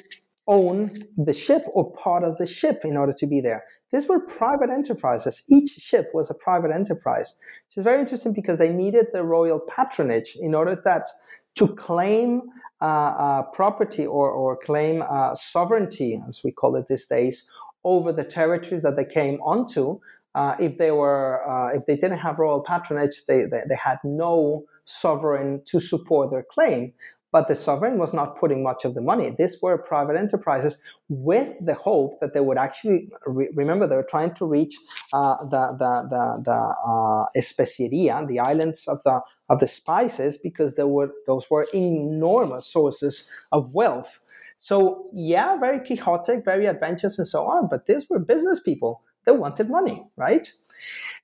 own 0.48 0.94
the 1.18 1.34
ship 1.34 1.64
or 1.74 1.92
part 1.94 2.24
of 2.24 2.38
the 2.38 2.48
ship 2.48 2.82
in 2.84 2.98
order 2.98 3.14
to 3.14 3.28
be 3.28 3.42
there. 3.42 3.64
These 3.92 4.08
were 4.08 4.20
private 4.20 4.70
enterprises. 4.70 5.44
Each 5.50 5.70
ship 5.70 6.10
was 6.14 6.30
a 6.30 6.34
private 6.34 6.72
enterprise, 6.72 7.36
which 7.68 7.78
is 7.78 7.84
very 7.84 8.00
interesting 8.00 8.34
because 8.34 8.58
they 8.58 8.70
needed 8.70 9.08
the 9.14 9.24
royal 9.24 9.60
patronage 9.60 10.36
in 10.40 10.56
order 10.56 10.80
that 10.86 11.08
to 11.56 11.68
claim 11.76 12.42
uh, 12.82 12.86
uh, 12.86 13.42
property 13.44 14.06
or, 14.06 14.30
or 14.30 14.56
claim 14.58 15.04
uh, 15.10 15.34
sovereignty, 15.34 16.22
as 16.28 16.42
we 16.44 16.52
call 16.52 16.76
it 16.76 16.88
these 16.88 17.08
days, 17.08 17.50
over 17.84 18.12
the 18.12 18.24
territories 18.24 18.84
that 18.84 18.96
they 18.96 19.06
came 19.06 19.40
onto. 19.42 20.00
Uh, 20.36 20.56
if 20.60 20.78
they 20.78 20.92
were, 20.92 21.48
uh, 21.50 21.76
if 21.76 21.86
they 21.88 21.96
didn't 21.96 22.20
have 22.20 22.38
royal 22.38 22.62
patronage, 22.62 23.26
they, 23.28 23.46
they, 23.46 23.64
they 23.68 23.76
had 23.76 23.98
no 24.04 24.64
sovereign 24.86 25.62
to 25.66 25.80
support 25.80 26.30
their 26.30 26.44
claim 26.44 26.94
but 27.32 27.48
the 27.48 27.56
sovereign 27.56 27.98
was 27.98 28.14
not 28.14 28.38
putting 28.38 28.64
much 28.64 28.86
of 28.86 28.94
the 28.94 29.02
money. 29.02 29.36
These 29.38 29.62
were 29.62 29.78
private 29.78 30.16
enterprises 30.18 30.82
with 31.10 31.54
the 31.66 31.74
hope 31.74 32.20
that 32.22 32.34
they 32.34 32.40
would 32.40 32.58
actually 32.58 33.10
re- 33.26 33.50
remember 33.54 33.86
they 33.86 33.96
were 33.96 34.08
trying 34.10 34.34
to 34.36 34.46
reach 34.46 34.76
uh, 35.14 35.36
the 35.46 35.76
the 35.78 36.08
the, 36.10 36.42
the 36.46 36.52
uh, 36.52 37.26
especieria, 37.36 38.26
the 38.28 38.40
islands 38.40 38.88
of 38.88 39.04
the 39.04 39.22
of 39.50 39.60
the 39.60 39.68
spices, 39.68 40.38
because 40.38 40.76
there 40.76 40.88
were 40.88 41.12
those 41.26 41.50
were 41.50 41.68
enormous 41.74 42.66
sources 42.66 43.30
of 43.52 43.74
wealth. 43.74 44.20
So 44.58 45.08
yeah, 45.14 45.58
very 45.58 45.80
quixotic, 45.80 46.46
very 46.46 46.66
adventurous, 46.66 47.18
and 47.20 47.28
so 47.28 47.46
on. 47.46 47.68
But 47.70 47.86
these 47.88 48.10
were 48.10 48.20
business 48.20 48.62
people. 48.62 49.02
They 49.26 49.34
wanted 49.34 49.70
money, 49.70 50.06
right? 50.16 50.50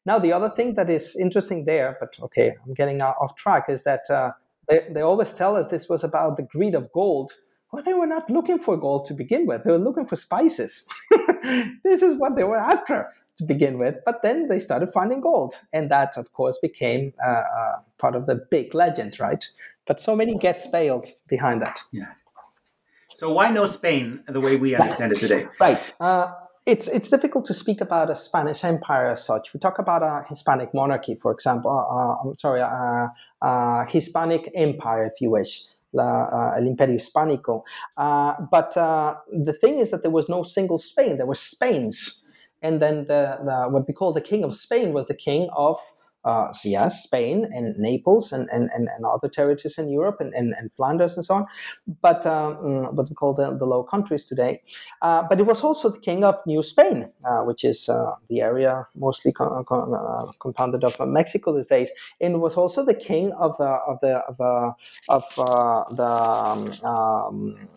Now 0.05 0.19
the 0.19 0.33
other 0.33 0.49
thing 0.49 0.73
that 0.73 0.89
is 0.89 1.15
interesting 1.15 1.63
there, 1.63 1.95
but 2.01 2.19
okay, 2.21 2.55
I'm 2.65 2.73
getting 2.73 3.01
off 3.01 3.35
track, 3.35 3.69
is 3.69 3.83
that. 3.83 4.09
Uh, 4.09 4.33
they, 4.67 4.87
they 4.89 5.01
always 5.01 5.33
tell 5.33 5.55
us 5.55 5.69
this 5.69 5.89
was 5.89 6.03
about 6.03 6.37
the 6.37 6.43
greed 6.43 6.75
of 6.75 6.91
gold. 6.91 7.31
Well, 7.71 7.83
they 7.83 7.93
were 7.95 8.07
not 8.07 8.29
looking 8.29 8.59
for 8.59 8.77
gold 8.77 9.05
to 9.05 9.13
begin 9.15 9.47
with. 9.47 9.63
They 9.63 9.71
were 9.71 9.79
looking 9.79 10.05
for 10.05 10.15
spices. 10.15 10.87
this 11.83 12.03
is 12.03 12.17
what 12.17 12.35
they 12.35 12.43
were 12.43 12.57
after 12.57 13.09
to 13.37 13.43
begin 13.45 13.79
with. 13.79 13.95
But 14.05 14.21
then 14.21 14.47
they 14.47 14.59
started 14.59 14.93
finding 14.93 15.21
gold. 15.21 15.55
And 15.73 15.89
that, 15.89 16.15
of 16.15 16.31
course, 16.33 16.59
became 16.61 17.13
uh, 17.25 17.29
uh, 17.29 17.79
part 17.97 18.15
of 18.15 18.27
the 18.27 18.35
big 18.35 18.75
legend, 18.75 19.19
right? 19.19 19.43
But 19.87 19.99
so 19.99 20.15
many 20.15 20.37
gets 20.37 20.67
failed 20.67 21.07
behind 21.27 21.63
that. 21.63 21.81
Yeah. 21.91 22.11
So 23.15 23.31
why 23.31 23.49
no 23.49 23.65
Spain 23.67 24.23
the 24.27 24.39
way 24.39 24.55
we 24.55 24.75
understand 24.75 25.13
it 25.13 25.19
today? 25.19 25.47
Right. 25.59 25.93
Uh, 25.99 26.33
it's 26.65 26.87
it's 26.87 27.09
difficult 27.09 27.45
to 27.45 27.53
speak 27.53 27.81
about 27.81 28.09
a 28.09 28.15
Spanish 28.15 28.63
empire 28.63 29.09
as 29.09 29.23
such. 29.23 29.53
We 29.53 29.59
talk 29.59 29.79
about 29.79 30.01
a 30.01 30.25
Hispanic 30.29 30.73
monarchy, 30.73 31.15
for 31.15 31.31
example. 31.31 31.71
Uh, 31.71 32.27
I'm 32.27 32.35
sorry, 32.35 32.61
uh, 32.61 33.85
Hispanic 33.85 34.49
empire, 34.55 35.05
if 35.05 35.19
you 35.19 35.29
wish, 35.31 35.65
la, 35.91 36.53
el 36.55 36.63
Imperio 36.63 36.97
Hispánico. 36.97 37.63
Uh, 37.97 38.33
but 38.49 38.75
uh, 38.77 39.15
the 39.31 39.53
thing 39.53 39.79
is 39.79 39.91
that 39.91 40.03
there 40.03 40.11
was 40.11 40.29
no 40.29 40.43
single 40.43 40.77
Spain. 40.77 41.17
There 41.17 41.25
were 41.25 41.35
Spains, 41.35 42.23
and 42.61 42.81
then 42.81 43.07
the, 43.07 43.39
the 43.43 43.67
what 43.69 43.87
we 43.87 43.93
call 43.93 44.13
the 44.13 44.21
king 44.21 44.43
of 44.43 44.53
Spain 44.53 44.93
was 44.93 45.07
the 45.07 45.15
king 45.15 45.49
of 45.55 45.77
uh, 46.25 46.51
so 46.51 46.69
yes, 46.69 47.03
Spain 47.03 47.49
and 47.53 47.77
Naples 47.77 48.31
and, 48.31 48.49
and, 48.51 48.69
and, 48.73 48.87
and 48.95 49.05
other 49.05 49.29
territories 49.29 49.77
in 49.77 49.89
Europe 49.89 50.17
and, 50.19 50.33
and, 50.33 50.53
and 50.57 50.71
Flanders 50.73 51.15
and 51.15 51.25
so 51.25 51.35
on, 51.35 51.45
but 52.01 52.25
um, 52.25 52.95
what 52.95 53.09
we 53.09 53.15
call 53.15 53.33
the, 53.33 53.55
the 53.57 53.65
Low 53.65 53.83
Countries 53.83 54.25
today. 54.25 54.61
Uh, 55.01 55.23
but 55.29 55.39
it 55.39 55.45
was 55.45 55.61
also 55.61 55.89
the 55.89 55.99
king 55.99 56.23
of 56.23 56.35
New 56.45 56.63
Spain, 56.63 57.09
uh, 57.25 57.41
which 57.41 57.63
is 57.63 57.89
uh, 57.89 58.15
the 58.29 58.41
area 58.41 58.87
mostly 58.95 59.33
uh, 59.39 59.63
compounded 60.39 60.83
of 60.83 60.95
Mexico 61.07 61.55
these 61.55 61.67
days, 61.67 61.91
and 62.21 62.41
was 62.41 62.55
also 62.55 62.85
the 62.85 62.93
king 62.93 63.31
of 63.33 63.57
the 63.57 63.65
of 63.65 63.99
the 64.01 64.17
of 64.27 64.37
the 64.37 64.73
of 65.09 65.23
uh, 65.37 65.83
the 65.93 66.03
um, 66.03 66.71
um, 66.83 67.69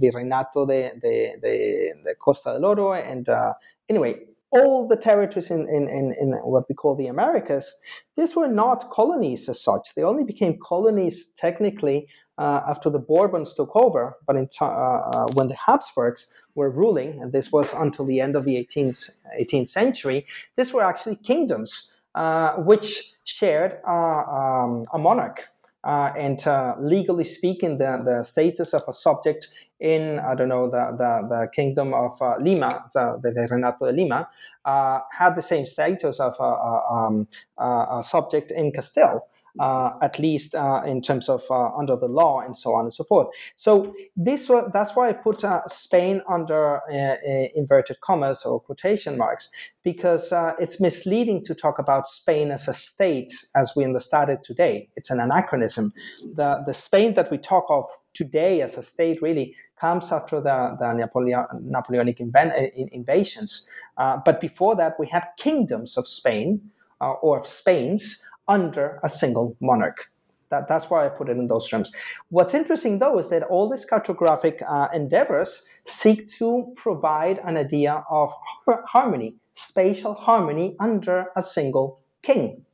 virreinato 0.00 0.66
de, 0.66 0.92
de, 1.00 1.36
de, 1.40 1.94
de 2.02 2.14
Costa 2.16 2.52
del 2.52 2.64
Oro. 2.64 2.92
And 2.94 3.28
uh, 3.28 3.54
anyway, 3.88 4.20
all 4.54 4.86
the 4.86 4.96
territories 4.96 5.50
in, 5.50 5.68
in, 5.68 5.88
in, 5.88 6.14
in 6.20 6.32
what 6.44 6.68
we 6.68 6.74
call 6.74 6.94
the 6.94 7.08
Americas, 7.08 7.74
these 8.16 8.36
were 8.36 8.48
not 8.48 8.90
colonies 8.90 9.48
as 9.48 9.60
such. 9.60 9.94
They 9.94 10.04
only 10.04 10.24
became 10.24 10.58
colonies 10.62 11.26
technically 11.34 12.06
uh, 12.38 12.60
after 12.66 12.88
the 12.88 12.98
Bourbons 12.98 13.54
took 13.54 13.74
over, 13.74 14.16
but 14.26 14.36
in, 14.36 14.48
uh, 14.60 14.64
uh, 14.64 15.26
when 15.34 15.48
the 15.48 15.56
Habsburgs 15.56 16.32
were 16.54 16.70
ruling, 16.70 17.20
and 17.20 17.32
this 17.32 17.50
was 17.50 17.74
until 17.74 18.04
the 18.04 18.20
end 18.20 18.36
of 18.36 18.44
the 18.44 18.54
18th, 18.54 19.10
18th 19.40 19.68
century, 19.68 20.26
these 20.56 20.72
were 20.72 20.82
actually 20.82 21.16
kingdoms 21.16 21.90
uh, 22.14 22.52
which 22.54 23.12
shared 23.24 23.84
um, 23.84 24.84
a 24.92 24.98
monarch. 24.98 25.48
Uh, 25.84 26.12
and 26.16 26.46
uh, 26.46 26.74
legally 26.78 27.24
speaking, 27.24 27.76
the, 27.78 28.00
the 28.04 28.22
status 28.22 28.72
of 28.72 28.82
a 28.88 28.92
subject 28.92 29.48
in, 29.80 30.18
I 30.18 30.34
don't 30.34 30.48
know, 30.48 30.70
the, 30.70 30.96
the, 30.96 31.28
the 31.28 31.48
kingdom 31.54 31.92
of 31.92 32.20
uh, 32.22 32.36
Lima, 32.38 32.86
the, 32.94 33.18
the 33.22 33.30
Virreinato 33.30 33.80
de 33.80 33.92
Lima, 33.92 34.28
uh, 34.64 35.00
had 35.12 35.36
the 35.36 35.42
same 35.42 35.66
status 35.66 36.20
of 36.20 36.34
a, 36.40 36.42
a, 36.42 36.92
um, 36.92 37.28
a 37.58 38.02
subject 38.02 38.50
in 38.50 38.72
Castile 38.72 39.28
at 39.60 40.18
least 40.18 40.54
uh, 40.54 40.82
in 40.84 41.00
terms 41.00 41.28
of 41.28 41.42
uh, 41.50 41.70
under 41.76 41.96
the 41.96 42.08
law 42.08 42.40
and 42.40 42.56
so 42.56 42.74
on 42.74 42.84
and 42.84 42.92
so 42.92 43.04
forth. 43.04 43.28
So 43.56 43.94
this 44.16 44.50
that's 44.72 44.96
why 44.96 45.08
I 45.08 45.12
put 45.12 45.44
uh, 45.44 45.66
Spain 45.66 46.22
under 46.28 46.76
uh, 46.90 46.94
uh, 46.94 47.48
inverted 47.54 48.00
commas 48.00 48.44
or 48.44 48.60
quotation 48.60 49.16
marks 49.16 49.50
because 49.82 50.32
it's 50.58 50.80
misleading 50.80 51.44
to 51.44 51.54
talk 51.54 51.78
about 51.78 52.06
Spain 52.06 52.50
as 52.50 52.68
a 52.68 52.74
state 52.74 53.32
as 53.54 53.74
we 53.76 53.84
understand 53.84 54.30
it 54.30 54.42
today. 54.42 54.88
It's 54.96 55.10
an 55.10 55.20
anachronism. 55.20 55.92
The 56.34 56.62
the 56.66 56.74
Spain 56.74 57.14
that 57.14 57.30
we 57.30 57.38
talk 57.38 57.66
of 57.68 57.84
today 58.14 58.62
as 58.62 58.78
a 58.78 58.82
state 58.82 59.20
really 59.20 59.54
comes 59.78 60.12
after 60.12 60.40
the, 60.40 60.76
the 60.78 60.92
Napoleon, 60.92 61.44
Napoleonic 61.60 62.20
invasions. 62.20 63.68
but 63.96 64.40
before 64.40 64.76
that, 64.76 64.94
we 64.98 65.06
had 65.06 65.26
kingdoms 65.36 65.98
of 65.98 66.06
Spain 66.06 66.70
or 67.00 67.40
of 67.40 67.46
Spain's 67.46 68.24
under 68.48 69.00
a 69.02 69.08
single 69.08 69.56
monarch. 69.60 70.10
That, 70.50 70.68
that's 70.68 70.88
why 70.90 71.04
I 71.04 71.08
put 71.08 71.28
it 71.28 71.36
in 71.36 71.48
those 71.48 71.68
terms. 71.68 71.92
What's 72.28 72.54
interesting, 72.54 72.98
though, 72.98 73.18
is 73.18 73.28
that 73.30 73.42
all 73.44 73.68
these 73.68 73.84
cartographic 73.84 74.62
uh, 74.68 74.88
endeavors 74.92 75.64
seek 75.84 76.28
to 76.38 76.72
provide 76.76 77.40
an 77.44 77.56
idea 77.56 78.04
of 78.08 78.32
harmony, 78.66 79.34
spatial 79.54 80.14
harmony 80.14 80.76
under 80.78 81.26
a 81.36 81.42
single 81.42 82.00
king. 82.22 82.64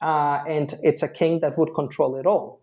Uh, 0.00 0.42
and 0.46 0.74
it's 0.82 1.02
a 1.02 1.08
king 1.08 1.40
that 1.40 1.58
would 1.58 1.74
control 1.74 2.16
it 2.16 2.26
all. 2.26 2.60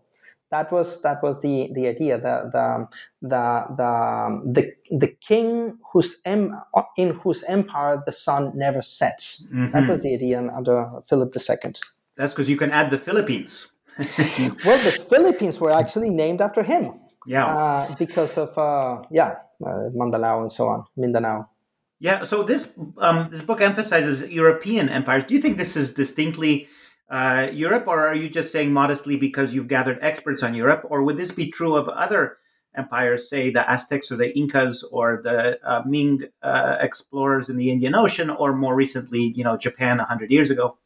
That 0.50 0.72
was 0.72 1.02
that 1.02 1.22
was 1.22 1.42
the, 1.42 1.70
the 1.74 1.88
idea. 1.88 2.16
The 2.18 2.48
the 2.50 2.88
the 3.20 3.66
the 3.76 4.52
the, 4.54 4.96
the 4.96 5.08
king 5.20 5.78
whose 5.92 6.22
em, 6.24 6.58
in 6.96 7.10
whose 7.20 7.44
empire 7.44 8.02
the 8.04 8.12
sun 8.12 8.52
never 8.54 8.80
sets. 8.80 9.46
Mm-hmm. 9.52 9.72
That 9.72 9.86
was 9.86 10.00
the 10.00 10.14
idea 10.14 10.38
under 10.38 10.88
Philip 11.06 11.36
II. 11.36 11.72
That's 12.18 12.34
because 12.34 12.50
you 12.50 12.56
can 12.56 12.72
add 12.72 12.90
the 12.90 12.98
Philippines. 12.98 13.72
well, 13.98 14.78
the 14.84 15.06
Philippines 15.08 15.60
were 15.60 15.70
actually 15.70 16.10
named 16.10 16.40
after 16.40 16.62
him. 16.64 16.92
Yeah. 17.26 17.46
Uh, 17.46 17.94
because 17.94 18.36
of 18.36 18.58
uh, 18.58 19.02
yeah, 19.10 19.36
uh, 19.64 19.90
Mandalao 19.94 20.40
and 20.40 20.50
so 20.50 20.68
on, 20.68 20.84
Mindanao. 20.96 21.48
Yeah. 22.00 22.24
So 22.24 22.42
this 22.42 22.76
um, 22.98 23.28
this 23.30 23.42
book 23.42 23.60
emphasizes 23.60 24.28
European 24.30 24.88
empires. 24.88 25.24
Do 25.24 25.34
you 25.34 25.40
think 25.40 25.58
this 25.58 25.76
is 25.76 25.94
distinctly 25.94 26.68
uh, 27.08 27.48
Europe, 27.52 27.86
or 27.86 28.06
are 28.06 28.14
you 28.14 28.28
just 28.28 28.50
saying 28.50 28.72
modestly 28.72 29.16
because 29.16 29.54
you've 29.54 29.68
gathered 29.68 29.98
experts 30.02 30.42
on 30.42 30.54
Europe, 30.54 30.82
or 30.90 31.02
would 31.04 31.16
this 31.16 31.32
be 31.32 31.50
true 31.50 31.76
of 31.76 31.88
other 31.88 32.38
empires, 32.76 33.28
say 33.28 33.50
the 33.50 33.68
Aztecs 33.70 34.10
or 34.10 34.16
the 34.16 34.36
Incas 34.36 34.84
or 34.90 35.20
the 35.22 35.58
uh, 35.64 35.82
Ming 35.86 36.22
uh, 36.42 36.76
explorers 36.80 37.48
in 37.48 37.56
the 37.56 37.70
Indian 37.70 37.94
Ocean, 37.94 38.28
or 38.30 38.54
more 38.54 38.74
recently, 38.74 39.32
you 39.36 39.44
know, 39.44 39.56
Japan 39.56 39.98
hundred 40.00 40.30
years 40.30 40.50
ago? 40.50 40.78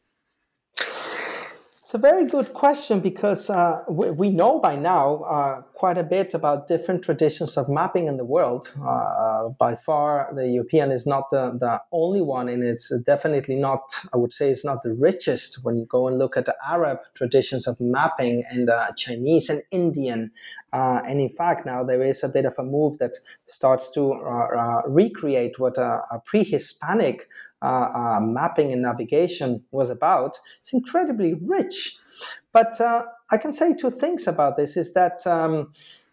It's 1.92 1.98
a 1.98 2.00
very 2.00 2.24
good 2.24 2.54
question 2.54 3.00
because 3.00 3.50
uh, 3.50 3.82
we, 3.86 4.10
we, 4.12 4.30
know 4.30 4.58
by 4.58 4.72
now 4.72 5.24
uh, 5.24 5.60
quite 5.74 5.98
a 5.98 6.02
bit 6.02 6.32
about 6.32 6.66
different 6.66 7.04
traditions 7.04 7.58
of 7.58 7.68
mapping 7.68 8.06
in 8.06 8.16
the 8.16 8.24
world. 8.24 8.72
Uh, 8.80 8.88
uh, 8.88 9.48
by 9.50 9.74
far, 9.74 10.32
the 10.34 10.48
European 10.48 10.90
is 10.90 11.06
not 11.06 11.28
the, 11.28 11.50
the 11.60 11.82
only 11.92 12.22
one, 12.22 12.48
and 12.48 12.64
it's 12.64 12.90
definitely 13.00 13.56
not, 13.56 13.82
I 14.14 14.16
would 14.16 14.32
say, 14.32 14.48
it's 14.48 14.64
not 14.64 14.82
the 14.82 14.94
richest 14.94 15.62
when 15.64 15.76
you 15.76 15.84
go 15.84 16.08
and 16.08 16.16
look 16.16 16.38
at 16.38 16.46
the 16.46 16.56
Arab 16.66 16.98
traditions 17.14 17.68
of 17.68 17.78
mapping 17.78 18.42
and 18.48 18.70
uh, 18.70 18.92
Chinese 18.96 19.50
and 19.50 19.62
Indian. 19.70 20.30
Uh, 20.72 21.02
and 21.06 21.20
in 21.20 21.28
fact, 21.28 21.66
now 21.66 21.84
there 21.84 22.02
is 22.02 22.24
a 22.24 22.28
bit 22.30 22.46
of 22.46 22.54
a 22.56 22.64
move 22.64 22.96
that 23.00 23.18
starts 23.44 23.90
to 23.90 24.14
recreate 24.86 25.58
what 25.58 25.76
a, 25.76 26.00
a 26.10 26.22
pre 26.24 26.42
Hispanic 26.42 27.28
uh, 27.62 27.90
uh, 27.94 28.20
mapping 28.20 28.72
and 28.72 28.82
navigation 28.82 29.62
was 29.70 29.90
about. 29.90 30.38
It's 30.60 30.72
incredibly 30.72 31.34
rich. 31.34 31.98
But 32.52 32.80
uh, 32.80 33.04
I 33.30 33.38
can 33.38 33.52
say 33.52 33.74
two 33.74 33.90
things 33.90 34.26
about 34.26 34.56
this 34.56 34.76
is 34.76 34.92
that 34.94 35.26
um, 35.26 35.70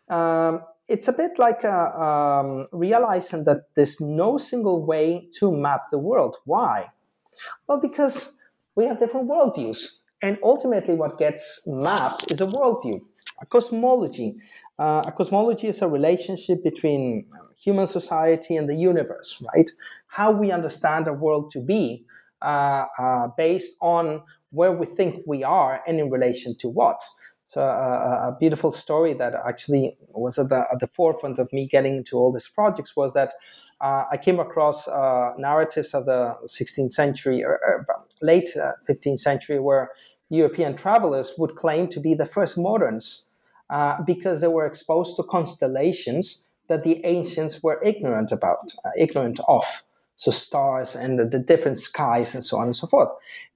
um, 0.09 0.61
it's 0.87 1.07
a 1.07 1.13
bit 1.13 1.37
like 1.37 1.63
uh, 1.65 1.89
um, 1.99 2.67
realizing 2.71 3.43
that 3.45 3.67
there's 3.75 3.99
no 3.99 4.37
single 4.37 4.85
way 4.85 5.27
to 5.39 5.51
map 5.51 5.89
the 5.91 5.99
world. 5.99 6.37
Why? 6.45 6.87
Well, 7.67 7.79
because 7.79 8.37
we 8.75 8.85
have 8.85 8.99
different 8.99 9.29
worldviews. 9.29 9.97
And 10.21 10.37
ultimately, 10.43 10.95
what 10.95 11.17
gets 11.17 11.63
mapped 11.65 12.29
is 12.31 12.41
a 12.41 12.45
worldview, 12.45 13.01
a 13.41 13.45
cosmology. 13.45 14.35
Uh, 14.77 15.03
a 15.05 15.11
cosmology 15.11 15.67
is 15.67 15.81
a 15.81 15.87
relationship 15.87 16.61
between 16.63 17.25
human 17.61 17.87
society 17.87 18.55
and 18.57 18.67
the 18.67 18.75
universe, 18.75 19.41
right? 19.53 19.69
How 20.09 20.31
we 20.31 20.51
understand 20.51 21.05
the 21.05 21.13
world 21.13 21.51
to 21.51 21.61
be 21.61 22.05
uh, 22.41 22.85
uh, 22.97 23.27
based 23.37 23.75
on 23.81 24.21
where 24.51 24.71
we 24.71 24.85
think 24.85 25.21
we 25.27 25.43
are 25.43 25.81
and 25.87 25.99
in 25.99 26.09
relation 26.09 26.55
to 26.57 26.67
what. 26.67 27.01
So 27.45 27.61
uh, 27.61 28.31
a 28.33 28.37
beautiful 28.39 28.71
story 28.71 29.13
that 29.13 29.33
actually 29.47 29.97
was 30.09 30.37
at 30.37 30.49
the, 30.49 30.67
at 30.71 30.79
the 30.79 30.87
forefront 30.87 31.39
of 31.39 31.51
me 31.51 31.67
getting 31.67 31.95
into 31.95 32.17
all 32.17 32.31
these 32.31 32.47
projects 32.47 32.95
was 32.95 33.13
that 33.13 33.33
uh, 33.81 34.05
I 34.11 34.17
came 34.17 34.39
across 34.39 34.87
uh, 34.87 35.33
narratives 35.37 35.93
of 35.93 36.05
the 36.05 36.35
16th 36.45 36.91
century 36.91 37.43
or, 37.43 37.59
or 37.65 37.85
late 38.21 38.49
15th 38.87 39.13
uh, 39.13 39.17
century 39.17 39.59
where 39.59 39.91
European 40.29 40.75
travelers 40.75 41.33
would 41.37 41.55
claim 41.55 41.87
to 41.89 41.99
be 41.99 42.13
the 42.13 42.25
first 42.25 42.57
moderns 42.57 43.25
because 44.05 44.41
they 44.41 44.47
were 44.47 44.65
exposed 44.65 45.15
to 45.15 45.23
constellations 45.23 46.43
that 46.67 46.83
the 46.83 47.03
ancients 47.05 47.61
were 47.61 47.81
ignorant 47.83 48.31
about, 48.31 48.73
ignorant 48.95 49.39
of 49.47 49.83
so 50.19 50.31
stars 50.31 50.97
and 50.97 51.17
the, 51.17 51.23
the, 51.23 51.39
different 51.39 51.79
skies 51.79 52.33
and 52.33 52.43
so 52.43 52.57
on 52.57 52.65
and 52.65 52.75
so 52.75 52.85
forth. 52.85 53.07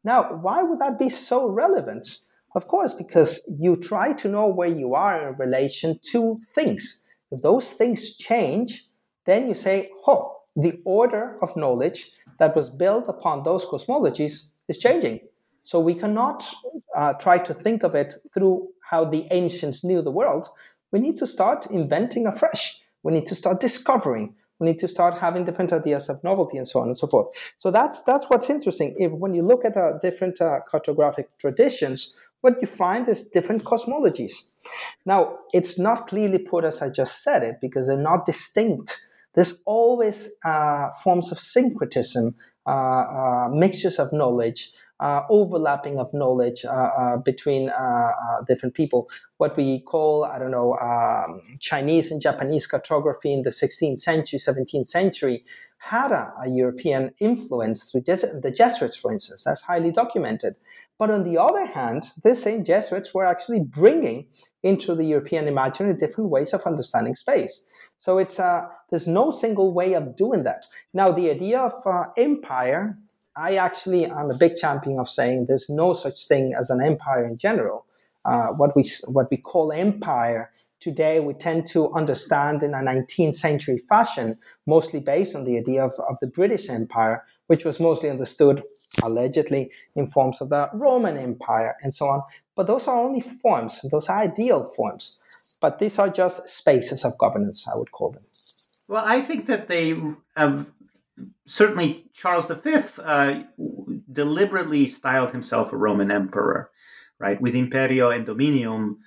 Now, 0.05 0.34
why 0.36 0.64
would 0.64 0.80
that 0.80 0.97
be 0.97 1.09
so 1.09 1.45
relevant? 1.45 2.20
Of 2.55 2.70
course, 2.70 2.93
because 2.93 3.45
you 3.59 3.76
try 3.76 4.14
to 4.14 4.30
know 4.30 4.47
where 4.47 4.70
you 4.70 4.95
are 4.95 5.28
in 5.28 5.36
relation 5.36 5.99
to 6.11 6.39
things. 6.55 7.01
If 7.32 7.41
those 7.41 7.72
things 7.72 8.16
change, 8.16 8.86
then 9.26 9.49
you 9.49 9.55
say, 9.55 9.89
oh, 10.07 10.38
the 10.55 10.80
order 10.86 11.38
of 11.41 11.53
knowledge 11.57 12.11
that 12.39 12.55
was 12.55 12.70
built 12.70 13.09
upon 13.09 13.43
those 13.43 13.66
cosmologies 13.66 14.45
is 14.70 14.78
changing. 14.78 15.20
So 15.64 15.82
we 15.82 15.95
cannot 15.95 16.45
uh, 16.95 17.11
try 17.16 17.39
to 17.39 17.53
think 17.53 17.84
of 17.84 17.93
it 17.93 18.14
through 18.34 18.70
how 18.89 19.03
the 19.03 19.28
ancients 19.32 19.84
knew 19.84 20.01
the 20.01 20.11
world. 20.11 20.47
We 20.93 20.99
need 20.99 21.18
to 21.18 21.28
start 21.28 21.66
inventing 21.72 22.26
afresh. 22.26 22.80
We 23.03 23.11
need 23.11 23.28
to 23.28 23.36
start 23.36 23.59
discovering 23.59 24.36
we 24.64 24.72
need 24.72 24.80
to 24.80 24.88
start 24.88 25.20
having 25.20 25.43
different 25.43 25.74
ideas 25.74 26.09
of 26.09 26.24
novelty 26.24 26.57
and 26.57 26.68
so 26.68 26.80
on 26.80 26.88
and 26.88 26.97
so 26.97 27.07
forth. 27.07 27.28
So 27.57 27.70
that's 27.70 28.01
that's 28.01 28.30
what's 28.30 28.49
interesting. 28.49 28.95
If 28.97 29.11
when 29.11 29.34
you 29.34 29.41
look 29.41 29.66
at 29.66 29.76
uh, 29.76 29.97
different 30.01 30.39
uh, 30.39 30.59
cartographic 30.72 31.26
traditions, 31.38 32.16
what 32.41 32.55
you 32.61 32.68
find 32.68 33.07
is 33.07 33.26
different 33.26 33.64
cosmologies. 33.66 34.45
Now, 35.05 35.38
it's 35.53 35.78
not 35.78 36.07
clearly 36.07 36.39
put 36.39 36.64
as 36.64 36.82
I 36.82 36.89
just 36.89 37.24
said 37.24 37.43
it 37.43 37.55
because 37.61 37.88
they're 37.88 37.97
not 37.97 38.26
distinct. 38.26 38.97
There's 39.34 39.61
always 39.65 40.29
uh, 40.45 40.89
forms 41.03 41.31
of 41.31 41.39
syncretism, 41.39 42.36
uh, 42.65 42.69
uh, 42.69 43.49
mixtures 43.51 43.99
of 43.99 44.13
knowledge, 44.13 44.71
uh, 44.99 45.21
overlapping 45.29 45.99
of 45.99 46.13
knowledge 46.13 46.65
between 47.25 47.71
different 48.47 48.75
people. 48.75 49.09
What 49.38 49.57
we 49.57 49.81
call, 49.81 50.23
I 50.23 50.39
don't 50.39 50.51
know, 50.51 50.77
um, 50.77 51.41
Chinese 51.59 52.11
and 52.11 52.21
Japanese 52.21 52.67
cartography 52.67 53.34
in 53.34 53.41
the 53.41 53.49
16th 53.49 53.99
century, 53.99 54.39
17th 54.39 54.88
century 54.88 55.43
had 55.79 56.13
a, 56.13 56.31
a 56.41 56.49
European 56.49 57.11
influence 57.19 57.91
through 57.91 58.01
the 58.01 58.53
Jesuits, 58.55 58.95
for 58.95 59.11
instance. 59.11 59.43
That's 59.43 59.61
highly 59.61 59.91
documented. 59.91 60.55
But 60.97 61.11
on 61.11 61.23
the 61.23 61.38
other 61.38 61.65
hand, 61.65 62.11
the 62.23 62.36
same 62.36 62.63
Jesuits 62.63 63.13
were 63.13 63.25
actually 63.25 63.59
bringing 63.59 64.27
into 64.61 64.95
the 64.95 65.03
European 65.03 65.47
imaginary 65.47 65.97
different 65.97 66.29
ways 66.29 66.53
of 66.53 66.61
understanding 66.61 67.15
space. 67.15 67.65
So 67.97 68.17
it's 68.17 68.39
uh, 68.39 68.67
there's 68.89 69.07
no 69.07 69.31
single 69.31 69.73
way 69.73 69.93
of 69.93 70.15
doing 70.15 70.43
that. 70.43 70.65
Now, 70.93 71.11
the 71.11 71.29
idea 71.29 71.59
of 71.59 71.85
uh, 71.85 72.05
empire 72.17 72.97
I 73.35 73.55
actually 73.55 74.05
am 74.05 74.29
a 74.29 74.37
big 74.37 74.55
champion 74.57 74.99
of 74.99 75.09
saying 75.09 75.45
there's 75.45 75.69
no 75.69 75.93
such 75.93 76.27
thing 76.27 76.53
as 76.53 76.69
an 76.69 76.81
empire 76.81 77.25
in 77.25 77.37
general. 77.37 77.85
Uh, 78.25 78.47
what 78.47 78.75
we 78.75 78.89
what 79.07 79.29
we 79.31 79.37
call 79.37 79.71
empire 79.71 80.51
today, 80.79 81.19
we 81.19 81.33
tend 81.33 81.65
to 81.65 81.91
understand 81.93 82.61
in 82.61 82.73
a 82.73 82.77
19th 82.77 83.35
century 83.35 83.77
fashion, 83.77 84.37
mostly 84.67 84.99
based 84.99 85.35
on 85.35 85.45
the 85.45 85.57
idea 85.57 85.83
of, 85.83 85.93
of 86.09 86.17
the 86.21 86.27
British 86.27 86.69
Empire, 86.69 87.23
which 87.47 87.63
was 87.65 87.79
mostly 87.79 88.09
understood 88.09 88.61
allegedly 89.01 89.71
in 89.95 90.05
forms 90.05 90.41
of 90.41 90.49
the 90.49 90.69
Roman 90.73 91.17
Empire 91.17 91.75
and 91.81 91.93
so 91.93 92.07
on. 92.07 92.21
But 92.55 92.67
those 92.67 92.87
are 92.87 92.99
only 92.99 93.21
forms; 93.21 93.81
those 93.89 94.07
are 94.09 94.19
ideal 94.19 94.63
forms. 94.63 95.19
But 95.64 95.80
these 95.80 95.97
are 95.97 96.09
just 96.09 96.49
spaces 96.49 97.05
of 97.05 97.18
governance, 97.18 97.66
I 97.74 97.78
would 97.78 97.93
call 97.93 98.09
them. 98.11 98.26
Well, 98.89 99.05
I 99.05 99.22
think 99.22 99.45
that 99.45 99.70
they 99.70 99.95
have 100.36 100.70
certainly 101.45 101.89
Charles 102.11 102.51
V 102.51 102.76
uh, 103.01 103.43
deliberately 104.11 104.88
styled 104.88 105.32
himself 105.32 105.72
a 105.72 105.78
Roman 105.78 106.11
emperor, 106.11 106.70
right, 107.18 107.39
with 107.39 107.55
imperio 107.55 108.09
and 108.09 108.28
dominium, 108.28 108.97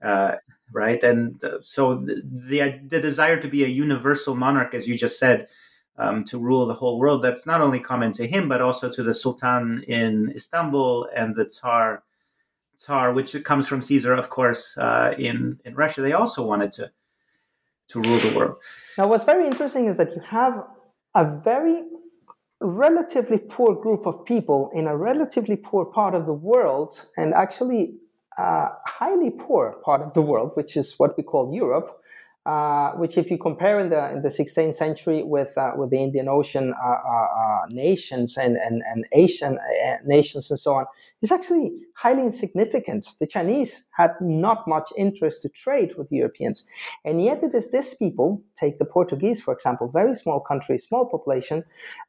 uh, 0.00 0.36
right, 0.72 1.02
and 1.02 1.42
uh, 1.42 1.60
so 1.62 1.96
the, 1.96 2.22
the, 2.24 2.80
the 2.86 3.00
desire 3.00 3.40
to 3.40 3.48
be 3.48 3.64
a 3.64 3.74
universal 3.84 4.36
monarch, 4.36 4.74
as 4.74 4.86
you 4.86 4.96
just 4.96 5.18
said, 5.18 5.48
um, 5.96 6.22
to 6.26 6.38
rule 6.38 6.64
the 6.64 6.74
whole 6.80 7.00
world. 7.00 7.24
That's 7.24 7.44
not 7.44 7.60
only 7.60 7.80
common 7.80 8.12
to 8.12 8.28
him, 8.28 8.48
but 8.48 8.60
also 8.60 8.88
to 8.88 9.02
the 9.02 9.14
Sultan 9.14 9.82
in 9.88 10.30
Istanbul 10.32 11.08
and 11.12 11.34
the 11.34 11.46
Tsar, 11.46 12.04
Tsar, 12.78 13.12
which 13.12 13.42
comes 13.44 13.66
from 13.68 13.80
Caesar, 13.80 14.14
of 14.14 14.30
course, 14.30 14.76
uh, 14.78 15.14
in 15.18 15.58
in 15.64 15.74
Russia. 15.74 16.00
They 16.00 16.12
also 16.12 16.46
wanted 16.46 16.72
to 16.72 16.90
to 17.88 18.00
rule 18.00 18.18
the 18.18 18.36
world. 18.36 18.56
Now, 18.96 19.08
what's 19.08 19.24
very 19.24 19.46
interesting 19.46 19.86
is 19.86 19.96
that 19.96 20.14
you 20.14 20.22
have 20.22 20.64
a 21.14 21.24
very 21.24 21.84
relatively 22.60 23.38
poor 23.38 23.74
group 23.74 24.06
of 24.06 24.24
people 24.24 24.70
in 24.74 24.86
a 24.86 24.96
relatively 24.96 25.56
poor 25.56 25.84
part 25.84 26.14
of 26.14 26.26
the 26.26 26.32
world, 26.32 27.10
and 27.16 27.34
actually 27.34 27.94
a 28.36 28.68
highly 28.86 29.30
poor 29.30 29.76
part 29.84 30.00
of 30.00 30.14
the 30.14 30.22
world, 30.22 30.52
which 30.54 30.76
is 30.76 30.94
what 30.98 31.16
we 31.16 31.22
call 31.22 31.52
Europe, 31.52 31.97
uh, 32.48 32.92
which, 32.92 33.18
if 33.18 33.30
you 33.30 33.36
compare 33.36 33.78
in 33.78 33.90
the 33.90 34.10
in 34.10 34.22
the 34.22 34.30
16th 34.30 34.74
century 34.74 35.22
with 35.22 35.58
uh, 35.58 35.72
with 35.76 35.90
the 35.90 36.02
Indian 36.02 36.28
Ocean 36.28 36.72
uh, 36.82 36.86
uh, 36.88 37.26
uh 37.42 37.66
nations 37.70 38.38
and 38.38 38.56
and, 38.56 38.82
and 38.90 39.04
Asian 39.12 39.58
uh, 39.58 39.96
nations 40.06 40.50
and 40.50 40.58
so 40.58 40.76
on, 40.76 40.86
is 41.20 41.30
actually 41.30 41.72
highly 41.94 42.22
insignificant. 42.22 43.06
The 43.20 43.26
Chinese 43.26 43.86
had 43.98 44.12
not 44.22 44.66
much 44.66 44.88
interest 44.96 45.42
to 45.42 45.50
trade 45.50 45.90
with 45.98 46.10
Europeans, 46.10 46.66
and 47.04 47.22
yet 47.22 47.44
it 47.44 47.54
is 47.54 47.70
this 47.70 47.92
people, 47.92 48.42
take 48.58 48.78
the 48.78 48.86
Portuguese 48.86 49.42
for 49.42 49.52
example, 49.52 49.86
very 49.88 50.14
small 50.14 50.40
country, 50.40 50.78
small 50.78 51.04
population, 51.04 51.64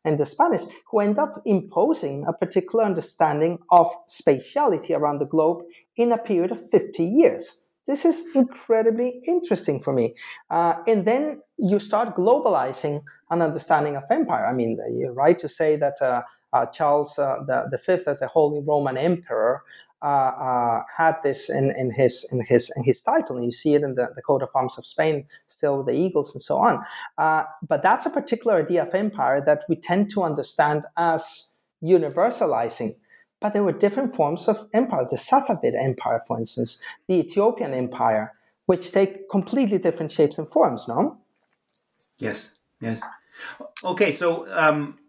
and 0.05 0.17
the 0.17 0.25
Spanish, 0.25 0.61
who 0.89 1.01
end 1.01 1.19
up 1.19 1.41
imposing 1.45 2.23
a 2.25 2.31
particular 2.31 2.85
understanding 2.85 3.59
of 3.71 3.87
spatiality 4.07 4.95
around 4.95 5.19
the 5.19 5.25
globe 5.25 5.63
in 5.97 6.13
a 6.13 6.17
period 6.17 6.51
of 6.51 6.69
50 6.71 7.03
years. 7.03 7.61
This 7.89 8.05
is 8.05 8.23
incredibly 8.35 9.19
interesting 9.25 9.79
for 9.79 9.91
me. 9.91 10.13
Uh, 10.51 10.75
and 10.85 11.05
then 11.05 11.41
you 11.57 11.79
start 11.79 12.15
globalizing 12.15 13.01
an 13.31 13.41
understanding 13.41 13.95
of 13.95 14.03
empire. 14.11 14.45
I 14.45 14.53
mean, 14.53 14.77
you're 14.91 15.11
right 15.11 15.39
to 15.39 15.49
say 15.49 15.75
that 15.77 15.99
uh, 15.99 16.21
uh, 16.53 16.67
Charles 16.67 17.17
uh, 17.17 17.37
the, 17.47 17.65
the 17.71 17.79
Fifth, 17.79 18.07
as 18.07 18.21
a 18.21 18.27
Holy 18.27 18.61
Roman 18.61 18.95
Emperor, 18.95 19.63
uh, 20.03 20.05
uh, 20.05 20.83
had 20.95 21.15
this 21.23 21.49
in, 21.49 21.73
in 21.75 21.89
his 21.89 22.27
in 22.31 22.41
his 22.41 22.71
in 22.77 22.83
his 22.83 23.01
title, 23.01 23.35
and 23.37 23.43
you 23.43 23.51
see 23.51 23.73
it 23.73 23.81
in 23.81 23.95
the, 23.95 24.09
the 24.15 24.21
coat 24.21 24.43
of 24.43 24.49
arms 24.53 24.77
of 24.77 24.85
Spain, 24.85 25.25
still 25.47 25.81
the 25.83 25.91
eagles 25.91 26.35
and 26.35 26.43
so 26.43 26.59
on. 26.59 26.85
but 27.17 27.81
that's 27.81 28.05
a 28.05 28.11
particular 28.11 28.57
idea 28.57 28.83
of 28.83 28.93
empire 28.93 29.41
that 29.41 29.63
we 29.67 29.75
tend 29.75 30.11
to 30.11 30.21
understand 30.21 30.85
as 30.95 31.53
universalizing 31.83 32.95
but 33.39 33.53
there 33.53 33.63
were 33.63 33.71
different 33.71 34.15
forms 34.15 34.47
of 34.47 34.67
empires. 34.73 35.09
The 35.09 35.17
Safavid 35.17 35.81
Empire, 35.81 36.21
for 36.27 36.37
instance, 36.39 36.81
the 37.07 37.15
Ethiopian 37.15 37.73
Empire, 37.73 38.33
which 38.65 38.91
take 38.91 39.29
completely 39.29 39.77
different 39.77 40.11
shapes 40.11 40.37
and 40.37 40.49
forms, 40.49 40.87
no? 40.87 41.17
Yes, 42.17 42.53
yes. 42.81 43.01
Okay, 43.83 44.11
so 44.11 44.51
um, 44.51 44.99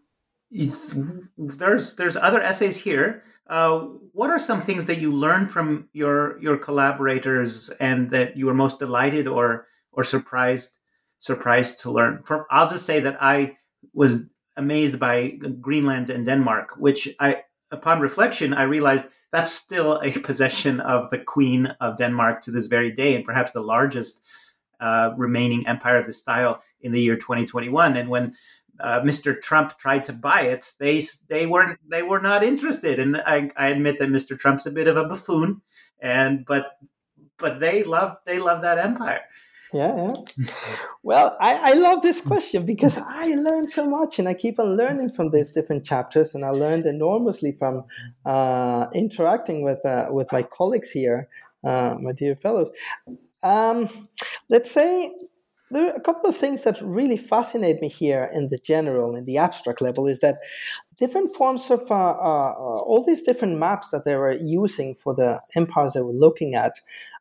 there's 1.37 1.97
there's 1.97 2.17
other 2.17 2.41
essays 2.41 2.77
here. 2.77 3.25
Uh, 3.49 3.81
what 4.13 4.31
are 4.31 4.39
some 4.39 4.63
things 4.63 4.85
that 4.85 4.99
you 4.99 5.13
learned 5.13 5.51
from 5.51 5.89
your 5.93 6.41
your 6.41 6.57
collaborators 6.57 7.69
and 7.81 8.11
that 8.11 8.37
you 8.37 8.47
were 8.47 8.55
most 8.55 8.79
delighted 8.79 9.27
or 9.27 9.67
or 9.93 10.05
surprised 10.05 10.79
surprised 11.19 11.81
to 11.81 11.91
learn? 11.91 12.23
From 12.23 12.45
I'll 12.51 12.71
just 12.71 12.87
say 12.87 13.01
that 13.01 13.21
I 13.21 13.59
was 13.93 14.27
amazed 14.57 15.01
by 15.01 15.31
Greenland 15.61 16.11
and 16.11 16.25
Denmark, 16.25 16.77
which 16.77 17.09
I 17.19 17.43
upon 17.71 18.01
reflection, 18.01 18.55
I 18.55 18.63
realized 18.63 19.07
that's 19.33 19.53
still 19.53 20.01
a 20.03 20.11
possession 20.29 20.81
of 20.81 21.11
the 21.11 21.19
Queen 21.19 21.67
of 21.81 21.97
Denmark 21.97 22.41
to 22.43 22.51
this 22.51 22.67
very 22.67 22.93
day, 22.93 23.15
and 23.15 23.25
perhaps 23.25 23.53
the 23.53 23.63
largest 23.63 24.23
uh, 24.81 25.13
remaining 25.17 25.67
empire 25.67 25.99
of 25.99 26.07
the 26.07 26.13
style 26.13 26.63
in 26.81 26.93
the 26.93 27.01
year 27.01 27.17
2021. 27.17 27.97
And 27.97 28.09
when 28.09 28.35
uh, 28.81 29.01
Mr. 29.01 29.41
Trump 29.41 29.79
tried 29.79 30.05
to 30.07 30.13
buy 30.13 30.43
it, 30.43 30.73
they 30.79 31.03
they 31.29 31.47
weren't 31.47 31.79
they 31.89 32.03
were 32.03 32.21
not 32.21 32.43
interested. 32.43 32.99
And 32.99 33.19
I, 33.19 33.51
I 33.57 33.69
admit 33.69 33.99
that 33.99 34.09
Mr. 34.09 34.39
Trump's 34.39 34.67
a 34.67 34.71
bit 34.71 34.89
of 34.89 34.97
a 34.97 35.05
buffoon, 35.05 35.61
and 36.01 36.45
but 36.47 36.73
but 37.39 37.61
they 37.61 37.83
love 37.83 38.17
they 38.25 38.39
love 38.39 38.63
that 38.63 38.79
empire 38.79 39.21
yeah, 39.73 40.09
yeah. 40.09 40.47
well, 41.03 41.37
I, 41.41 41.71
I 41.71 41.73
love 41.75 42.03
this 42.03 42.21
question 42.21 42.67
because 42.67 42.99
I 42.99 43.27
learned 43.35 43.71
so 43.71 43.89
much 43.89 44.19
and 44.19 44.29
I 44.29 44.35
keep 44.35 44.59
on 44.59 44.77
learning 44.77 45.11
from 45.11 45.31
these 45.31 45.53
different 45.53 45.85
chapters. 45.85 46.35
And 46.35 46.45
I 46.45 46.51
learned 46.51 46.87
enormously 46.87 47.53
from 47.53 47.85
uh, 48.27 48.87
interacting 48.95 49.63
with, 49.63 49.85
uh, 49.85 50.09
with 50.11 50.31
my 50.33 50.43
colleagues 50.43 50.91
here, 50.91 51.29
uh, 51.65 51.97
my 52.01 52.13
dear 52.13 52.35
fellows. 52.35 52.71
Um, 53.43 53.89
let's 54.49 54.71
say 54.71 55.13
there 55.71 55.87
are 55.87 55.95
a 55.97 56.01
couple 56.01 56.29
of 56.29 56.37
things 56.37 56.65
that 56.65 56.81
really 56.83 57.17
fascinate 57.17 57.81
me 57.81 57.89
here 57.89 58.29
in 58.35 58.49
the 58.49 58.59
general, 58.59 59.15
in 59.15 59.25
the 59.25 59.39
abstract 59.39 59.81
level, 59.81 60.07
is 60.07 60.19
that 60.21 60.37
different 60.99 61.35
forms 61.35 61.71
of 61.71 61.81
uh, 61.91 61.95
uh, 61.95 62.53
all 62.83 63.05
these 63.07 63.23
different 63.23 63.59
maps 63.59 63.91
that 63.91 64.05
they 64.05 64.17
were 64.17 64.33
using 64.33 64.95
for 64.95 65.15
the 65.15 65.41
empires 65.55 65.93
they 65.93 66.01
were 66.01 66.13
looking 66.13 66.55
at 66.55 66.75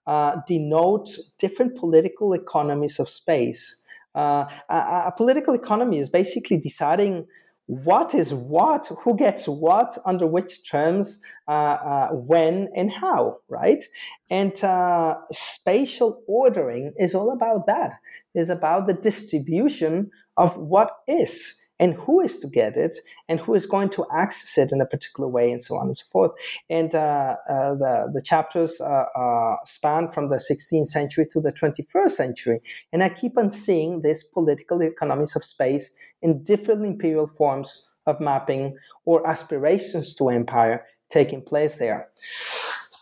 uh, 0.10 0.42
denote 0.48 1.08
different 1.38 1.78
political 1.78 2.34
economies 2.34 3.00
of 3.00 3.08
space. 3.08 3.78
Uh, 4.16 4.46
a, 4.68 4.76
a, 5.10 5.14
political 5.16 5.54
economy 5.54 6.00
is 6.00 6.10
basically 6.10 6.58
deciding 6.58 7.28
what 7.68 8.16
is 8.16 8.34
what, 8.34 8.88
who 9.04 9.16
gets 9.16 9.48
what, 9.48 9.96
under 10.08 10.26
which 10.26 10.68
terms, 10.68 11.22
uh, 11.48 11.52
uh 11.52 12.08
when, 12.10 12.70
and 12.76 12.92
how, 12.92 13.38
right? 13.50 13.84
And 14.32 14.64
uh, 14.64 15.18
spatial 15.32 16.24
ordering 16.28 16.92
is 16.98 17.14
all 17.14 17.32
about 17.32 17.68
that. 17.68 17.92
Is 18.34 18.50
about 18.50 18.88
the 18.88 18.96
distribution 18.96 20.10
of 20.38 20.58
what 20.58 20.90
is 21.08 21.62
and 21.80 21.94
who 21.94 22.20
is 22.20 22.40
to 22.40 22.48
get 22.48 22.76
it 22.76 22.96
and 23.28 23.40
who 23.40 23.54
is 23.54 23.66
going 23.66 23.90
to 23.90 24.06
access 24.14 24.58
it 24.58 24.72
in 24.72 24.82
a 24.82 24.86
particular 24.86 25.30
way 25.30 25.52
and 25.52 25.62
so 25.62 25.78
on 25.78 25.88
and 25.88 25.98
so 25.98 26.06
forth. 26.06 26.32
And 26.70 26.94
uh, 26.94 27.38
uh, 27.50 27.76
the, 27.76 28.12
the 28.14 28.22
chapters 28.22 28.80
uh, 28.82 29.06
uh 29.16 29.56
span 29.66 30.08
from 30.08 30.30
the 30.30 30.38
16th 30.38 30.88
century 30.88 31.26
to 31.32 31.40
the 31.40 31.54
21st 31.54 32.12
century. 32.12 32.62
And 32.92 33.04
I 33.04 33.10
keep 33.10 33.38
on 33.38 33.50
seeing 33.50 34.02
this 34.02 34.24
political 34.24 34.82
economies 34.82 35.36
of 35.36 35.44
space 35.44 35.92
in 36.22 36.44
different 36.44 36.86
imperial 36.86 37.28
forms 37.28 37.88
of 38.06 38.20
mapping 38.20 38.76
or 39.06 39.26
aspirations 39.28 40.14
to 40.16 40.30
empire 40.30 40.86
taking 41.10 41.42
place 41.42 41.78
there. 41.78 42.10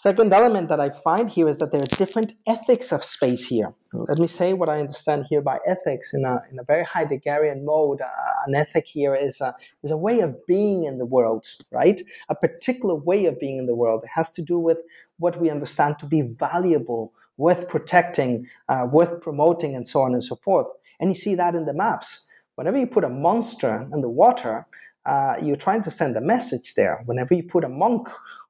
Second 0.08 0.32
element 0.32 0.70
that 0.70 0.80
I 0.80 0.90
find 0.90 1.30
here 1.30 1.50
is 1.50 1.58
that 1.58 1.74
there 1.74 1.82
are 1.82 1.98
different 1.98 2.32
ethics 2.48 2.94
of 2.94 3.04
space 3.04 3.46
here. 3.46 3.74
Let 3.94 4.20
me 4.20 4.28
say 4.28 4.54
what 4.54 4.70
I 4.70 4.80
understand 4.80 5.26
here 5.30 5.42
by 5.42 5.58
ethics 5.68 6.14
in 6.14 6.24
a, 6.24 6.42
in 6.50 6.58
a 6.60 6.64
very 6.64 6.86
Heideggerian 6.86 7.66
mode. 7.66 8.00
Uh, 8.00 8.08
an 8.46 8.56
ethic 8.56 8.86
here 8.88 9.14
is 9.14 9.42
a, 9.42 9.54
is 9.84 9.92
a 9.92 9.98
way 9.98 10.22
of 10.22 10.34
being 10.46 10.86
in 10.86 10.98
the 10.98 11.06
world, 11.06 11.46
right? 11.74 12.00
A 12.30 12.36
particular 12.36 12.96
way 12.96 13.26
of 13.26 13.38
being 13.38 13.58
in 13.58 13.66
the 13.66 13.76
world. 13.76 14.06
It 14.06 14.12
has 14.14 14.32
to 14.32 14.42
do 14.42 14.58
with 14.58 14.78
what 15.20 15.42
we 15.42 15.50
understand 15.50 16.00
to 16.00 16.06
be 16.06 16.22
valuable, 16.22 17.12
worth 17.36 17.68
protecting, 17.68 18.48
uh, 18.70 18.88
worth 18.90 19.20
promoting, 19.20 19.76
and 19.76 19.86
so 19.86 20.04
on 20.04 20.14
and 20.14 20.24
so 20.24 20.38
forth. 20.38 20.68
And 21.02 21.10
you 21.10 21.16
see 21.16 21.36
that 21.36 21.54
in 21.54 21.66
the 21.66 21.74
maps. 21.74 22.28
Whenever 22.56 22.78
you 22.78 22.88
put 22.88 23.04
a 23.04 23.10
monster 23.10 23.86
in 23.92 24.00
the 24.00 24.10
water, 24.10 24.68
uh, 25.06 25.36
you're 25.42 25.58
trying 25.58 25.82
to 25.82 25.92
send 25.92 26.16
a 26.16 26.22
message 26.22 26.76
there. 26.76 27.02
Whenever 27.06 27.34
you 27.34 27.44
put 27.44 27.66
a 27.66 27.70
monk 27.70 28.08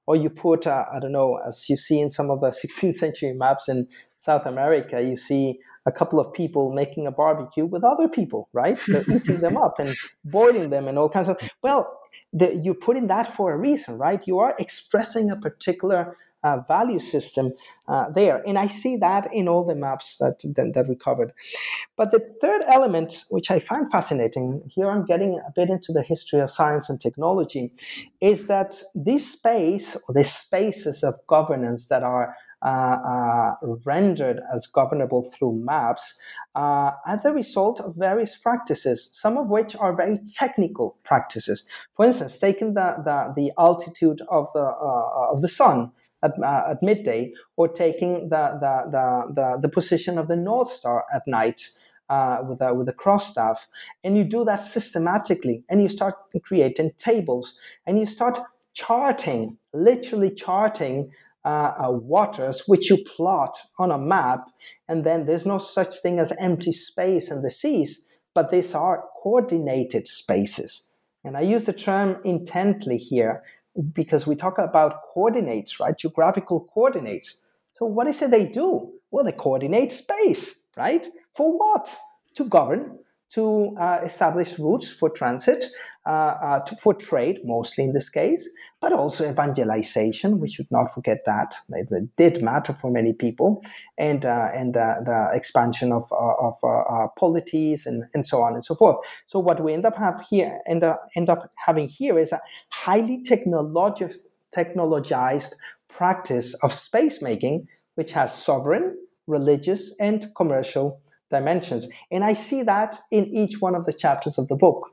or 0.07 0.15
you 0.15 0.29
put 0.29 0.65
uh, 0.65 0.85
i 0.91 0.99
don't 0.99 1.11
know 1.11 1.39
as 1.45 1.69
you 1.69 1.77
see 1.77 1.99
in 1.99 2.09
some 2.09 2.31
of 2.31 2.41
the 2.41 2.47
16th 2.63 2.95
century 2.95 3.33
maps 3.33 3.69
in 3.69 3.87
south 4.17 4.45
america 4.45 5.01
you 5.01 5.15
see 5.15 5.59
a 5.87 5.91
couple 5.91 6.19
of 6.19 6.31
people 6.33 6.71
making 6.73 7.07
a 7.07 7.11
barbecue 7.11 7.65
with 7.65 7.83
other 7.83 8.07
people 8.07 8.49
right? 8.53 8.79
They're 8.87 9.09
eating 9.15 9.39
them 9.39 9.57
up 9.57 9.79
and 9.79 9.95
boiling 10.23 10.69
them 10.69 10.87
and 10.87 10.99
all 10.99 11.09
kinds 11.09 11.29
of 11.29 11.37
well 11.63 11.99
the, 12.33 12.55
you 12.55 12.73
put 12.73 12.97
in 12.97 13.07
that 13.07 13.33
for 13.33 13.53
a 13.53 13.57
reason 13.57 13.97
right? 13.97 14.21
You 14.27 14.39
are 14.39 14.53
expressing 14.59 15.31
a 15.31 15.37
particular 15.37 16.17
uh, 16.47 16.57
value 16.67 16.99
system 16.99 17.47
uh, 17.87 18.09
there. 18.09 18.37
And 18.47 18.57
I 18.57 18.67
see 18.67 18.97
that 18.97 19.23
in 19.33 19.47
all 19.47 19.65
the 19.65 19.75
maps 19.75 20.17
that, 20.17 20.39
that, 20.55 20.73
that 20.75 20.87
we 20.87 20.95
covered. 20.95 21.33
But 21.95 22.11
the 22.11 22.21
third 22.41 22.63
element, 22.67 23.25
which 23.29 23.49
I 23.51 23.59
find 23.59 23.89
fascinating, 23.91 24.47
here 24.75 24.89
I'm 24.89 25.05
getting 25.05 25.33
a 25.47 25.51
bit 25.55 25.69
into 25.69 25.91
the 25.91 26.03
history 26.03 26.39
of 26.39 26.49
science 26.49 26.89
and 26.89 26.99
technology, 26.99 27.71
is 28.21 28.47
that 28.47 28.71
this 28.93 29.23
space 29.31 29.95
or 30.07 30.13
these 30.13 30.33
spaces 30.33 31.03
of 31.03 31.15
governance 31.27 31.87
that 31.87 32.03
are 32.03 32.35
uh, 32.65 32.97
uh, 33.13 33.53
rendered 33.85 34.41
as 34.51 34.65
governable 34.65 35.21
through 35.31 35.53
maps 35.63 36.19
uh, 36.55 36.89
are 37.05 37.19
the 37.23 37.31
result 37.31 37.79
of 37.79 37.95
various 37.95 38.35
practices, 38.35 39.09
some 39.11 39.37
of 39.37 39.51
which 39.51 39.75
are 39.75 39.95
very 39.95 40.17
technical 40.35 40.97
practices. 41.03 41.67
For 41.95 42.05
instance, 42.05 42.39
taking 42.39 42.73
the, 42.73 42.95
the, 43.05 43.33
the 43.35 43.51
altitude 43.59 44.21
of 44.29 44.47
the, 44.55 44.65
uh, 44.65 45.33
of 45.33 45.43
the 45.43 45.47
sun 45.47 45.91
at, 46.27 46.33
uh, 46.43 46.71
at 46.71 46.83
midday 46.83 47.33
or 47.55 47.67
taking 47.67 48.29
the, 48.29 48.43
the, 48.63 48.73
the, 48.95 49.33
the, 49.37 49.47
the 49.63 49.69
position 49.69 50.17
of 50.17 50.27
the 50.27 50.35
North 50.35 50.71
Star 50.71 51.05
at 51.13 51.23
night. 51.27 51.61
Uh, 52.09 52.37
with 52.47 52.61
a 52.61 52.73
with 52.73 52.87
a 52.87 52.93
cross 52.93 53.29
staff, 53.29 53.67
and 54.01 54.17
you 54.17 54.23
do 54.23 54.45
that 54.45 54.63
systematically, 54.63 55.61
and 55.67 55.81
you 55.81 55.89
start 55.89 56.15
creating 56.41 56.89
tables, 56.97 57.59
and 57.85 57.99
you 57.99 58.05
start 58.05 58.39
charting, 58.73 59.57
literally 59.73 60.31
charting 60.33 61.11
uh, 61.43 61.73
uh, 61.77 61.91
waters, 61.91 62.63
which 62.67 62.89
you 62.89 62.97
plot 63.15 63.57
on 63.79 63.91
a 63.91 63.97
map, 63.97 64.41
and 64.87 65.03
then 65.03 65.25
there's 65.25 65.45
no 65.45 65.57
such 65.57 65.95
thing 66.01 66.19
as 66.19 66.31
empty 66.39 66.71
space 66.71 67.31
in 67.31 67.41
the 67.41 67.49
seas, 67.49 68.05
but 68.33 68.51
these 68.51 68.75
are 68.75 69.03
coordinated 69.21 70.07
spaces. 70.07 70.87
And 71.23 71.35
I 71.35 71.41
use 71.41 71.63
the 71.65 71.73
term 71.73 72.17
intently 72.23 72.97
here 72.97 73.43
because 73.93 74.25
we 74.27 74.35
talk 74.35 74.57
about 74.57 75.03
coordinates, 75.09 75.79
right? 75.79 75.97
Geographical 75.97 76.61
coordinates. 76.73 77.43
So 77.73 77.85
what 77.85 78.07
is 78.07 78.21
it 78.21 78.31
they 78.31 78.45
do? 78.45 78.91
Well, 79.11 79.23
they 79.23 79.31
coordinate 79.31 79.91
space, 79.91 80.65
right? 80.75 81.07
For 81.35 81.57
what? 81.57 81.95
To 82.35 82.45
govern, 82.45 82.99
to 83.29 83.75
uh, 83.79 83.99
establish 84.03 84.57
routes 84.57 84.91
for 84.91 85.09
transit, 85.09 85.65
uh, 86.05 86.09
uh, 86.09 86.59
to, 86.61 86.75
for 86.77 86.93
trade, 86.93 87.39
mostly 87.43 87.83
in 87.83 87.91
this 87.91 88.09
case, 88.09 88.49
but 88.79 88.93
also 88.93 89.29
evangelization. 89.29 90.39
We 90.39 90.49
should 90.49 90.71
not 90.71 90.93
forget 90.93 91.17
that. 91.25 91.55
It, 91.69 92.15
did 92.15 92.41
matter 92.41 92.73
for 92.73 92.89
many 92.89 93.13
people, 93.13 93.61
and, 93.97 94.25
uh, 94.25 94.49
and 94.55 94.73
the 94.73 95.29
expansion 95.33 95.91
of, 95.91 96.09
uh, 96.11 96.47
of 96.47 96.55
uh, 96.63 97.07
polities 97.17 97.85
and, 97.85 98.05
and 98.13 98.25
so 98.25 98.41
on 98.41 98.53
and 98.53 98.63
so 98.63 98.75
forth. 98.75 99.05
So, 99.25 99.39
what 99.39 99.61
we 99.61 99.73
end 99.73 99.85
up, 99.85 99.97
have 99.97 100.21
here, 100.29 100.59
end, 100.67 100.83
up, 100.83 101.09
end 101.15 101.29
up 101.29 101.51
having 101.65 101.89
here 101.89 102.17
is 102.17 102.31
a 102.31 102.39
highly 102.69 103.23
technologi- 103.23 104.15
technologized 104.55 105.53
practice 105.89 106.53
of 106.63 106.73
space 106.73 107.21
making, 107.21 107.67
which 107.95 108.13
has 108.13 108.33
sovereign, 108.33 108.95
religious, 109.25 109.93
and 109.99 110.27
commercial 110.35 111.01
dimensions. 111.29 111.87
And 112.11 112.23
I 112.23 112.33
see 112.33 112.63
that 112.63 112.95
in 113.11 113.27
each 113.33 113.61
one 113.61 113.75
of 113.75 113.85
the 113.85 113.93
chapters 113.93 114.37
of 114.37 114.47
the 114.47 114.55
book. 114.55 114.89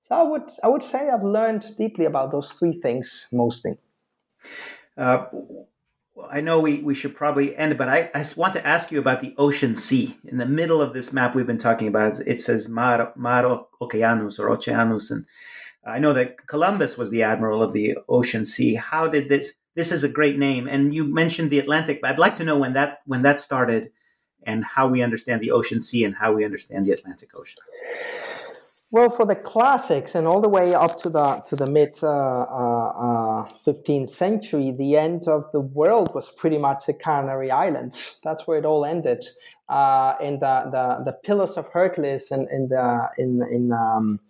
So 0.00 0.14
I 0.14 0.22
would 0.22 0.50
I 0.62 0.68
would 0.68 0.82
say 0.82 1.10
I've 1.10 1.24
learned 1.24 1.66
deeply 1.76 2.04
about 2.04 2.30
those 2.30 2.52
three 2.52 2.80
things 2.80 3.28
mostly. 3.32 3.76
Uh, 4.96 5.26
I 6.30 6.40
know 6.40 6.60
we, 6.60 6.78
we 6.78 6.94
should 6.94 7.14
probably 7.14 7.54
end, 7.56 7.76
but 7.76 7.88
I, 7.88 8.10
I 8.14 8.24
want 8.36 8.54
to 8.54 8.66
ask 8.66 8.90
you 8.90 8.98
about 8.98 9.20
the 9.20 9.34
ocean 9.36 9.76
sea. 9.76 10.16
In 10.24 10.38
the 10.38 10.46
middle 10.46 10.80
of 10.80 10.94
this 10.94 11.12
map 11.12 11.34
we've 11.34 11.46
been 11.46 11.58
talking 11.58 11.88
about, 11.88 12.20
it 12.26 12.40
says 12.40 12.68
Mar, 12.68 13.12
Mar 13.16 13.66
Oceanus 13.80 14.38
or 14.38 14.50
Oceanus. 14.50 15.10
And 15.10 15.26
I 15.86 15.98
know 15.98 16.12
that 16.14 16.46
Columbus 16.46 16.96
was 16.96 17.10
the 17.10 17.22
admiral 17.22 17.62
of 17.62 17.72
the 17.72 17.96
ocean 18.08 18.44
sea. 18.44 18.74
How 18.74 19.08
did 19.08 19.28
this? 19.28 19.54
This 19.74 19.92
is 19.92 20.04
a 20.04 20.08
great 20.08 20.38
name. 20.38 20.66
And 20.66 20.94
you 20.94 21.04
mentioned 21.04 21.50
the 21.50 21.58
Atlantic, 21.58 22.00
but 22.00 22.10
I'd 22.10 22.18
like 22.18 22.36
to 22.36 22.44
know 22.44 22.58
when 22.58 22.72
that 22.72 23.00
when 23.04 23.22
that 23.22 23.40
started 23.40 23.90
and 24.46 24.64
how 24.64 24.86
we 24.88 25.02
understand 25.02 25.40
the 25.42 25.50
ocean 25.50 25.80
sea 25.80 26.04
and 26.04 26.14
how 26.14 26.32
we 26.32 26.44
understand 26.44 26.86
the 26.86 26.92
Atlantic 26.92 27.30
Ocean. 27.34 27.58
Well, 28.92 29.10
for 29.10 29.26
the 29.26 29.34
classics 29.34 30.14
and 30.14 30.28
all 30.28 30.40
the 30.40 30.48
way 30.48 30.72
up 30.72 31.00
to 31.00 31.10
the 31.10 31.42
to 31.46 31.56
the 31.56 31.66
mid 31.66 31.98
uh, 32.04 32.08
uh, 32.08 33.48
15th 33.66 34.04
uh, 34.04 34.06
century, 34.06 34.70
the 34.70 34.96
end 34.96 35.26
of 35.26 35.50
the 35.52 35.60
world 35.60 36.14
was 36.14 36.30
pretty 36.30 36.56
much 36.56 36.86
the 36.86 36.94
Canary 36.94 37.50
Islands. 37.50 38.20
That's 38.22 38.46
where 38.46 38.58
it 38.58 38.64
all 38.64 38.84
ended. 38.84 39.26
Uh, 39.68 40.14
and 40.22 40.40
the, 40.40 40.70
the, 40.70 41.10
the 41.10 41.16
pillars 41.24 41.56
of 41.56 41.66
Hercules 41.72 42.30
in, 42.30 42.46
in 42.52 42.68
the 42.68 43.08
in 43.18 43.42
in 43.50 43.72
um, 43.72 44.20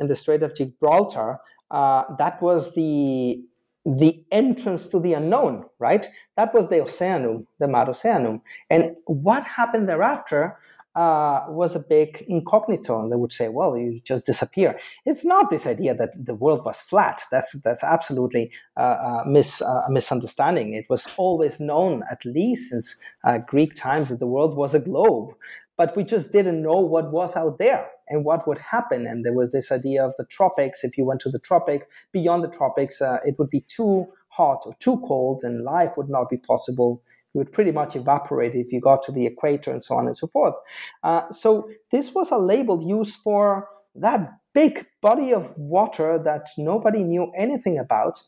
in 0.00 0.08
the 0.08 0.16
Strait 0.16 0.42
of 0.42 0.56
Gibraltar. 0.56 1.38
Uh, 1.70 2.04
that 2.16 2.40
was 2.40 2.74
the 2.74 3.42
the 3.84 4.22
entrance 4.30 4.88
to 4.88 5.00
the 5.00 5.14
unknown, 5.14 5.64
right? 5.78 6.06
That 6.36 6.52
was 6.52 6.68
the 6.68 6.76
Oceanum, 6.76 7.46
the 7.58 7.68
Mar 7.68 7.86
Oceanum. 7.86 8.40
And 8.70 8.96
what 9.06 9.44
happened 9.44 9.88
thereafter 9.88 10.58
uh, 10.94 11.44
was 11.48 11.76
a 11.76 11.80
big 11.80 12.24
incognito. 12.28 13.00
And 13.00 13.12
they 13.12 13.16
would 13.16 13.32
say, 13.32 13.48
well, 13.48 13.76
you 13.76 14.00
just 14.02 14.26
disappear. 14.26 14.78
It's 15.06 15.24
not 15.24 15.48
this 15.48 15.66
idea 15.66 15.94
that 15.94 16.12
the 16.18 16.34
world 16.34 16.64
was 16.64 16.80
flat. 16.80 17.22
That's, 17.30 17.60
that's 17.60 17.84
absolutely 17.84 18.50
uh, 18.76 19.22
a, 19.24 19.28
mis, 19.28 19.62
uh, 19.62 19.82
a 19.88 19.90
misunderstanding. 19.92 20.74
It 20.74 20.86
was 20.90 21.06
always 21.16 21.60
known, 21.60 22.02
at 22.10 22.24
least 22.24 22.70
since 22.70 23.00
uh, 23.24 23.38
Greek 23.38 23.76
times, 23.76 24.08
that 24.08 24.18
the 24.18 24.26
world 24.26 24.56
was 24.56 24.74
a 24.74 24.80
globe. 24.80 25.34
But 25.76 25.96
we 25.96 26.02
just 26.02 26.32
didn't 26.32 26.62
know 26.62 26.80
what 26.80 27.12
was 27.12 27.36
out 27.36 27.58
there 27.58 27.88
and 28.08 28.24
what 28.24 28.46
would 28.46 28.58
happen. 28.58 29.06
And 29.06 29.24
there 29.24 29.32
was 29.32 29.52
this 29.52 29.70
idea 29.70 30.04
of 30.04 30.14
the 30.18 30.24
tropics. 30.24 30.84
If 30.84 30.96
you 30.98 31.04
went 31.04 31.20
to 31.22 31.30
the 31.30 31.38
tropics, 31.38 31.86
beyond 32.12 32.44
the 32.44 32.48
tropics, 32.48 33.00
uh, 33.00 33.18
it 33.24 33.38
would 33.38 33.50
be 33.50 33.64
too 33.68 34.06
hot 34.28 34.62
or 34.66 34.74
too 34.78 35.02
cold, 35.06 35.42
and 35.42 35.62
life 35.62 35.96
would 35.96 36.08
not 36.08 36.28
be 36.28 36.36
possible 36.36 37.02
you 37.34 37.40
would 37.40 37.52
pretty 37.52 37.72
much 37.72 37.94
evaporate 37.94 38.54
if 38.54 38.72
you 38.72 38.80
got 38.80 39.02
to 39.02 39.12
the 39.12 39.26
equator 39.26 39.70
and 39.70 39.82
so 39.82 39.96
on 39.96 40.06
and 40.06 40.16
so 40.16 40.26
forth. 40.26 40.54
Uh, 41.02 41.30
so 41.30 41.68
this 41.92 42.14
was 42.14 42.30
a 42.30 42.38
label 42.38 42.82
used 42.82 43.20
for 43.22 43.68
that 43.94 44.32
big 44.54 44.86
body 45.02 45.32
of 45.32 45.56
water 45.56 46.18
that 46.18 46.48
nobody 46.56 47.04
knew 47.04 47.30
anything 47.36 47.78
about. 47.78 48.22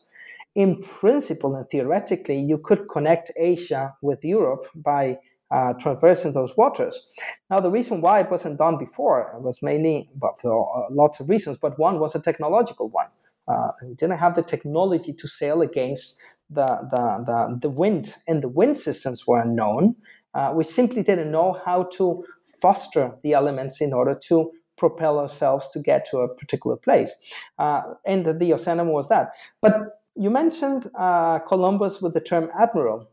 In 0.53 0.81
principle 0.81 1.55
and 1.55 1.67
theoretically, 1.69 2.37
you 2.37 2.57
could 2.57 2.89
connect 2.89 3.31
Asia 3.37 3.95
with 4.01 4.23
Europe 4.23 4.67
by 4.75 5.17
uh, 5.51 5.73
traversing 5.73 6.33
those 6.33 6.55
waters. 6.57 7.05
Now, 7.49 7.59
the 7.59 7.71
reason 7.71 8.01
why 8.01 8.21
it 8.21 8.31
wasn't 8.31 8.57
done 8.57 8.77
before 8.77 9.35
was 9.39 9.61
mainly, 9.61 10.09
but 10.15 10.35
well, 10.43 10.71
uh, 10.73 10.93
lots 10.93 11.19
of 11.19 11.29
reasons, 11.29 11.57
but 11.57 11.77
one 11.77 11.99
was 11.99 12.15
a 12.15 12.21
technological 12.21 12.89
one. 12.89 13.07
Uh, 13.47 13.71
we 13.83 13.93
didn't 13.95 14.19
have 14.19 14.35
the 14.35 14.43
technology 14.43 15.13
to 15.13 15.27
sail 15.27 15.61
against 15.61 16.21
the, 16.49 16.65
the, 16.65 17.23
the, 17.25 17.59
the 17.61 17.69
wind 17.69 18.15
and 18.27 18.41
the 18.41 18.47
wind 18.47 18.77
systems 18.77 19.25
were 19.27 19.39
unknown. 19.41 19.95
Uh, 20.33 20.53
we 20.55 20.63
simply 20.63 21.03
didn't 21.03 21.31
know 21.31 21.59
how 21.65 21.83
to 21.83 22.23
foster 22.61 23.11
the 23.23 23.33
elements 23.33 23.81
in 23.81 23.93
order 23.93 24.15
to 24.15 24.51
propel 24.77 25.19
ourselves 25.19 25.69
to 25.69 25.79
get 25.79 26.05
to 26.05 26.19
a 26.19 26.33
particular 26.33 26.75
place. 26.75 27.13
Uh, 27.59 27.81
and 28.05 28.25
the, 28.25 28.51
Oceanum 28.51 28.91
was 28.91 29.09
that. 29.09 29.31
But 29.61 29.73
you 30.15 30.29
mentioned 30.29 30.89
uh, 30.97 31.39
Columbus 31.39 32.01
with 32.01 32.13
the 32.13 32.21
term 32.21 32.49
admiral. 32.57 33.09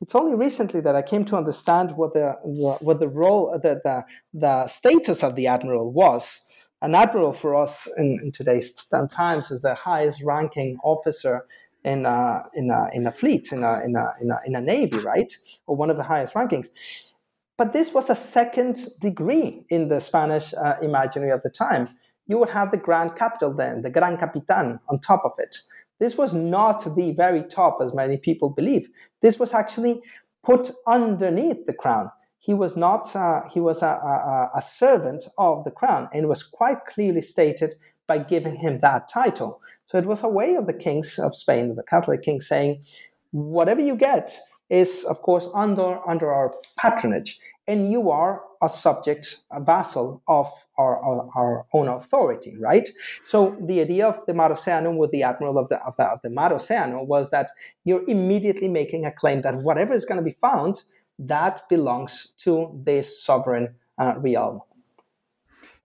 It's 0.00 0.14
only 0.14 0.34
recently 0.34 0.80
that 0.82 0.94
I 0.94 1.02
came 1.02 1.24
to 1.26 1.36
understand 1.36 1.96
what 1.96 2.12
the 2.12 2.36
what 2.42 3.00
the 3.00 3.08
role, 3.08 3.58
the, 3.62 3.80
the, 3.82 4.04
the 4.34 4.66
status 4.66 5.22
of 5.22 5.34
the 5.36 5.46
admiral 5.46 5.90
was. 5.92 6.40
An 6.82 6.94
admiral 6.94 7.32
for 7.32 7.54
us 7.54 7.88
in, 7.96 8.20
in 8.22 8.30
today's 8.30 8.74
times 9.10 9.50
is 9.50 9.62
the 9.62 9.74
highest 9.74 10.22
ranking 10.22 10.76
officer 10.84 11.46
in 11.84 12.04
a, 12.04 12.44
in 12.54 12.70
a, 12.70 12.88
in 12.92 13.06
a 13.06 13.12
fleet, 13.12 13.50
in 13.52 13.62
a, 13.62 13.80
in, 13.82 13.96
a, 13.96 14.14
in, 14.20 14.30
a, 14.30 14.40
in 14.44 14.54
a 14.56 14.60
navy, 14.60 14.98
right? 14.98 15.32
Or 15.66 15.74
one 15.74 15.88
of 15.88 15.96
the 15.96 16.02
highest 16.02 16.34
rankings. 16.34 16.68
But 17.56 17.72
this 17.72 17.94
was 17.94 18.10
a 18.10 18.16
second 18.16 18.88
degree 19.00 19.64
in 19.70 19.88
the 19.88 20.00
Spanish 20.00 20.52
uh, 20.52 20.74
imaginary 20.82 21.32
at 21.32 21.42
the 21.42 21.48
time. 21.48 21.88
You 22.26 22.38
would 22.38 22.50
have 22.50 22.70
the 22.70 22.76
Grand 22.76 23.16
Capital 23.16 23.54
then, 23.54 23.80
the 23.82 23.90
Gran 23.90 24.18
Capitan 24.18 24.78
on 24.88 24.98
top 24.98 25.22
of 25.24 25.32
it. 25.38 25.56
This 25.98 26.16
was 26.16 26.34
not 26.34 26.84
the 26.94 27.12
very 27.12 27.42
top, 27.42 27.78
as 27.80 27.94
many 27.94 28.16
people 28.18 28.50
believe. 28.50 28.88
This 29.20 29.38
was 29.38 29.54
actually 29.54 30.02
put 30.42 30.70
underneath 30.86 31.66
the 31.66 31.72
crown. 31.72 32.10
He 32.38 32.54
was 32.54 32.76
not, 32.76 33.16
uh, 33.16 33.40
he 33.50 33.60
was 33.60 33.82
a, 33.82 33.86
a, 33.86 34.58
a 34.58 34.62
servant 34.62 35.26
of 35.38 35.64
the 35.64 35.70
crown, 35.70 36.08
and 36.12 36.24
it 36.24 36.28
was 36.28 36.42
quite 36.42 36.84
clearly 36.86 37.20
stated 37.20 37.74
by 38.06 38.18
giving 38.18 38.54
him 38.54 38.78
that 38.80 39.08
title. 39.08 39.60
So 39.84 39.98
it 39.98 40.06
was 40.06 40.22
a 40.22 40.28
way 40.28 40.54
of 40.54 40.66
the 40.66 40.74
kings 40.74 41.18
of 41.18 41.34
Spain, 41.34 41.74
the 41.74 41.82
Catholic 41.82 42.22
king, 42.22 42.40
saying, 42.40 42.82
whatever 43.32 43.80
you 43.80 43.96
get 43.96 44.36
is, 44.70 45.04
of 45.04 45.22
course, 45.22 45.48
under, 45.54 45.98
under 46.08 46.32
our 46.32 46.54
patronage, 46.78 47.38
and 47.68 47.90
you 47.90 48.10
are 48.10 48.42
a 48.62 48.68
subject, 48.68 49.42
a 49.50 49.60
vassal 49.60 50.22
of 50.28 50.48
our, 50.78 50.98
our, 50.98 51.28
our 51.36 51.66
own 51.72 51.88
authority, 51.88 52.56
right? 52.58 52.88
So 53.24 53.56
the 53.60 53.80
idea 53.80 54.06
of 54.06 54.24
the 54.26 54.34
Mar 54.34 54.50
Oceanum 54.50 54.96
with 54.96 55.10
the 55.10 55.22
admiral 55.22 55.58
of 55.58 55.68
the, 55.68 55.82
of 55.84 55.96
the, 55.96 56.04
of 56.04 56.20
the 56.22 56.30
Mar 56.30 56.50
Oceanum 56.50 57.06
was 57.06 57.30
that 57.30 57.50
you're 57.84 58.08
immediately 58.08 58.68
making 58.68 59.04
a 59.04 59.12
claim 59.12 59.42
that 59.42 59.56
whatever 59.56 59.94
is 59.94 60.04
going 60.04 60.18
to 60.18 60.24
be 60.24 60.30
found, 60.30 60.82
that 61.18 61.68
belongs 61.68 62.32
to 62.38 62.70
this 62.84 63.22
sovereign 63.22 63.74
uh, 63.98 64.14
realm. 64.18 64.60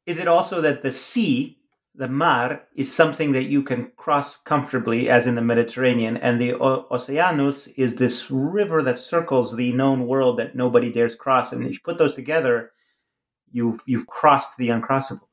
Is 0.06 0.20
it 0.20 0.28
also 0.28 0.62
that 0.62 0.84
the 0.84 0.92
sea 0.92 1.58
the 1.96 2.08
mar 2.08 2.64
is 2.76 2.94
something 2.94 3.34
that 3.34 3.44
you 3.44 3.64
can 3.64 3.92
cross 3.98 4.38
comfortably, 4.38 5.10
as 5.10 5.28
in 5.28 5.36
the 5.36 5.42
Mediterranean, 5.42 6.18
and 6.18 6.40
the 6.40 6.54
o- 6.54 6.88
Oceanus 6.90 7.68
is 7.68 7.96
this 7.96 8.32
river 8.32 8.82
that 8.82 8.98
circles 8.98 9.56
the 9.56 9.74
known 9.74 10.08
world 10.08 10.40
that 10.40 10.56
nobody 10.56 10.92
dares 10.92 11.16
cross. 11.16 11.52
And 11.52 11.64
if 11.66 11.74
you 11.74 11.80
put 11.84 11.98
those 11.98 12.14
together, 12.14 12.72
you've 13.52 13.82
you've 13.86 14.08
crossed 14.08 14.58
the 14.58 14.70
uncrossable. 14.70 15.28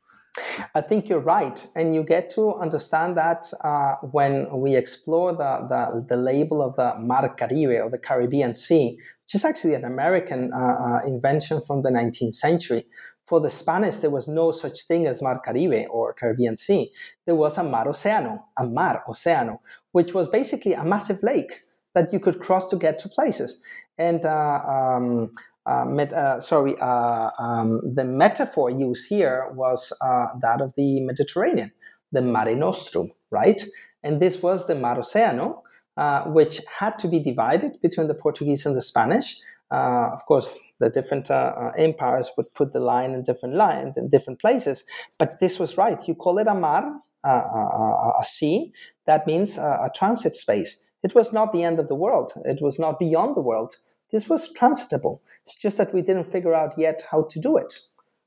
I 0.74 0.80
think 0.80 1.08
you're 1.08 1.20
right, 1.20 1.66
and 1.74 1.94
you 1.94 2.02
get 2.02 2.30
to 2.30 2.54
understand 2.54 3.16
that 3.16 3.50
uh, 3.64 3.94
when 4.10 4.48
we 4.60 4.76
explore 4.76 5.32
the, 5.32 5.66
the, 5.68 6.04
the 6.08 6.16
label 6.16 6.62
of 6.62 6.76
the 6.76 6.96
Mar 6.98 7.28
Caribe 7.34 7.84
or 7.84 7.90
the 7.90 7.98
Caribbean 7.98 8.54
Sea, 8.54 8.96
which 9.24 9.34
is 9.34 9.44
actually 9.44 9.74
an 9.74 9.84
American 9.84 10.52
uh, 10.52 10.56
uh, 10.56 11.00
invention 11.06 11.60
from 11.66 11.82
the 11.82 11.90
19th 11.90 12.34
century. 12.34 12.86
For 13.28 13.40
the 13.40 13.50
Spanish, 13.50 13.96
there 13.98 14.10
was 14.10 14.26
no 14.26 14.52
such 14.52 14.86
thing 14.86 15.06
as 15.06 15.20
Mar 15.20 15.38
Caribe 15.40 15.86
or 15.90 16.14
Caribbean 16.14 16.56
Sea. 16.56 16.90
There 17.26 17.34
was 17.34 17.58
a 17.58 17.62
Mar 17.62 17.86
Oceano, 17.86 18.40
a 18.56 18.64
Mar 18.64 19.04
Oceano, 19.06 19.58
which 19.92 20.14
was 20.14 20.28
basically 20.28 20.72
a 20.72 20.82
massive 20.82 21.22
lake 21.22 21.64
that 21.94 22.10
you 22.10 22.20
could 22.20 22.40
cross 22.40 22.68
to 22.68 22.76
get 22.76 22.98
to 23.00 23.08
places. 23.08 23.60
And 23.98 24.24
uh, 24.24 24.60
um, 24.66 25.30
uh, 25.66 25.84
met, 25.84 26.12
uh, 26.12 26.40
sorry, 26.40 26.76
uh, 26.80 27.30
um, 27.38 27.82
the 27.84 28.04
metaphor 28.04 28.70
used 28.70 29.08
here 29.08 29.50
was 29.52 29.92
uh, 30.00 30.28
that 30.40 30.62
of 30.62 30.72
the 30.76 31.00
Mediterranean, 31.00 31.70
the 32.12 32.22
Mare 32.22 32.56
Nostrum, 32.56 33.10
right? 33.30 33.62
And 34.02 34.22
this 34.22 34.42
was 34.42 34.66
the 34.66 34.74
Mar 34.74 34.96
Oceano, 34.96 35.62
uh, 35.98 36.22
which 36.24 36.62
had 36.78 36.98
to 37.00 37.08
be 37.08 37.18
divided 37.20 37.78
between 37.82 38.06
the 38.06 38.14
Portuguese 38.14 38.64
and 38.64 38.74
the 38.74 38.80
Spanish. 38.80 39.38
Uh, 39.70 40.10
of 40.12 40.24
course, 40.26 40.62
the 40.80 40.88
different 40.88 41.30
uh, 41.30 41.52
uh, 41.56 41.72
empires 41.76 42.30
would 42.36 42.46
put 42.56 42.72
the 42.72 42.80
line 42.80 43.10
in 43.10 43.22
different 43.22 43.54
lines 43.54 43.96
in 43.96 44.08
different 44.08 44.40
places, 44.40 44.84
but 45.18 45.38
this 45.40 45.58
was 45.58 45.76
right. 45.76 46.08
You 46.08 46.14
call 46.14 46.38
it 46.38 46.46
a 46.46 46.54
mar, 46.54 47.00
uh, 47.24 47.28
a 47.28 48.24
sea. 48.24 48.72
That 49.06 49.26
means 49.26 49.58
a 49.58 49.90
transit 49.94 50.34
space. 50.34 50.80
It 51.02 51.14
was 51.14 51.32
not 51.32 51.52
the 51.52 51.62
end 51.62 51.78
of 51.78 51.88
the 51.88 51.94
world. 51.94 52.32
It 52.44 52.60
was 52.62 52.78
not 52.78 52.98
beyond 52.98 53.36
the 53.36 53.40
world 53.40 53.76
this 54.10 54.28
was 54.28 54.52
transitable. 54.52 55.20
It's 55.42 55.56
just 55.56 55.76
that 55.78 55.92
we 55.92 56.02
didn't 56.02 56.32
figure 56.32 56.54
out 56.54 56.78
yet 56.78 57.02
how 57.10 57.22
to 57.30 57.38
do 57.38 57.56
it. 57.56 57.80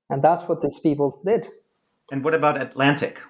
And 0.10 0.24
that's 0.24 0.44
what 0.48 0.62
these 0.62 0.80
people 0.80 1.20
did. 1.26 1.48
And 2.12 2.24
what 2.24 2.34
about 2.34 2.62
Atlantic? 2.62 3.22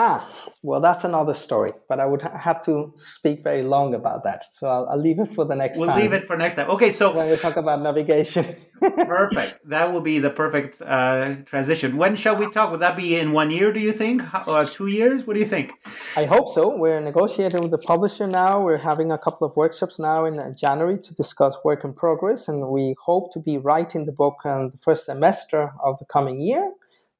Ah, 0.00 0.30
well, 0.62 0.80
that's 0.80 1.02
another 1.02 1.34
story, 1.34 1.72
but 1.88 1.98
I 1.98 2.06
would 2.06 2.22
have 2.22 2.62
to 2.66 2.92
speak 2.94 3.42
very 3.42 3.62
long 3.62 3.94
about 3.94 4.22
that. 4.22 4.44
So 4.44 4.68
I'll, 4.68 4.88
I'll 4.90 5.02
leave 5.08 5.18
it 5.18 5.34
for 5.34 5.44
the 5.44 5.56
next 5.56 5.76
we'll 5.76 5.88
time. 5.88 5.96
We'll 5.96 6.04
leave 6.04 6.12
it 6.12 6.24
for 6.24 6.36
next 6.36 6.54
time. 6.54 6.70
Okay, 6.70 6.90
so 6.92 7.12
when 7.12 7.28
we 7.28 7.36
talk 7.36 7.56
about 7.56 7.82
navigation. 7.82 8.46
perfect. 8.80 9.68
That 9.68 9.92
will 9.92 10.00
be 10.00 10.20
the 10.20 10.30
perfect 10.30 10.80
uh, 10.80 11.38
transition. 11.46 11.96
When 11.96 12.14
shall 12.14 12.36
we 12.36 12.48
talk? 12.48 12.70
Would 12.70 12.78
that 12.78 12.96
be 12.96 13.16
in 13.18 13.32
one 13.32 13.50
year? 13.50 13.72
Do 13.72 13.80
you 13.80 13.92
think? 13.92 14.22
Uh, 14.32 14.64
two 14.64 14.86
years? 14.86 15.26
What 15.26 15.34
do 15.34 15.40
you 15.40 15.50
think? 15.56 15.72
I 16.16 16.26
hope 16.26 16.48
so. 16.48 16.76
We're 16.76 17.00
negotiating 17.00 17.62
with 17.62 17.72
the 17.72 17.78
publisher 17.92 18.28
now. 18.28 18.62
We're 18.62 18.84
having 18.92 19.10
a 19.10 19.18
couple 19.18 19.48
of 19.48 19.56
workshops 19.56 19.98
now 19.98 20.26
in 20.26 20.38
uh, 20.38 20.54
January 20.54 20.98
to 20.98 21.14
discuss 21.14 21.56
work 21.64 21.82
in 21.82 21.92
progress, 21.92 22.46
and 22.46 22.68
we 22.68 22.94
hope 23.04 23.32
to 23.32 23.40
be 23.40 23.58
writing 23.58 24.06
the 24.06 24.12
book 24.12 24.36
in 24.44 24.70
the 24.70 24.78
first 24.78 25.06
semester 25.06 25.72
of 25.82 25.98
the 25.98 26.04
coming 26.04 26.40
year 26.40 26.70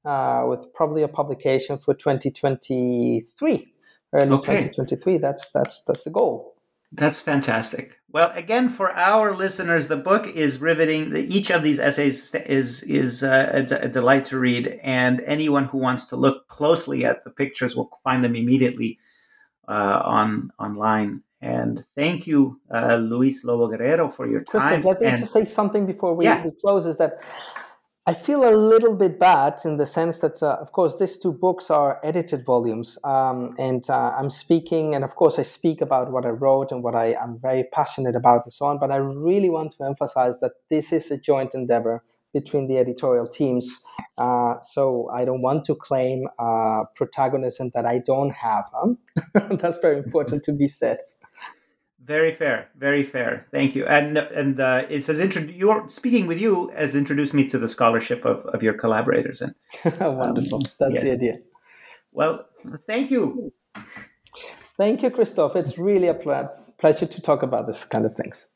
uh, 0.08 0.46
with 0.48 0.72
probably 0.72 1.02
a 1.02 1.08
publication 1.08 1.76
for 1.76 1.92
2023, 1.92 3.72
early 4.14 4.32
okay. 4.32 4.60
2023. 4.60 5.18
That's 5.18 5.50
that's 5.50 5.84
that's 5.84 6.04
the 6.04 6.10
goal. 6.10 6.54
That's 6.90 7.20
fantastic. 7.20 7.98
Well, 8.10 8.32
again, 8.34 8.70
for 8.70 8.90
our 8.92 9.34
listeners, 9.34 9.88
the 9.88 9.98
book 9.98 10.26
is 10.26 10.58
riveting. 10.62 11.14
Each 11.14 11.50
of 11.50 11.62
these 11.62 11.78
essays 11.78 12.34
is 12.34 12.82
is 12.84 13.22
uh, 13.22 13.66
a, 13.70 13.84
a, 13.84 13.88
delight 13.88 14.24
to 14.26 14.38
read, 14.38 14.80
and 14.82 15.20
anyone 15.26 15.66
who 15.66 15.76
wants 15.76 16.06
to 16.06 16.16
look 16.16 16.48
closely 16.48 17.04
at 17.04 17.22
the 17.24 17.30
pictures 17.30 17.76
will 17.76 17.90
find 18.02 18.24
them 18.24 18.34
immediately 18.34 18.98
uh, 19.68 20.00
on 20.02 20.50
online. 20.58 21.22
And 21.42 21.84
thank 21.94 22.26
you, 22.26 22.58
uh, 22.74 22.96
Luis 22.96 23.44
Lobo 23.44 23.68
Guerrero, 23.68 24.08
for 24.08 24.26
your 24.26 24.42
time. 24.42 24.80
let 24.80 25.00
me 25.02 25.08
and, 25.08 25.18
just 25.18 25.32
say 25.32 25.44
something 25.44 25.84
before 25.86 26.14
we, 26.14 26.24
yeah. 26.24 26.42
we 26.42 26.50
close. 26.50 26.86
Is 26.86 26.96
that 26.96 27.18
I 28.08 28.14
feel 28.14 28.48
a 28.48 28.56
little 28.56 28.96
bit 28.96 29.18
bad 29.18 29.58
in 29.66 29.76
the 29.76 29.84
sense 29.84 30.20
that, 30.20 30.42
uh, 30.42 30.56
of 30.62 30.72
course, 30.72 30.96
these 30.96 31.18
two 31.18 31.30
books 31.30 31.70
are 31.70 32.00
edited 32.02 32.42
volumes, 32.42 32.98
um, 33.04 33.50
and 33.58 33.84
uh, 33.90 34.14
I'm 34.16 34.30
speaking, 34.30 34.94
and 34.94 35.04
of 35.04 35.14
course, 35.14 35.38
I 35.38 35.42
speak 35.42 35.82
about 35.82 36.10
what 36.10 36.24
I 36.24 36.30
wrote 36.30 36.72
and 36.72 36.82
what 36.82 36.94
I 36.94 37.08
am 37.22 37.38
very 37.38 37.64
passionate 37.70 38.16
about, 38.16 38.44
and 38.44 38.52
so 38.54 38.64
on. 38.64 38.78
But 38.78 38.90
I 38.90 38.96
really 38.96 39.50
want 39.50 39.72
to 39.72 39.84
emphasize 39.84 40.40
that 40.40 40.52
this 40.70 40.90
is 40.90 41.10
a 41.10 41.18
joint 41.18 41.54
endeavor 41.54 42.02
between 42.32 42.66
the 42.66 42.78
editorial 42.78 43.26
teams. 43.26 43.82
Uh, 44.16 44.54
so 44.62 45.10
I 45.12 45.26
don't 45.26 45.42
want 45.42 45.64
to 45.64 45.74
claim 45.74 46.28
uh, 46.38 46.84
protagonism 46.94 47.72
that 47.74 47.84
I 47.84 47.98
don't 47.98 48.30
have. 48.30 48.70
Huh? 48.72 48.94
That's 49.60 49.80
very 49.80 49.98
important 49.98 50.44
to 50.44 50.52
be 50.52 50.66
said. 50.66 51.00
Very 52.08 52.32
fair, 52.32 52.70
very 52.78 53.02
fair. 53.02 53.46
Thank 53.52 53.76
you. 53.76 53.84
And 53.86 54.16
and 54.16 54.58
uh, 54.58 54.86
it 54.88 55.02
says 55.02 55.20
intro- 55.20 55.42
you're 55.42 55.86
speaking 55.90 56.26
with 56.26 56.40
you 56.40 56.72
has 56.74 56.94
introduced 56.94 57.34
me 57.34 57.46
to 57.50 57.58
the 57.58 57.68
scholarship 57.68 58.24
of, 58.24 58.46
of 58.46 58.62
your 58.62 58.72
collaborators. 58.72 59.42
And 59.42 59.54
wonderful. 60.00 60.56
Um, 60.56 60.72
That's 60.80 60.94
yes. 60.94 61.04
the 61.04 61.12
idea. 61.12 61.38
Well, 62.12 62.46
thank 62.86 63.10
you. 63.10 63.52
Thank 64.78 65.02
you, 65.02 65.10
Christoph. 65.10 65.54
It's 65.54 65.76
really 65.76 66.08
a 66.08 66.14
ple- 66.14 66.48
pleasure 66.78 67.04
to 67.06 67.20
talk 67.20 67.42
about 67.42 67.66
this 67.66 67.84
kind 67.84 68.06
of 68.06 68.14
things. 68.14 68.48